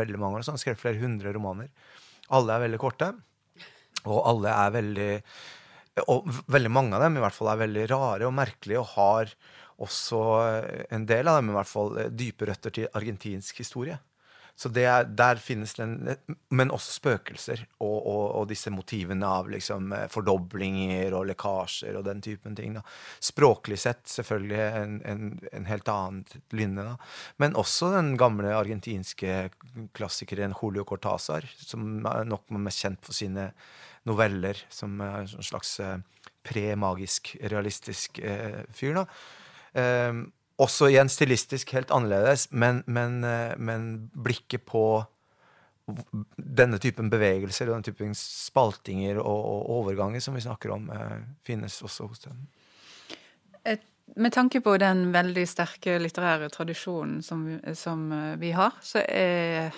veldig 0.00 0.20
mange 0.20 0.38
år. 0.38 0.44
Så 0.44 0.52
han 0.52 0.60
har 0.60 0.64
skrevet 0.64 0.82
flere 0.82 1.02
hundre 1.02 1.34
romaner. 1.36 1.70
Alle 2.36 2.56
er 2.56 2.66
veldig 2.66 2.80
korte. 2.80 3.12
Og 4.06 4.20
alle 4.24 4.52
er 4.54 4.76
veldig 4.78 5.10
Og 6.06 6.28
veldig 6.50 6.70
mange 6.72 6.96
av 6.96 7.02
dem 7.04 7.18
i 7.18 7.22
hvert 7.24 7.34
fall 7.34 7.50
er 7.52 7.64
veldig 7.64 7.88
rare 7.90 8.28
og 8.28 8.36
merkelige 8.36 8.80
og 8.80 8.92
har 8.94 9.32
også 9.80 10.20
en 10.92 11.06
del 11.08 11.28
av 11.28 11.40
dem 11.40 11.50
i 11.50 11.56
hvert 11.56 11.70
fall 11.70 11.98
dype 12.12 12.46
røtter 12.48 12.74
til 12.76 12.88
argentinsk 12.96 13.62
historie. 13.62 13.98
Så 14.60 14.68
er, 14.76 15.06
der 15.16 15.38
finnes 15.40 15.72
det 15.78 15.86
Men 16.52 16.72
også 16.74 16.92
spøkelser 16.98 17.62
og, 17.78 17.94
og, 17.96 18.24
og, 18.40 18.48
disse 18.50 18.68
motivene 18.72 19.24
av 19.24 19.48
liksom 19.48 19.94
fordoblinger 20.12 21.14
og 21.16 21.30
lekkasjer 21.30 21.96
og 21.96 22.04
den 22.04 22.20
typen 22.20 22.58
ting. 22.58 22.74
Da. 22.76 22.82
Språklig 23.24 23.78
sett 23.80 24.04
selvfølgelig 24.10 24.60
en, 24.82 24.98
en, 25.08 25.30
en 25.52 25.68
helt 25.70 25.88
annen 25.88 26.42
lynne. 26.52 26.90
Da. 26.90 26.96
Men 27.40 27.56
også 27.56 27.94
den 27.96 28.16
gamle 28.20 28.52
argentinske 28.56 29.46
klassikeren 29.96 30.56
Julio 30.58 30.84
Cortázar, 30.84 31.48
som 31.56 32.04
er 32.10 32.28
nok 32.28 32.50
mest 32.60 32.84
kjent 32.84 33.00
for 33.06 33.16
sine 33.16 33.52
noveller, 34.08 34.58
som 34.72 35.00
er 35.04 35.24
en 35.24 35.44
slags 35.44 35.76
pre-magisk, 36.46 37.34
realistisk 37.52 38.20
eh, 38.24 38.62
fyr. 38.72 39.00
da. 39.02 39.06
Um, 40.10 40.22
også 40.60 40.90
igjen 40.90 41.08
stilistisk 41.08 41.72
helt 41.76 41.92
annerledes, 41.94 42.48
men, 42.52 42.82
men, 42.86 43.22
eh, 43.24 43.56
men, 43.56 44.10
blikket 44.12 44.66
på 44.68 44.84
denne 46.36 46.78
typen 46.78 47.08
bevegelser 47.10 47.66
og 47.66 47.78
denne 47.78 47.88
typen 47.88 48.12
spaltinger 48.14 49.18
og, 49.18 49.38
og 49.40 49.70
overganger 49.80 50.22
som 50.22 50.36
vi 50.36 50.44
snakker 50.44 50.74
om, 50.74 50.90
eh, 50.94 51.16
finnes 51.46 51.80
også 51.86 52.10
hos 52.10 52.26
den. 52.26 52.44
Med 54.20 54.34
tanke 54.34 54.60
på 54.60 54.74
den 54.82 55.08
veldig 55.14 55.46
sterke 55.46 55.96
litterære 56.02 56.50
tradisjonen 56.52 57.20
som, 57.22 57.46
som 57.78 58.08
eh, 58.12 58.36
vi 58.42 58.52
har, 58.56 58.76
så 58.84 59.02
er, 59.06 59.72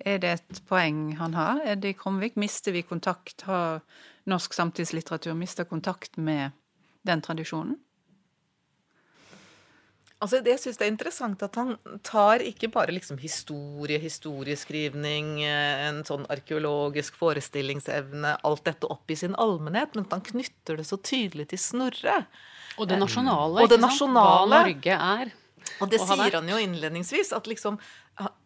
er, 0.00 0.18
det 0.22 0.32
et 0.38 0.62
poeng 0.68 1.12
han 1.18 1.34
har. 1.34 1.62
Eddie 1.74 1.96
Kromvik, 1.98 2.36
mister 2.40 2.72
vi 2.72 2.82
kontakt? 2.86 3.44
Har 3.48 3.80
norsk 4.30 4.54
samtidslitteratur 4.54 5.34
mista 5.34 5.64
kontakt 5.64 6.16
med 6.16 6.52
den 7.02 7.22
tradisjonen? 7.22 7.78
Altså, 10.22 10.38
Jeg 10.46 10.60
syns 10.62 10.78
jeg 10.78 10.86
er 10.86 10.92
interessant 10.92 11.40
at 11.42 11.56
han 11.58 11.72
tar 12.06 12.44
ikke 12.46 12.68
bare 12.70 12.94
liksom 12.94 13.18
historie, 13.18 13.98
historieskrivning, 13.98 15.42
eh, 15.42 15.88
en 15.88 16.04
sånn 16.06 16.28
arkeologisk 16.30 17.18
forestillingsevne, 17.18 18.36
alt 18.46 18.62
dette 18.68 18.86
opp 18.86 19.10
i 19.10 19.18
sin 19.18 19.34
allmennhet, 19.34 19.96
men 19.96 20.06
at 20.06 20.14
han 20.14 20.22
knytter 20.22 20.78
det 20.78 20.86
så 20.86 21.00
tydelig 21.02 21.48
til 21.50 21.58
Snorre. 21.58 22.20
Og 22.78 22.86
det 22.88 23.00
nasjonale. 23.02 23.64
Og 23.64 23.72
det 23.72 23.80
nasjonale. 23.82 24.46
Hva 24.46 24.62
Norge 24.62 25.00
er. 25.08 25.34
Og 25.82 25.90
det 25.90 25.98
sier 26.02 26.38
han 26.38 26.48
jo 26.48 26.60
innledningsvis, 26.60 27.34
at 27.34 27.50
liksom 27.50 27.80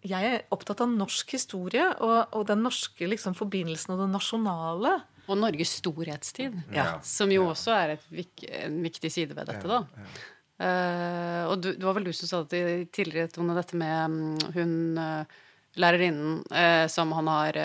Jeg 0.07 0.31
er 0.31 0.45
opptatt 0.55 0.83
av 0.85 0.93
norsk 0.93 1.35
historie 1.35 1.87
og, 2.05 2.35
og 2.37 2.47
den 2.49 2.63
norske 2.67 3.09
liksom, 3.11 3.35
forbindelsen 3.39 3.95
og 3.95 4.05
det 4.05 4.09
nasjonale. 4.13 4.95
Og 5.27 5.39
Norges 5.41 5.73
storhetstid, 5.81 6.55
ja. 6.75 7.01
som 7.03 7.33
jo 7.35 7.49
også 7.51 7.75
er 7.75 7.97
et, 7.97 8.45
en 8.63 8.79
viktig 8.85 9.11
side 9.11 9.35
ved 9.35 9.49
dette, 9.51 9.67
da. 9.67 9.83
Uh, 10.57 11.43
og 11.51 11.59
du, 11.61 11.73
det 11.77 11.85
var 11.85 11.97
vel 11.99 12.07
du 12.07 12.15
som 12.17 12.31
sa 12.31 12.39
det 12.49 12.89
tidligere, 12.97 13.29
Tone, 13.35 13.57
dette 13.59 13.77
med 13.77 13.97
um, 14.09 14.55
hun 14.55 14.71
uh, 14.97 15.35
lærerinnen 15.77 16.39
uh, 16.49 16.87
som 16.89 17.11
han 17.13 17.29
har 17.29 17.59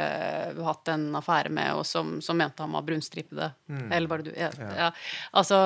hatt 0.65 0.91
en 0.91 1.05
affære 1.21 1.53
med, 1.53 1.77
og 1.77 1.85
som, 1.87 2.17
som 2.25 2.39
mente 2.41 2.65
han 2.65 2.73
var 2.75 2.83
brunstripede. 2.87 3.51
Mm. 3.71 3.85
Eller 3.87 4.11
var 4.11 4.23
det 4.23 4.33
du? 4.33 4.35
Ja. 4.35 4.49
ja. 4.57 4.71
ja. 4.85 4.89
Altså 5.37 5.61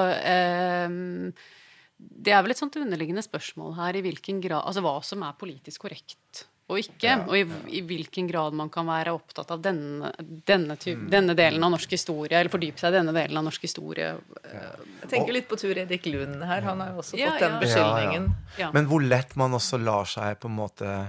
Det 1.95 2.35
er 2.35 2.43
vel 2.43 2.53
et 2.53 2.61
sånt 2.61 2.77
underliggende 2.77 3.23
spørsmål 3.25 3.73
her 3.79 3.97
i 3.97 4.03
hvilken 4.05 4.43
grad 4.43 4.67
Altså 4.67 4.83
hva 4.83 4.99
som 5.07 5.23
er 5.25 5.39
politisk 5.39 5.87
korrekt 5.87 6.45
og 6.65 6.79
ikke. 6.81 7.05
Ja, 7.05 7.17
og 7.21 7.35
i, 7.37 7.43
i, 7.77 7.81
hvilken 7.85 8.27
grad 8.29 8.55
man 8.57 8.71
kan 8.73 8.87
være 8.89 9.13
opptatt 9.13 9.51
av 9.53 9.61
denne, 9.61 10.09
denne, 10.19 10.77
type, 10.81 11.03
mm. 11.03 11.09
denne, 11.13 11.35
delen 11.37 11.63
av 11.67 11.75
norsk 11.75 11.93
historie, 11.93 12.33
eller 12.33 12.53
fordype 12.53 12.81
seg 12.81 12.93
i 12.93 12.97
denne 12.97 13.13
delen 13.15 13.37
av 13.41 13.45
norsk 13.45 13.67
historie. 13.67 14.15
Jeg 14.41 15.11
tenker 15.11 15.35
litt 15.35 15.49
på 15.51 15.59
Tur 15.61 15.77
Erik 15.77 16.09
Lund 16.09 16.41
her. 16.41 16.65
Han 16.65 16.81
har 16.81 16.95
jo 16.95 17.03
også 17.03 17.19
fått 17.19 17.45
den 17.45 17.57
beskyldningen. 17.61 18.29
Men 18.73 18.89
hvor 18.89 19.05
lett 19.05 19.37
man 19.39 19.57
også 19.59 19.81
lar 19.81 20.09
seg 20.09 20.39
på 20.41 20.49
en 20.49 20.57
måte 20.57 20.99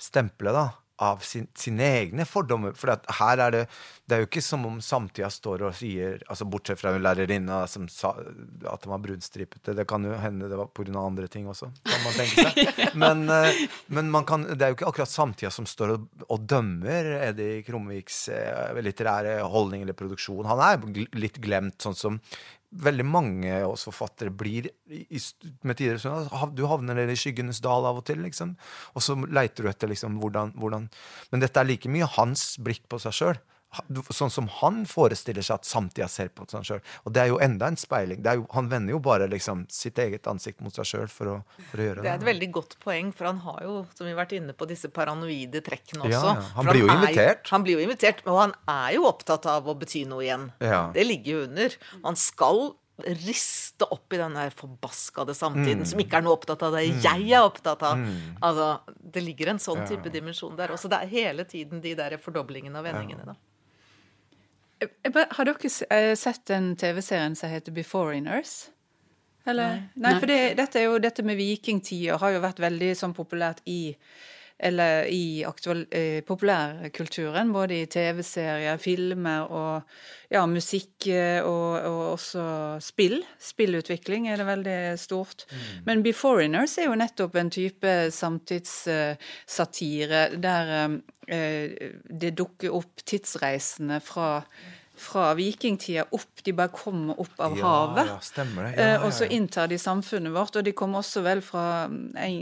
stemple, 0.00 0.54
da 0.54 0.68
av 0.98 1.22
sin, 1.22 1.46
sine 1.54 1.86
egne 2.00 2.26
fordommer. 2.26 2.74
For 2.78 2.90
her 3.20 3.44
er 3.44 3.54
det 3.54 3.64
Det 4.08 4.16
er 4.16 4.22
jo 4.22 4.26
ikke 4.30 4.40
som 4.40 4.62
om 4.64 4.78
samtida 4.80 5.28
står 5.28 5.66
og 5.68 5.74
sier 5.76 6.22
altså 6.32 6.46
Bortsett 6.48 6.80
fra 6.80 6.94
lærerinna 6.96 7.58
som 7.68 7.84
sa 7.92 8.14
at 8.16 8.86
han 8.86 8.92
var 8.94 9.02
brunstripete. 9.04 9.74
Det 9.76 9.84
kan 9.88 10.06
jo 10.06 10.14
hende 10.16 10.48
det 10.48 10.56
var 10.56 10.70
pga. 10.72 10.96
andre 10.96 11.28
ting 11.28 11.44
også, 11.46 11.68
kan 11.84 12.06
man 12.06 12.16
tenke 12.16 12.46
seg. 12.46 12.94
Men, 13.02 13.28
eh, 13.28 13.60
men 13.92 14.08
kan, 14.24 14.46
det 14.48 14.64
er 14.64 14.72
jo 14.72 14.78
ikke 14.78 14.88
akkurat 14.88 15.12
samtida 15.12 15.50
som 15.52 15.66
står 15.68 15.92
og, 15.92 16.06
og 16.32 16.46
dømmer 16.48 17.10
Eddie 17.28 17.60
Krumviks 17.66 18.28
eh, 18.32 18.80
litterære 18.80 19.42
holdning 19.44 19.84
eller 19.84 19.98
produksjon. 19.98 20.48
Han 20.48 20.64
er 20.64 21.04
litt 21.20 21.36
glemt, 21.44 21.76
sånn 21.84 21.98
som 21.98 22.20
veldig 22.70 23.04
mange 23.08 23.52
av 23.62 23.72
oss 23.72 23.86
forfattere 23.88 24.32
blir 24.34 24.68
i, 24.92 25.20
med 25.64 25.78
tider 25.78 26.00
sånn, 26.02 26.28
Du 26.56 26.66
havner 26.68 27.00
i 27.08 27.16
skyggenes 27.16 27.62
dal 27.64 27.86
av 27.88 28.00
og 28.02 28.04
til, 28.08 28.20
liksom. 28.24 28.56
Og 28.94 29.04
så 29.04 29.16
leiter 29.24 29.64
du 29.64 29.70
etter 29.70 29.88
liksom, 29.88 30.18
hvordan, 30.20 30.52
hvordan 30.58 30.88
Men 31.32 31.44
dette 31.44 31.60
er 31.60 31.68
like 31.68 31.88
mye 31.88 32.08
hans 32.18 32.56
blikk 32.60 32.84
på 32.88 33.00
seg 33.02 33.16
sjøl 33.16 33.40
sånn 34.14 34.32
som 34.32 34.48
han 34.60 34.82
forestiller 34.88 35.44
seg 35.44 35.60
at 35.60 35.68
samtida 35.68 36.08
ser 36.10 36.30
på 36.32 36.46
seg 36.48 36.64
sjøl. 36.64 36.80
Og 37.04 37.14
det 37.14 37.22
er 37.22 37.30
jo 37.32 37.38
enda 37.44 37.68
en 37.68 37.78
speiling. 37.78 38.22
Jo, 38.24 38.46
han 38.54 38.70
vender 38.70 38.96
jo 38.96 39.00
bare 39.04 39.28
liksom 39.30 39.66
sitt 39.72 40.00
eget 40.02 40.26
ansikt 40.30 40.62
mot 40.64 40.74
seg 40.74 40.88
sjøl 40.88 41.06
for, 41.12 41.42
for, 41.70 41.82
å 41.82 41.88
gjøre 41.88 42.00
det. 42.00 42.06
Det 42.06 42.12
er 42.14 42.22
et 42.22 42.28
veldig 42.30 42.50
godt 42.56 42.78
poeng, 42.84 43.12
for 43.16 43.30
han 43.30 43.42
har 43.44 43.62
jo, 43.66 43.76
som 43.94 44.08
vi 44.08 44.14
har 44.14 44.20
vært 44.22 44.34
inne 44.40 44.56
på, 44.56 44.68
disse 44.70 44.90
paranoide 44.94 45.62
trekkene 45.64 46.06
også. 46.08 46.16
Ja, 46.16 46.34
ja. 46.40 46.48
Han 46.56 46.72
blir 46.72 46.84
jo 46.84 46.90
invitert. 46.96 47.44
Er, 47.44 47.52
han 47.52 47.66
blir 47.66 47.78
jo 47.78 47.86
invitert, 47.86 48.24
og 48.26 48.42
han 48.42 48.58
er 48.72 48.90
jo 48.96 49.06
opptatt 49.10 49.48
av 49.52 49.68
å 49.68 49.76
bety 49.78 50.04
noe 50.08 50.24
igjen. 50.24 50.50
Ja. 50.64 50.82
Det 50.94 51.06
ligger 51.06 51.36
jo 51.36 51.46
under. 51.50 51.80
Han 52.06 52.18
skal 52.18 52.70
riste 52.98 53.86
opp 53.94 54.12
i 54.12 54.18
den 54.18 54.34
der 54.34 54.50
forbaskede 54.54 55.34
samtiden, 55.36 55.84
mm. 55.84 55.86
som 55.86 56.00
ikke 56.02 56.18
er 56.18 56.24
noe 56.26 56.34
opptatt 56.34 56.64
av 56.66 56.74
det 56.74 56.88
mm. 56.88 57.02
jeg 57.04 57.28
er 57.30 57.44
opptatt 57.46 57.84
av. 57.86 58.00
Mm. 58.00 58.40
Altså, 58.42 58.96
Det 58.98 59.22
ligger 59.22 59.52
en 59.52 59.62
sånn 59.62 59.84
type 59.86 60.10
dimensjon 60.10 60.56
der 60.58 60.74
også. 60.74 60.90
Det 60.90 60.98
er 61.04 61.12
hele 61.12 61.46
tiden 61.46 61.84
de 61.84 61.94
der 61.98 62.16
fordoblingene 62.22 62.80
og 62.80 62.88
vendingene. 62.88 63.28
da. 63.28 63.36
Har 64.78 65.48
dere 65.48 65.70
eh, 65.90 66.14
sett 66.16 66.46
den 66.46 66.76
TV-serien 66.76 67.36
som 67.36 67.50
heter 67.50 67.72
Beforeigners? 67.72 68.68
Eller? 69.48 69.68
Nei. 69.68 69.88
Nei, 69.94 70.14
for 70.20 70.30
det, 70.30 70.54
dette, 70.58 70.82
jo, 70.84 70.98
dette 71.02 71.24
med 71.24 71.38
vikingtida 71.38 72.18
har 72.20 72.34
jo 72.34 72.42
vært 72.44 72.60
veldig 72.62 72.90
sånn 72.98 73.14
populært 73.16 73.62
i 73.66 73.94
eller 74.58 75.06
i 75.06 75.44
aktuell, 75.46 75.86
eh, 75.90 76.22
populærkulturen, 76.26 77.52
både 77.54 77.82
i 77.82 77.86
TV-serier, 77.86 78.76
filmer 78.82 79.46
og 79.54 79.82
ja, 80.32 80.46
musikk 80.50 81.06
eh, 81.06 81.42
og, 81.46 81.84
og, 81.86 82.12
også 82.16 82.78
spill. 82.82 83.24
Spillutvikling 83.38 84.28
er 84.28 84.36
det 84.40 84.46
veldig 84.48 84.98
stort. 84.98 85.46
Mm. 85.50 85.56
Men 85.86 86.02
Beforeigners 86.02 86.78
er 86.78 86.84
jo 86.88 86.94
nettopp 86.98 87.34
en 87.38 87.50
type 87.54 88.10
samtidssatire 88.14 90.28
der 90.42 90.66
eh, 91.28 91.70
det 92.10 92.36
dukker 92.38 92.70
opp 92.80 92.94
tidsreisende 93.06 94.00
fra 94.02 94.42
fra 95.00 95.34
vikingtida 95.38 96.04
opp. 96.12 96.42
De 96.44 96.52
bare 96.52 96.68
kommer 96.74 97.18
opp 97.20 97.40
av 97.40 97.56
Ja, 97.58 97.64
havet. 97.64 98.06
ja, 98.06 98.18
stemmer 98.22 98.62
det. 98.68 98.72
Ja, 98.76 98.82
Eh, 98.82 98.92
ja, 98.94 99.04
Og 99.06 99.12
så 99.12 99.28
inntar 99.30 99.68
de 99.68 99.76
samfunnet 99.78 100.32
vårt, 100.32 100.56
og 100.56 100.64
de 100.64 100.72
kommer 100.72 100.98
også 101.00 101.22
vel 101.22 101.40
fra, 101.42 101.88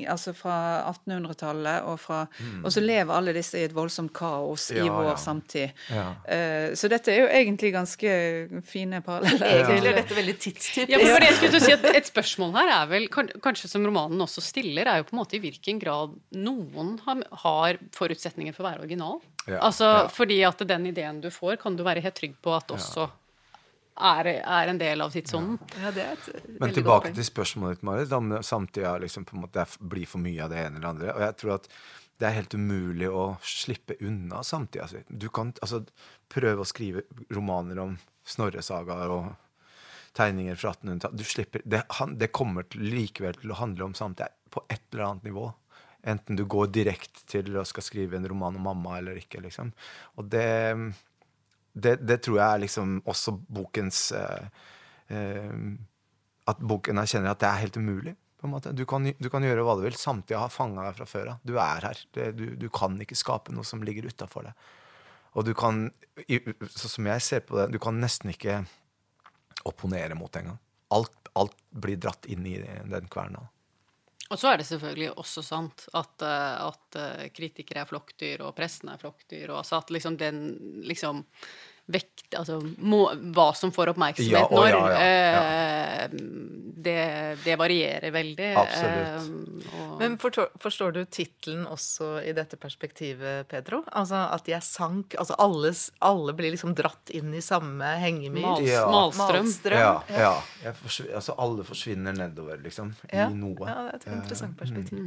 altså 0.08 0.34
fra 0.34 0.56
1800-tallet. 0.92 1.82
Og, 1.86 1.98
fra- 2.00 2.26
og 2.64 2.70
så 2.72 2.80
lever 2.84 3.12
alle 3.14 3.32
disse 3.36 3.58
i 3.58 3.64
et 3.64 3.74
voldsomt 3.74 4.12
kaos 4.12 4.70
i 4.72 4.80
Mm. 4.86 4.92
Vår 4.96 5.04
ja. 5.10 5.14
samtid. 5.16 5.72
Ja. 5.90 6.14
Eh, 6.28 6.72
Så 6.74 6.88
dette 6.88 7.08
er 7.12 7.20
jo 7.20 7.28
egentlig 7.28 7.72
ganske 7.72 8.62
fine 8.64 9.00
paralleller. 9.02 9.64
Egentlig 9.66 9.90
er 9.90 9.94
dette 10.02 10.14
veldig 10.14 10.36
tidstypisk. 10.38 10.88
Ja, 10.88 10.98
jeg 10.98 11.34
skulle 11.38 11.60
si 11.60 11.72
at 11.72 11.84
Et 11.96 12.04
spørsmål 12.06 12.52
her 12.54 12.82
er 12.82 12.86
vel, 12.86 13.08
kanskje 13.08 13.68
som 13.68 13.84
romanen 13.84 14.18
også 14.20 14.40
stiller, 14.42 14.86
er 14.86 14.98
jo 14.98 15.04
på 15.04 15.14
en 15.14 15.20
måte 15.24 15.34
i 15.36 15.40
hvilken 15.40 15.80
grad 15.80 16.14
noen 16.32 16.98
har, 17.06 17.22
har 17.32 17.78
forutsetninger 17.92 18.54
for 18.54 18.64
å 18.64 18.70
være 18.70 18.80
original. 18.84 19.20
Ja, 19.46 19.60
altså, 19.62 19.84
ja. 19.84 20.08
Fordi 20.10 20.40
at 20.44 20.58
den 20.68 20.86
ideen 20.90 21.20
du 21.22 21.30
får, 21.30 21.56
kan 21.62 21.76
du 21.78 21.84
være 21.86 22.02
helt 22.04 22.16
trygg 22.18 22.34
på 22.42 22.54
at 22.56 22.72
også 22.74 23.06
er, 23.96 24.26
er 24.42 24.72
en 24.72 24.78
del 24.80 25.00
av 25.00 25.12
tidsånden. 25.14 25.58
Ja, 25.80 25.92
det 25.94 26.02
er 26.04 26.16
et 26.18 26.48
Men 26.60 26.74
tilbake 26.76 27.12
til 27.16 27.24
spørsmålet 27.24 27.78
ditt, 27.78 27.86
Marit, 27.86 28.12
om 28.12 28.28
det 28.34 28.42
samtida 28.44 28.96
liksom 29.00 29.24
på 29.24 29.36
en 29.36 29.44
måte 29.46 29.62
er- 29.62 29.78
blir 29.80 30.06
for 30.10 30.18
mye 30.18 30.42
av 30.44 30.50
det 30.50 30.58
ene 30.66 30.76
eller 30.80 30.88
andre. 30.88 31.14
Og 31.14 31.20
jeg 31.20 31.36
tror 31.42 31.54
at 31.54 31.68
det 32.18 32.26
er 32.28 32.36
helt 32.38 32.54
umulig 32.56 33.08
å 33.12 33.24
slippe 33.44 33.96
unna 34.00 34.42
samtida 34.42 34.88
si. 34.88 35.02
Du 35.08 35.28
kan 35.28 35.52
altså, 35.62 35.84
prøve 36.32 36.64
å 36.64 36.68
skrive 36.68 37.02
romaner 37.30 37.78
om 37.78 37.98
Snorresagaer 38.26 39.12
og 39.12 39.34
tegninger 40.16 40.56
fra 40.56 40.72
1800-tallet. 40.72 41.62
Det, 41.64 41.82
det 42.18 42.32
kommer 42.32 42.64
likevel 42.74 43.36
til 43.38 43.52
å 43.52 43.60
handle 43.60 43.84
om 43.84 43.94
samtida 43.94 44.28
på 44.50 44.64
et 44.72 44.82
eller 44.92 45.04
annet 45.10 45.28
nivå. 45.28 45.52
Enten 46.06 46.38
du 46.38 46.44
går 46.46 46.70
direkte 46.74 47.24
til 47.26 47.56
å 47.58 47.64
skal 47.66 47.82
skrive 47.82 48.18
en 48.18 48.28
roman 48.30 48.56
om 48.58 48.68
mamma 48.68 49.00
eller 49.00 49.18
ikke, 49.18 49.42
liksom. 49.42 49.72
Og 50.16 50.30
det 50.30 50.46
det, 51.76 51.98
det 52.08 52.22
tror 52.24 52.38
jeg 52.40 52.46
er 52.46 52.62
liksom 52.62 53.00
også 53.04 53.34
bokens 53.52 54.08
eh, 54.16 55.18
At 56.48 56.62
boken 56.62 57.02
erkjenner 57.02 57.34
at 57.34 57.42
det 57.42 57.50
er 57.50 57.62
helt 57.66 57.76
umulig. 57.76 58.14
Du 58.76 58.84
kan, 58.88 59.04
du 59.04 59.28
kan 59.32 59.44
gjøre 59.44 59.64
hva 59.66 59.74
du 59.76 59.82
vil. 59.84 59.96
Samtidig 59.98 60.38
har 60.38 60.52
fanga 60.52 60.86
deg 60.86 60.96
fra 60.98 61.06
før 61.10 61.32
av. 61.34 61.42
Du 61.42 61.56
er 61.58 61.88
her. 61.88 62.00
Det, 62.14 62.30
du, 62.38 62.44
du 62.56 62.68
kan 62.72 62.94
ikke 63.02 63.18
skape 63.18 63.54
noe 63.54 63.66
som 63.66 63.82
ligger 63.84 64.06
utafor 64.08 64.48
deg. 64.48 64.66
Og 65.36 65.44
du 65.44 65.52
kan, 65.58 65.88
sånn 66.22 66.92
som 66.92 67.08
jeg 67.10 67.24
ser 67.24 67.42
på 67.44 67.58
det, 67.58 67.66
du 67.74 67.80
kan 67.82 67.98
nesten 68.00 68.30
ikke 68.32 68.60
opponere 69.68 70.16
mot 70.16 70.30
det 70.32 70.44
engang. 70.44 70.60
Alt, 70.94 71.32
alt 71.36 71.56
blir 71.74 71.98
dratt 72.00 72.28
inn 72.30 72.46
i 72.48 72.54
den 72.62 73.10
kverna. 73.12 73.42
Og 74.26 74.40
så 74.40 74.50
er 74.50 74.58
det 74.58 74.66
selvfølgelig 74.66 75.12
også 75.20 75.42
sant 75.46 75.86
at, 75.94 76.24
eh, 76.26 76.66
at 76.66 76.98
eh, 76.98 77.26
kritikere 77.34 77.84
er 77.84 77.90
flokkdyr, 77.90 78.42
og 78.46 78.56
pressen 78.58 78.90
er 78.90 79.00
flokkdyr, 79.00 79.52
og 79.54 79.62
at 79.62 79.92
liksom 79.94 80.18
den 80.18 80.40
liksom 80.86 81.22
vekt, 81.86 82.34
altså 82.34 82.58
må, 82.82 83.04
hva 83.34 83.52
som 83.54 83.70
får 83.74 83.92
oppmerksomhet 83.92 84.32
Ja, 84.34 84.46
når, 84.50 84.68
ja, 84.72 84.86
ja, 84.98 85.42
eh, 86.02 86.16
det, 86.86 86.96
det 87.44 87.54
varierer 87.58 88.10
veldig. 88.14 88.48
Absolutt. 88.58 89.62
eh, 89.70 89.78
og, 89.80 89.94
Men 90.00 90.16
forstår, 90.22 90.50
forstår 90.62 90.92
du 90.96 91.00
tittelen 91.04 91.64
også 91.70 92.10
i 92.26 92.34
dette 92.36 92.58
perspektivet, 92.58 93.46
Pedro? 93.50 93.84
Altså 93.92 94.24
at 94.34 94.50
er 94.58 94.64
sank 94.66 95.14
Altså 95.18 95.38
alle, 95.42 95.72
alle 96.06 96.34
blir 96.38 96.54
liksom 96.54 96.74
dratt 96.78 97.10
inn 97.14 97.34
i 97.34 97.42
samme 97.44 97.94
hengemyr? 98.02 98.42
Mals, 98.46 98.68
Ja. 98.70 98.84
Malstrøm. 98.90 99.46
Malstrøm. 99.46 100.10
Ja. 100.10 100.34
Jeg 100.64 100.74
altså, 101.14 101.34
alle 101.38 101.64
forsvinner 101.66 102.14
nedover, 102.18 102.58
liksom, 102.62 102.94
Ja. 103.12 103.30
i 103.30 103.34
noe. 103.34 103.66
Ja, 103.66 103.90
det 103.92 103.94
er 103.94 103.96
et 104.02 104.06
interessant 104.18 104.58
perspektiv. 104.58 105.00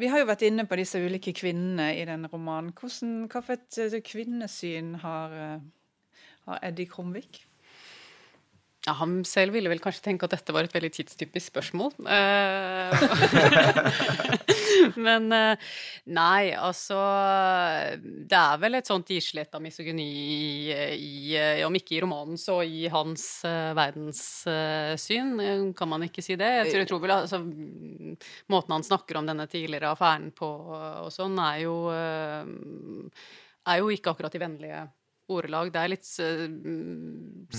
Vi 0.00 0.08
har 0.08 0.22
jo 0.22 0.30
vært 0.30 0.46
inne 0.46 0.64
på 0.64 0.78
disse 0.80 0.96
ulike 1.02 1.34
kvinnene 1.36 1.90
i 1.98 2.04
denne 2.08 2.30
romanen. 2.32 2.72
Hvordan, 2.72 3.26
hva 3.28 3.42
for 3.44 3.58
et 3.58 3.76
eh, 3.82 4.00
kvinnesyn 4.00 4.94
har, 5.02 5.34
eh, 5.36 6.22
har 6.46 6.62
Eddie 6.64 6.88
Krumvik? 6.88 7.42
Ja, 8.86 8.92
han 8.96 9.18
selv 9.28 9.52
ville 9.52 9.68
vel 9.68 9.80
kanskje 9.82 10.06
tenke 10.06 10.24
at 10.24 10.32
dette 10.32 10.54
var 10.56 10.64
et 10.64 10.72
veldig 10.72 10.88
tidstypisk 10.94 11.50
spørsmål. 11.50 11.90
Eh, 12.08 12.88
Men 15.04 15.26
eh, 15.36 15.60
nei, 16.16 16.56
altså 16.56 16.96
Det 18.00 18.38
er 18.38 18.56
vel 18.62 18.78
et 18.78 18.88
sånt 18.88 19.10
islett 19.12 19.52
av 19.56 19.60
misogyni 19.60 20.06
i, 20.96 21.36
eh, 21.36 21.60
Om 21.66 21.76
ikke 21.76 21.98
i 21.98 22.00
romanen, 22.06 22.38
så 22.40 22.62
i 22.64 22.88
hans 22.88 23.44
verdenssyn. 23.44 25.36
kan 25.76 25.88
man 25.90 26.02
ikke 26.08 26.22
si 26.24 26.36
det? 26.40 26.48
Jeg 26.62 26.70
tror, 26.70 26.80
jeg 26.80 26.88
tror 26.88 27.02
vel 27.04 27.12
altså 27.18 27.38
Måten 28.48 28.72
han 28.78 28.86
snakker 28.86 29.16
om 29.20 29.26
denne 29.28 29.44
tidligere 29.50 29.92
affæren 29.92 30.32
på 30.32 30.48
og 30.70 31.12
sånn, 31.12 31.36
er 31.36 31.58
jo 31.66 31.76
er 31.90 33.76
jo 33.82 33.90
ikke 33.92 34.10
akkurat 34.14 34.34
i 34.34 34.40
vennlige 34.40 34.80
ordelag. 35.30 35.70
Det 35.74 35.80
er 35.80 35.90
litt 35.92 36.08
eh, 36.22 36.44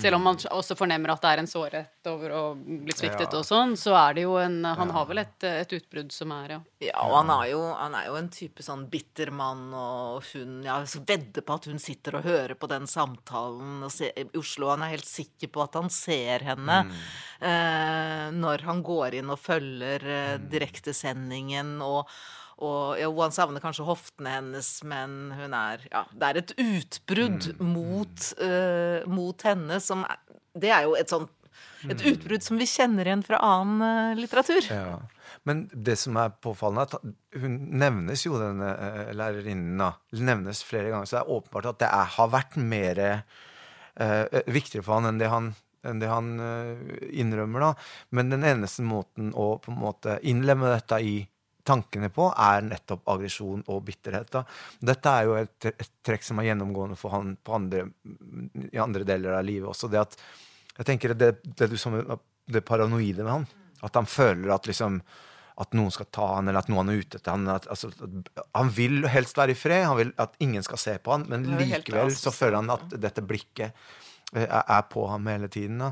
Selv 0.01 0.17
om 0.17 0.26
man 0.30 0.38
også 0.51 0.76
fornemmer 0.80 1.13
at 1.13 1.22
det 1.24 1.32
er 1.32 1.41
en 1.41 1.49
sårhet 1.49 2.09
over 2.11 2.34
å 2.36 2.41
bli 2.57 2.93
sviktet 2.95 3.32
Ja. 3.32 3.39
og 3.39 3.45
sånn, 3.47 3.76
så 3.80 3.95
er 3.99 4.15
det 4.17 4.26
jo 4.26 4.36
en 4.41 4.59
Han 4.65 4.93
har 4.95 5.05
vel 5.09 5.22
et, 5.24 5.43
et 5.47 5.76
utbrudd 5.80 6.11
som 6.15 6.32
er, 6.36 6.55
ja. 6.55 6.59
Ja, 6.82 6.95
og 7.05 7.15
han 7.22 7.32
er, 7.36 7.45
jo, 7.51 7.61
han 7.78 7.95
er 7.97 8.07
jo 8.09 8.15
en 8.19 8.30
type 8.34 8.63
sånn 8.65 8.88
bitter 8.91 9.32
mann, 9.32 9.67
og 9.74 10.24
hun 10.34 10.61
Jeg 10.67 10.91
så 10.91 11.03
vedder 11.07 11.45
på 11.47 11.57
at 11.59 11.69
hun 11.72 11.80
sitter 11.82 12.19
og 12.19 12.28
hører 12.28 12.55
på 12.59 12.69
den 12.72 12.88
samtalen 12.89 13.82
og 13.88 13.91
ser, 13.93 14.11
i 14.17 14.28
Oslo. 14.39 14.69
Han 14.74 14.84
er 14.86 14.95
helt 14.95 15.07
sikker 15.09 15.51
på 15.53 15.63
at 15.65 15.78
han 15.80 15.89
ser 15.93 16.45
henne 16.51 16.82
eh, 17.41 18.28
når 18.36 18.65
han 18.67 18.82
går 18.86 19.19
inn 19.22 19.32
og 19.34 19.39
følger 19.41 20.05
eh, 20.05 20.38
direktesendingen 20.51 21.78
og 21.86 22.07
og 22.62 22.99
ja, 22.99 23.09
Han 23.18 23.36
savner 23.36 23.64
kanskje 23.64 23.88
hoftene 23.88 24.38
hennes, 24.38 24.70
men 24.88 25.34
hun 25.38 25.57
er 25.57 25.86
Ja, 25.91 26.05
det 26.14 26.30
er 26.30 26.41
et 26.41 26.55
utbrudd 26.62 27.51
mot, 27.59 28.32
uh, 28.41 29.01
mot 29.09 29.47
henne 29.47 29.82
som 29.84 30.05
er, 30.07 30.22
Det 30.53 30.72
er 30.72 30.88
jo 30.88 30.97
et 30.99 31.12
sånt 31.12 31.34
et 31.89 32.03
utbrudd 32.05 32.43
som 32.45 32.59
vi 32.62 32.68
kjenner 32.70 33.07
igjen 33.07 33.24
fra 33.26 33.39
annen 33.41 33.82
eh, 33.86 34.20
litteratur. 34.20 34.68
Ja. 34.70 34.99
Men 35.47 35.64
det 35.74 35.95
som 35.99 36.18
er 36.22 36.34
påfallende, 36.43 36.86
er 36.86 36.99
at 36.99 37.41
hun 37.41 37.57
nevnes 37.82 38.26
jo, 38.28 38.38
denne 38.41 38.70
eh, 38.76 39.12
lærerinnen. 39.18 39.82
Nevnes 40.22 40.62
flere 40.68 40.91
ganger. 40.91 41.09
Så 41.09 41.18
det 41.18 41.24
er 41.24 41.34
åpenbart 41.38 41.72
at 41.74 41.82
det 41.82 41.89
er, 41.89 42.14
har 42.18 42.32
vært 42.34 42.57
mer 42.62 43.03
eh, 43.07 44.39
viktigere 44.51 44.86
for 44.86 44.99
han 44.99 45.09
enn 45.09 45.22
det 45.22 45.32
han, 45.34 45.51
enn 45.88 46.03
det 46.03 46.12
han 46.12 46.32
eh, 46.45 46.86
innrømmer, 47.24 47.66
da. 47.66 47.74
Men 48.18 48.34
den 48.34 48.45
eneste 48.47 48.86
måten 48.86 49.34
å 49.34 49.55
på 49.62 49.74
en 49.74 49.82
måte 49.82 50.20
innlemme 50.22 50.70
dette 50.76 51.01
i 51.01 51.16
tankene 51.68 52.09
på, 52.14 52.28
er 52.34 52.64
nettopp 52.66 53.07
aggresjon 53.14 53.64
og 53.68 53.82
bitterhet. 53.88 54.32
da. 54.34 54.43
Dette 54.91 55.16
er 55.16 55.28
jo 55.28 55.36
et, 55.39 55.72
et 55.72 55.91
trekk 56.05 56.26
som 56.26 56.41
er 56.41 56.51
gjennomgående 56.51 56.97
for 56.99 57.16
han 57.16 57.36
på 57.38 57.57
andre, 57.57 57.88
i 58.72 58.82
andre 58.82 59.07
deler 59.07 59.38
av 59.39 59.45
livet 59.47 59.70
også. 59.72 59.91
det 59.91 60.01
at 60.01 60.18
jeg 60.78 60.88
tenker 60.88 61.14
det, 61.14 61.34
det, 61.43 61.68
det, 61.68 61.78
som, 61.78 61.97
det 62.47 62.64
paranoide 62.66 63.26
med 63.26 63.32
han. 63.32 63.49
At 63.86 63.97
han 63.97 64.07
føler 64.09 64.53
at 64.55 64.70
liksom 64.70 65.01
at 65.62 65.76
noen 65.78 65.91
skal 65.93 66.07
ta 66.09 66.28
han, 66.38 66.47
eller 66.49 66.64
at 66.64 66.70
noen 66.72 66.89
er 66.89 67.01
ute 67.03 67.20
etter 67.20 67.36
han. 67.36 67.45
At, 67.51 67.68
altså, 67.70 67.91
at, 67.91 68.32
han 68.57 68.72
vil 68.74 69.05
helst 69.12 69.38
være 69.38 69.53
i 69.53 69.57
fred, 69.57 69.84
han 69.86 69.99
vil 69.99 70.14
at 70.22 70.38
ingen 70.41 70.64
skal 70.66 70.80
se 70.82 70.95
på 71.03 71.14
han, 71.14 71.28
men 71.30 71.45
likevel 71.59 72.14
så 72.16 72.34
føler 72.34 72.62
han 72.62 72.74
at 72.74 72.95
dette 73.01 73.24
blikket 73.26 73.70
eh, 74.34 74.47
er, 74.47 74.64
er 74.64 74.88
på 74.89 75.05
ham 75.12 75.28
hele 75.30 75.51
tiden. 75.51 75.84
Da. 75.84 75.91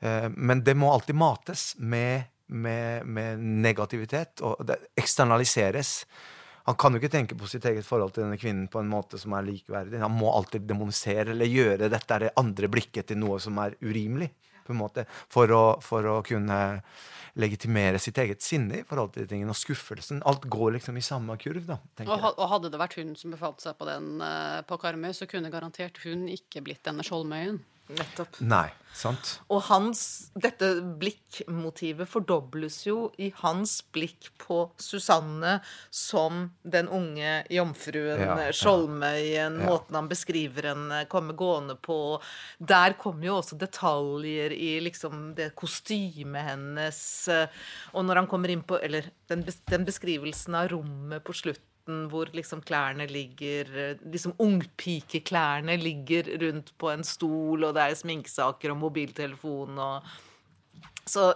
Eh, 0.00 0.28
Men 0.32 0.64
det 0.64 0.76
må 0.78 0.92
alltid 0.92 1.18
mates 1.18 1.72
med, 1.78 2.30
med, 2.52 3.06
med 3.06 3.40
negativitet, 3.40 4.42
og 4.44 4.60
det 4.66 4.78
eksternaliseres. 5.00 5.94
Han 6.68 6.78
kan 6.78 6.94
jo 6.94 7.00
ikke 7.02 7.10
tenke 7.16 7.38
på 7.38 7.48
sitt 7.50 7.64
eget 7.66 7.86
forhold 7.86 8.14
til 8.14 8.26
denne 8.26 8.38
kvinnen 8.38 8.68
på 8.70 8.78
en 8.82 8.90
måte 8.90 9.18
som 9.18 9.34
er 9.34 9.48
likeverdig. 9.48 9.98
Han 10.02 10.14
må 10.14 10.30
alltid 10.30 10.68
demonisere 10.68 11.34
eller 11.34 11.50
gjøre 11.50 11.90
dette 11.90 12.14
er 12.14 12.28
det 12.28 12.36
andre 12.38 12.70
blikket 12.70 13.10
til 13.10 13.18
noe 13.18 13.40
som 13.42 13.58
er 13.62 13.74
urimelig, 13.82 14.30
på 14.62 14.74
en 14.74 14.78
måte, 14.78 15.06
for 15.32 15.50
å, 15.50 15.64
for 15.82 16.06
å 16.06 16.20
kunne 16.26 16.60
legitimere 17.40 17.98
sitt 18.02 18.18
eget 18.20 18.44
sinne 18.44 18.82
i 18.82 18.84
forhold 18.86 19.14
til 19.16 19.26
tingene. 19.26 19.50
Og 19.50 19.58
skuffelsen. 19.58 20.20
Alt 20.28 20.46
går 20.52 20.76
liksom 20.76 20.98
i 21.00 21.04
samme 21.04 21.34
kurv, 21.40 21.64
da. 21.66 21.80
tenker 21.96 22.12
Og, 22.12 22.20
jeg. 22.20 22.36
og 22.36 22.52
hadde 22.52 22.70
det 22.70 22.80
vært 22.82 22.96
hun 23.00 23.14
som 23.18 23.34
befalt 23.34 23.64
seg 23.64 23.74
på 23.78 23.88
den 23.88 24.22
eh, 24.22 24.60
på 24.68 24.78
Karmøy, 24.82 25.10
så 25.16 25.26
kunne 25.30 25.50
garantert 25.52 25.98
hun 26.04 26.28
ikke 26.30 26.62
blitt 26.62 26.84
denne 26.86 27.06
Skjoldmøyen. 27.06 27.58
Nettopp. 27.92 28.38
Nei, 28.46 28.68
sant? 28.92 29.40
Og 29.50 29.62
hans, 29.68 30.30
dette 30.38 30.68
blikkmotivet 31.00 32.08
fordobles 32.10 32.82
jo 32.86 33.10
i 33.18 33.30
hans 33.40 33.78
blikk 33.94 34.28
på 34.42 34.70
Susanne 34.80 35.56
som 35.90 36.50
den 36.62 36.88
unge 36.92 37.44
jomfruen, 37.52 38.20
Ja, 38.20 38.36
ja. 38.46 38.52
Skjoldmøyen, 38.52 39.60
Ja. 39.60 39.66
måten 39.70 39.94
han 39.94 40.08
beskriver 40.08 40.70
henne 40.72 41.06
komme 41.08 41.32
gående 41.34 41.76
på. 41.76 42.20
Der 42.60 42.92
kommer 42.94 43.24
jo 43.24 43.36
også 43.40 43.58
detaljer 43.58 44.52
i 44.52 44.80
liksom 44.80 45.34
det 45.34 45.54
kostymet 45.56 46.44
hennes. 46.52 47.28
Og 47.94 48.04
når 48.04 48.14
han 48.22 48.26
kommer 48.26 48.48
inn 48.50 48.62
på 48.62 48.78
Eller 48.82 49.10
den, 49.28 49.44
den 49.68 49.84
beskrivelsen 49.84 50.54
av 50.54 50.68
rommet 50.72 51.24
på 51.24 51.32
slutten 51.32 51.71
hvor 51.84 52.30
liksom 52.32 52.62
klærne 52.62 53.06
ligger 53.10 53.96
Liksom 54.04 54.34
ungpikeklærne 54.38 55.76
ligger 55.76 56.30
rundt 56.42 56.72
på 56.78 56.90
en 56.90 57.04
stol, 57.04 57.64
og 57.64 57.74
det 57.74 57.82
er 57.82 57.98
sminkesaker 57.98 58.70
og 58.70 58.80
mobiltelefon 58.84 59.78
og 59.78 60.12
Så 61.06 61.32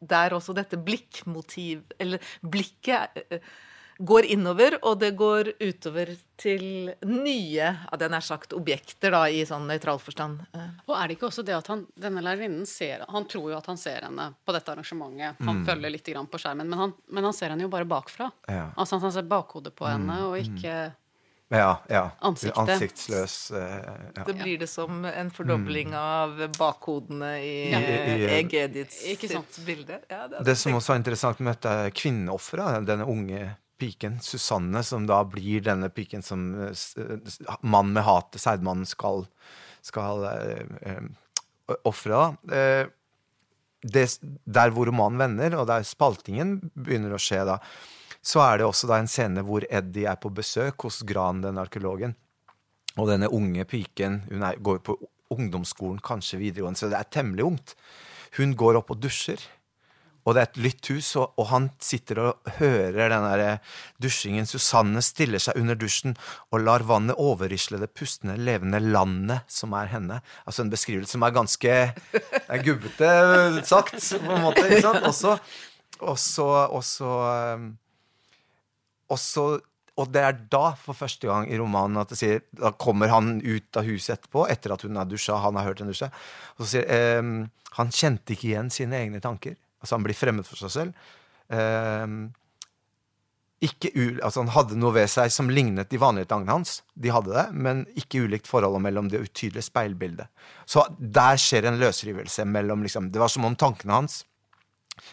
der 0.00 0.36
også 0.36 0.54
dette 0.56 0.78
blikkmotiv 0.78 1.82
Eller 1.98 2.18
blikket 2.40 3.42
går 4.00 4.24
innover, 4.32 4.78
og 4.82 4.98
det 5.00 5.10
går 5.18 5.50
utover 5.60 6.14
til 6.40 6.62
nye, 7.04 7.66
av 7.92 7.98
den 8.00 8.14
er 8.16 8.20
sagt, 8.24 8.54
objekter, 8.56 9.10
da, 9.12 9.26
i 9.28 9.42
sånn 9.44 9.66
nøytral 9.68 9.98
forstand. 10.00 10.40
Eh, 10.56 10.68
Og 10.88 10.94
er 10.96 11.08
det 11.08 11.16
ikke 11.18 11.28
også 11.28 11.44
det 11.44 11.54
at 11.58 11.66
han, 11.68 11.86
denne 12.00 12.22
lærerinnen 12.24 12.66
ser 12.66 13.04
Han 13.12 13.26
tror 13.28 13.50
jo 13.52 13.58
at 13.58 13.66
han 13.66 13.76
ser 13.76 14.00
henne 14.08 14.30
på 14.46 14.52
dette 14.56 14.72
arrangementet. 14.72 15.36
Han 15.44 15.64
følger 15.66 15.90
litt 15.92 16.06
grann 16.08 16.26
på 16.32 16.40
skjermen, 16.40 16.66
men 16.68 16.78
han, 16.78 16.94
men 17.12 17.24
han 17.28 17.32
ser 17.36 17.50
henne 17.52 17.62
jo 17.62 17.68
bare 17.68 17.84
bakfra. 17.84 18.30
Ja. 18.48 18.70
Altså 18.76 18.98
Han 19.00 19.12
ser 19.12 19.22
bakhodet 19.28 19.74
på 19.76 19.86
henne, 19.86 20.16
og 20.30 20.38
ikke 20.40 20.92
Ja, 21.52 21.80
ja. 21.90 22.10
Ansiktet. 22.22 22.56
Ansiktsløs. 22.62 23.50
eh, 23.50 24.12
ja. 24.16 24.22
Det 24.24 24.34
blir 24.38 24.58
det 24.60 24.68
som 24.70 25.04
en 25.04 25.30
fordobling 25.34 25.92
av 25.98 26.36
bakhodene 26.56 27.32
i 27.42 27.70
Ja. 27.72 27.78
I- 27.80 28.22
i- 28.22 28.26
Eg 28.38 28.52
Ikke 29.16 29.28
sant. 29.28 29.50
sitt 29.52 29.66
bilde. 29.66 29.98
Ja, 30.08 30.28
det, 30.28 30.44
Det 30.44 30.56
som 30.56 30.72
også 30.72 30.94
er 30.94 31.02
interessant 31.02 31.40
med 31.40 31.56
dette 31.60 31.90
kvinneofferet, 31.90 32.86
denne 32.86 33.04
unge 33.04 33.56
piken, 33.80 34.18
Susanne, 34.22 34.82
som 34.86 35.06
da 35.08 35.22
blir 35.26 35.64
denne 35.66 35.88
piken 35.92 36.22
som 36.24 36.44
s- 36.70 36.94
mannen 37.62 37.94
med 37.96 38.04
hatet, 38.06 38.40
seidmannen, 38.44 38.86
skal, 38.88 39.24
skal 39.84 40.26
uh, 40.28 41.06
ofre. 41.88 42.22
Eh, 42.52 42.86
der 43.80 44.72
hvor 44.76 44.90
romanen 44.90 45.18
vender, 45.22 45.56
og 45.56 45.66
der 45.70 45.86
spaltingen 45.88 46.58
begynner 46.76 47.14
å 47.16 47.20
skje 47.22 47.46
da, 47.48 47.58
så 48.20 48.42
er 48.44 48.58
det 48.60 48.66
også 48.68 48.90
da 48.90 48.98
en 49.00 49.08
scene 49.08 49.40
hvor 49.46 49.64
Eddie 49.72 50.04
er 50.10 50.18
på 50.20 50.28
besøk 50.36 50.84
hos 50.84 51.00
Gran, 51.08 51.40
den 51.40 51.56
arkeologen. 51.62 52.12
Og 52.98 53.08
denne 53.08 53.30
unge 53.32 53.64
piken, 53.70 54.20
hun 54.28 54.44
er, 54.44 54.58
går 54.60 54.82
på 54.84 54.98
ungdomsskolen, 55.32 56.02
kanskje 56.04 56.40
videregående, 56.42 56.76
så 56.82 56.90
det 56.92 56.98
er 56.98 57.08
temmelig 57.14 57.46
ungt. 57.46 57.74
Hun 58.36 58.52
går 58.58 58.80
opp 58.82 58.92
og 58.92 59.00
dusjer. 59.00 59.40
Og 60.24 60.36
det 60.36 60.42
er 60.42 60.48
et 60.48 60.60
lytt 60.66 60.90
hus, 60.92 61.08
og, 61.20 61.32
og 61.40 61.48
han 61.50 61.68
sitter 61.82 62.20
og 62.22 62.50
hører 62.58 63.12
den 63.12 63.26
der 63.26 63.44
eh, 63.44 63.78
dusjingen. 64.02 64.48
Susanne 64.48 65.02
stiller 65.04 65.42
seg 65.42 65.58
under 65.60 65.78
dusjen 65.78 66.16
og 66.50 66.64
lar 66.66 66.84
vannet 66.88 67.18
overrisle 67.20 67.80
det 67.80 67.92
pustende, 67.96 68.36
levende 68.40 68.82
landet 68.84 69.48
som 69.50 69.74
er 69.78 69.90
henne. 69.94 70.20
Altså 70.44 70.64
en 70.64 70.72
beskrivelse 70.72 71.16
som 71.16 71.24
er 71.26 71.36
ganske 71.36 71.78
er 71.90 72.64
gubbete 72.66 73.10
sagt, 73.68 73.96
på 73.96 74.36
en 74.36 74.44
måte. 74.44 74.66
ikke 74.68 74.84
sant? 74.84 75.08
Også, 75.10 75.34
også, 76.00 76.46
også, 76.76 77.16
um, 77.56 77.66
også 79.10 79.48
og 80.00 80.08
det 80.14 80.20
er 80.24 80.36
da, 80.52 80.70
for 80.80 80.96
første 80.96 81.28
gang 81.28 81.48
i 81.50 81.58
romanen, 81.60 81.98
at 82.00 82.12
det 82.12 82.16
sier 82.20 82.44
Da 82.56 82.70
kommer 82.72 83.10
han 83.12 83.40
ut 83.42 83.76
av 83.76 83.88
huset 83.88 84.14
etterpå, 84.14 84.46
etter 84.48 84.72
at 84.72 84.84
hun 84.86 84.96
har 84.96 85.08
dusja, 85.08 85.36
han 85.42 85.58
har 85.58 85.66
hørt 85.68 85.82
henne 85.82 85.92
dusje, 85.92 86.08
og 86.56 86.62
så 86.62 86.70
sier 86.76 86.86
eh, 86.88 87.32
Han 87.76 87.92
kjente 87.94 88.34
ikke 88.34 88.48
igjen 88.52 88.72
sine 88.72 88.96
egne 89.02 89.20
tanker. 89.22 89.58
Altså, 89.80 89.96
han 89.96 90.04
blir 90.06 90.16
fremmed 90.18 90.46
for 90.46 90.60
seg 90.60 90.72
selv. 90.74 91.08
Ehm, 91.50 92.20
ikke 93.60 93.90
u, 93.92 94.04
altså 94.24 94.40
Han 94.40 94.52
hadde 94.54 94.76
noe 94.80 94.94
ved 94.94 95.10
seg 95.12 95.32
som 95.34 95.50
lignet 95.52 95.90
de 95.92 96.00
vanlige 96.00 96.30
tankene 96.30 96.60
hans. 96.60 96.78
De 96.96 97.12
hadde 97.12 97.34
det, 97.34 97.46
men 97.52 97.82
ikke 97.98 98.22
ulikt 98.24 98.48
forholdet 98.48 98.84
mellom 98.86 99.10
det 99.12 99.20
utydelige 99.20 99.66
speilbildet. 99.68 100.30
Så 100.64 100.86
der 100.98 101.36
skjer 101.40 101.68
en 101.68 101.80
løsrivelse 101.80 102.46
mellom 102.48 102.86
liksom, 102.86 103.10
Det 103.12 103.20
var 103.20 103.28
som 103.28 103.44
om 103.44 103.56
tankene 103.56 103.98
hans 104.00 104.22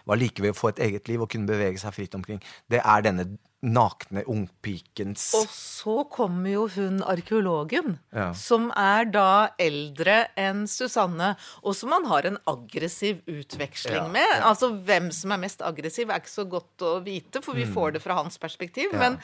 var 0.07 0.20
like 0.20 0.43
ved 0.43 0.51
å 0.51 0.57
få 0.57 0.72
et 0.74 0.82
eget 0.88 1.07
liv 1.07 1.22
og 1.24 1.30
kunne 1.32 1.47
bevege 1.49 1.80
seg 1.80 1.95
fritt 1.95 2.15
omkring. 2.18 2.41
Det 2.68 2.82
er 2.84 3.05
denne 3.05 3.28
nakne 3.68 4.24
ungpikens 4.32 5.26
Og 5.38 5.47
så 5.51 5.95
kommer 6.13 6.49
jo 6.53 6.68
hun 6.76 7.01
arkeologen, 7.03 7.97
Ja. 8.15 8.32
som 8.34 8.70
er 8.76 9.05
da 9.11 9.49
eldre 9.59 10.28
enn 10.39 10.65
Susanne, 10.68 11.36
og 11.63 11.76
som 11.76 11.89
man 11.93 12.05
har 12.09 12.26
en 12.30 12.38
aggressiv 12.47 13.22
utveksling 13.28 13.95
Ja, 13.99 14.07
med. 14.07 14.28
ja. 14.38 14.43
Altså 14.49 14.72
hvem 14.72 15.11
som 15.11 15.32
er 15.36 15.43
mest 15.43 15.61
aggressiv, 15.61 16.09
er 16.09 16.20
ikke 16.24 16.34
så 16.38 16.47
godt 16.49 16.78
å 16.88 16.95
vite, 17.03 17.41
for 17.43 17.53
vi 17.55 17.65
får 17.65 17.93
det 17.97 18.01
fra 18.01 18.15
hans 18.22 18.38
perspektiv. 18.38 18.93
Mm. 18.93 18.99
Men 18.99 19.20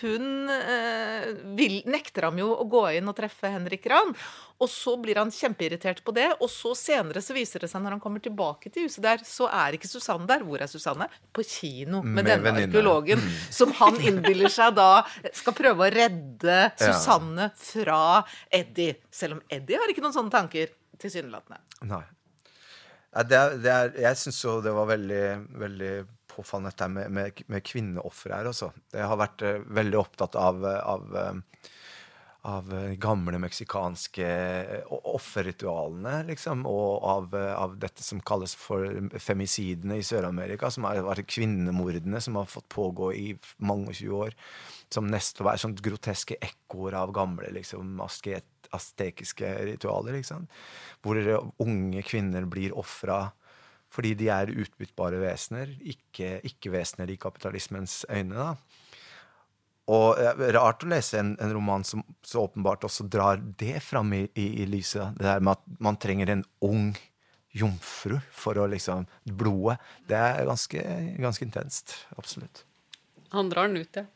hun 0.00 0.48
eh, 0.50 1.28
vil, 1.56 1.78
nekter 1.86 2.26
ham 2.28 2.38
jo 2.42 2.50
å 2.58 2.66
gå 2.68 2.82
inn 2.98 3.08
og 3.08 3.16
treffe 3.16 3.50
Henrik 3.52 3.86
Rahn. 3.86 4.14
Og 4.58 4.70
så 4.72 4.94
blir 4.96 5.18
han 5.20 5.28
kjempeirritert 5.30 5.98
på 6.02 6.14
det, 6.16 6.30
og 6.40 6.48
så 6.48 6.72
senere 6.74 7.20
så 7.20 7.34
viser 7.36 7.60
det 7.60 7.68
seg 7.68 7.82
når 7.84 7.98
han 7.98 8.00
kommer 8.00 8.22
tilbake 8.24 8.70
til 8.72 8.86
huset 8.88 9.02
der, 9.04 9.18
så 9.28 9.50
er 9.52 9.76
ikke 9.76 9.90
Susanne 9.90 10.24
der. 10.30 10.40
Hvor 10.48 10.62
er 10.64 10.70
Susanne? 10.72 11.10
På 11.36 11.44
kino 11.44 12.00
med, 12.02 12.14
Med 12.22 12.24
denne 12.30 12.42
venninne. 12.48 12.70
arkeologen, 12.72 13.20
som 13.52 13.74
han 13.80 14.00
innbiller 14.00 14.52
seg 14.52 14.74
da 14.76 15.04
skal 15.34 15.56
prøve 15.56 15.86
å 15.86 15.92
redde 15.92 16.58
Susanne 16.80 17.50
fra 17.60 18.00
Eddie. 18.50 18.98
Selv 19.12 19.38
om 19.38 19.42
Eddie 19.52 19.80
har 19.80 19.92
ikke 19.92 20.04
noen 20.04 20.16
sånne 20.16 20.34
tanker, 20.34 20.74
tilsynelatende. 21.00 21.62
Nei. 21.90 22.04
Det 23.16 23.36
er, 23.38 23.54
det 23.62 23.72
er, 23.72 23.94
jeg 24.10 24.20
syns 24.20 24.42
jo 24.44 24.58
det 24.60 24.74
var 24.76 24.90
veldig, 24.90 25.24
veldig 25.62 25.92
påfallende 26.28 26.72
dette 26.74 26.88
med, 26.92 27.12
med, 27.16 27.42
med 27.52 27.64
kvinneofre 27.64 28.34
her 28.36 28.50
også. 28.50 28.68
Jeg 28.92 29.08
har 29.08 29.20
vært 29.20 29.44
eh, 29.46 29.62
veldig 29.78 30.00
opptatt 30.02 30.36
av, 30.40 30.66
av, 30.66 31.06
eh, 31.16 31.70
av 32.46 32.68
eh, 32.74 32.94
gamle 33.02 33.38
meksikanske 33.42 34.26
eh, 34.26 34.92
offerritualene, 35.16 36.20
liksom, 36.28 36.62
og 36.70 37.06
av, 37.10 37.34
eh, 37.34 37.52
av 37.58 37.74
dette 37.82 38.04
som 38.06 38.22
kalles 38.22 38.54
for 38.58 38.86
femicidene 39.22 39.98
i 39.98 40.04
Sør-Amerika, 40.06 40.70
som 40.70 40.86
har 40.86 41.02
vært 41.06 41.26
kvinnemordene 41.34 42.20
som 42.22 42.38
har 42.38 42.46
fått 42.50 42.68
pågå 42.72 43.10
i 43.18 43.26
mange 43.66 43.94
20 43.96 44.20
år. 44.20 44.36
Som 44.92 45.10
nesten 45.10 45.46
var 45.46 45.58
sånn 45.58 45.74
groteske 45.74 46.38
ekkoer 46.38 46.94
av 47.00 47.14
gamle 47.14 47.50
liksom, 47.56 47.98
astekiske 48.06 49.50
ritualer. 49.72 50.20
liksom. 50.20 50.46
Hvor 51.02 51.18
unge 51.62 52.06
kvinner 52.06 52.46
blir 52.46 52.76
ofra 52.78 53.24
fordi 53.96 54.12
de 54.18 54.26
er 54.28 54.50
utbyttbare 54.52 55.18
vesener, 55.22 55.70
ikke, 55.80 56.40
ikke 56.44 56.72
vesener 56.74 57.10
i 57.10 57.16
kapitalismens 57.16 58.02
øyne. 58.10 58.34
da. 58.34 58.82
Og 59.92 60.18
eh, 60.18 60.46
rart 60.56 60.82
å 60.82 60.90
lese 60.90 61.20
en, 61.20 61.34
en 61.42 61.52
roman 61.54 61.84
som 61.86 62.02
så 62.26 62.46
åpenbart 62.46 62.86
også 62.88 63.06
drar 63.10 63.42
det 63.58 63.78
fram 63.84 64.12
i, 64.16 64.24
i, 64.34 64.48
i 64.62 64.66
lyset. 64.70 65.14
Det 65.18 65.28
der 65.28 65.44
med 65.44 65.58
at 65.58 65.82
man 65.82 65.98
trenger 66.02 66.32
en 66.32 66.44
ung 66.66 66.90
jomfru 67.56 68.18
for 68.34 68.58
å 68.58 68.66
liksom 68.70 69.06
Blodet. 69.24 69.78
Det 70.08 70.18
er 70.18 70.44
ganske, 70.48 70.82
ganske 71.22 71.46
intenst. 71.46 71.94
Absolutt. 72.16 72.64
Han 73.34 73.50
drar 73.50 73.70
den 73.70 73.82
ut, 73.82 73.96
ja. 73.96 74.06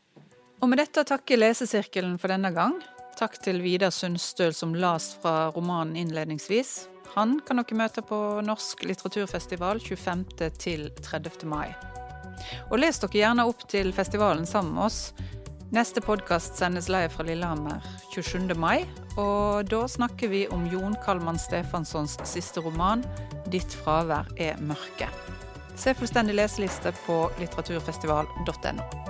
Og 0.61 0.69
med 0.69 0.77
dette 0.77 1.03
takker 1.07 1.39
lesesirkelen 1.39 2.19
for 2.21 2.29
denne 2.29 2.51
gang. 2.53 2.75
Takk 3.17 3.39
til 3.43 3.63
Vidar 3.63 3.91
Sundstøl 3.93 4.53
som 4.53 4.75
las 4.77 5.15
fra 5.21 5.49
romanen 5.55 5.97
innledningsvis. 5.97 6.85
Han 7.15 7.39
kan 7.47 7.59
dere 7.59 7.77
møte 7.79 8.03
på 8.05 8.17
Norsk 8.45 8.85
litteraturfestival 8.87 9.81
25. 9.83 10.23
til 10.61 10.87
30. 11.01 11.43
mai. 11.49 11.73
Og 12.69 12.77
les 12.79 13.01
dere 13.01 13.19
gjerne 13.23 13.47
opp 13.49 13.65
til 13.69 13.91
festivalen 13.95 14.47
sammen 14.47 14.77
med 14.77 14.87
oss. 14.87 15.01
Neste 15.71 16.01
podkast 16.01 16.57
sendes 16.59 16.89
live 16.89 17.09
fra 17.09 17.23
Lillehammer 17.23 17.79
27. 18.11 18.57
mai, 18.59 18.83
og 19.15 19.69
da 19.71 19.85
snakker 19.87 20.27
vi 20.27 20.41
om 20.51 20.65
Jon 20.67 20.97
Kalman 21.05 21.39
Stefanssons 21.39 22.17
siste 22.27 22.59
roman 22.59 23.05
'Ditt 23.47 23.71
fravær 23.71 24.27
er 24.35 24.59
mørke'. 24.59 25.07
Se 25.79 25.93
fullstendig 25.95 26.35
leseliste 26.35 26.91
på 27.05 27.21
litteraturfestival.no. 27.39 29.00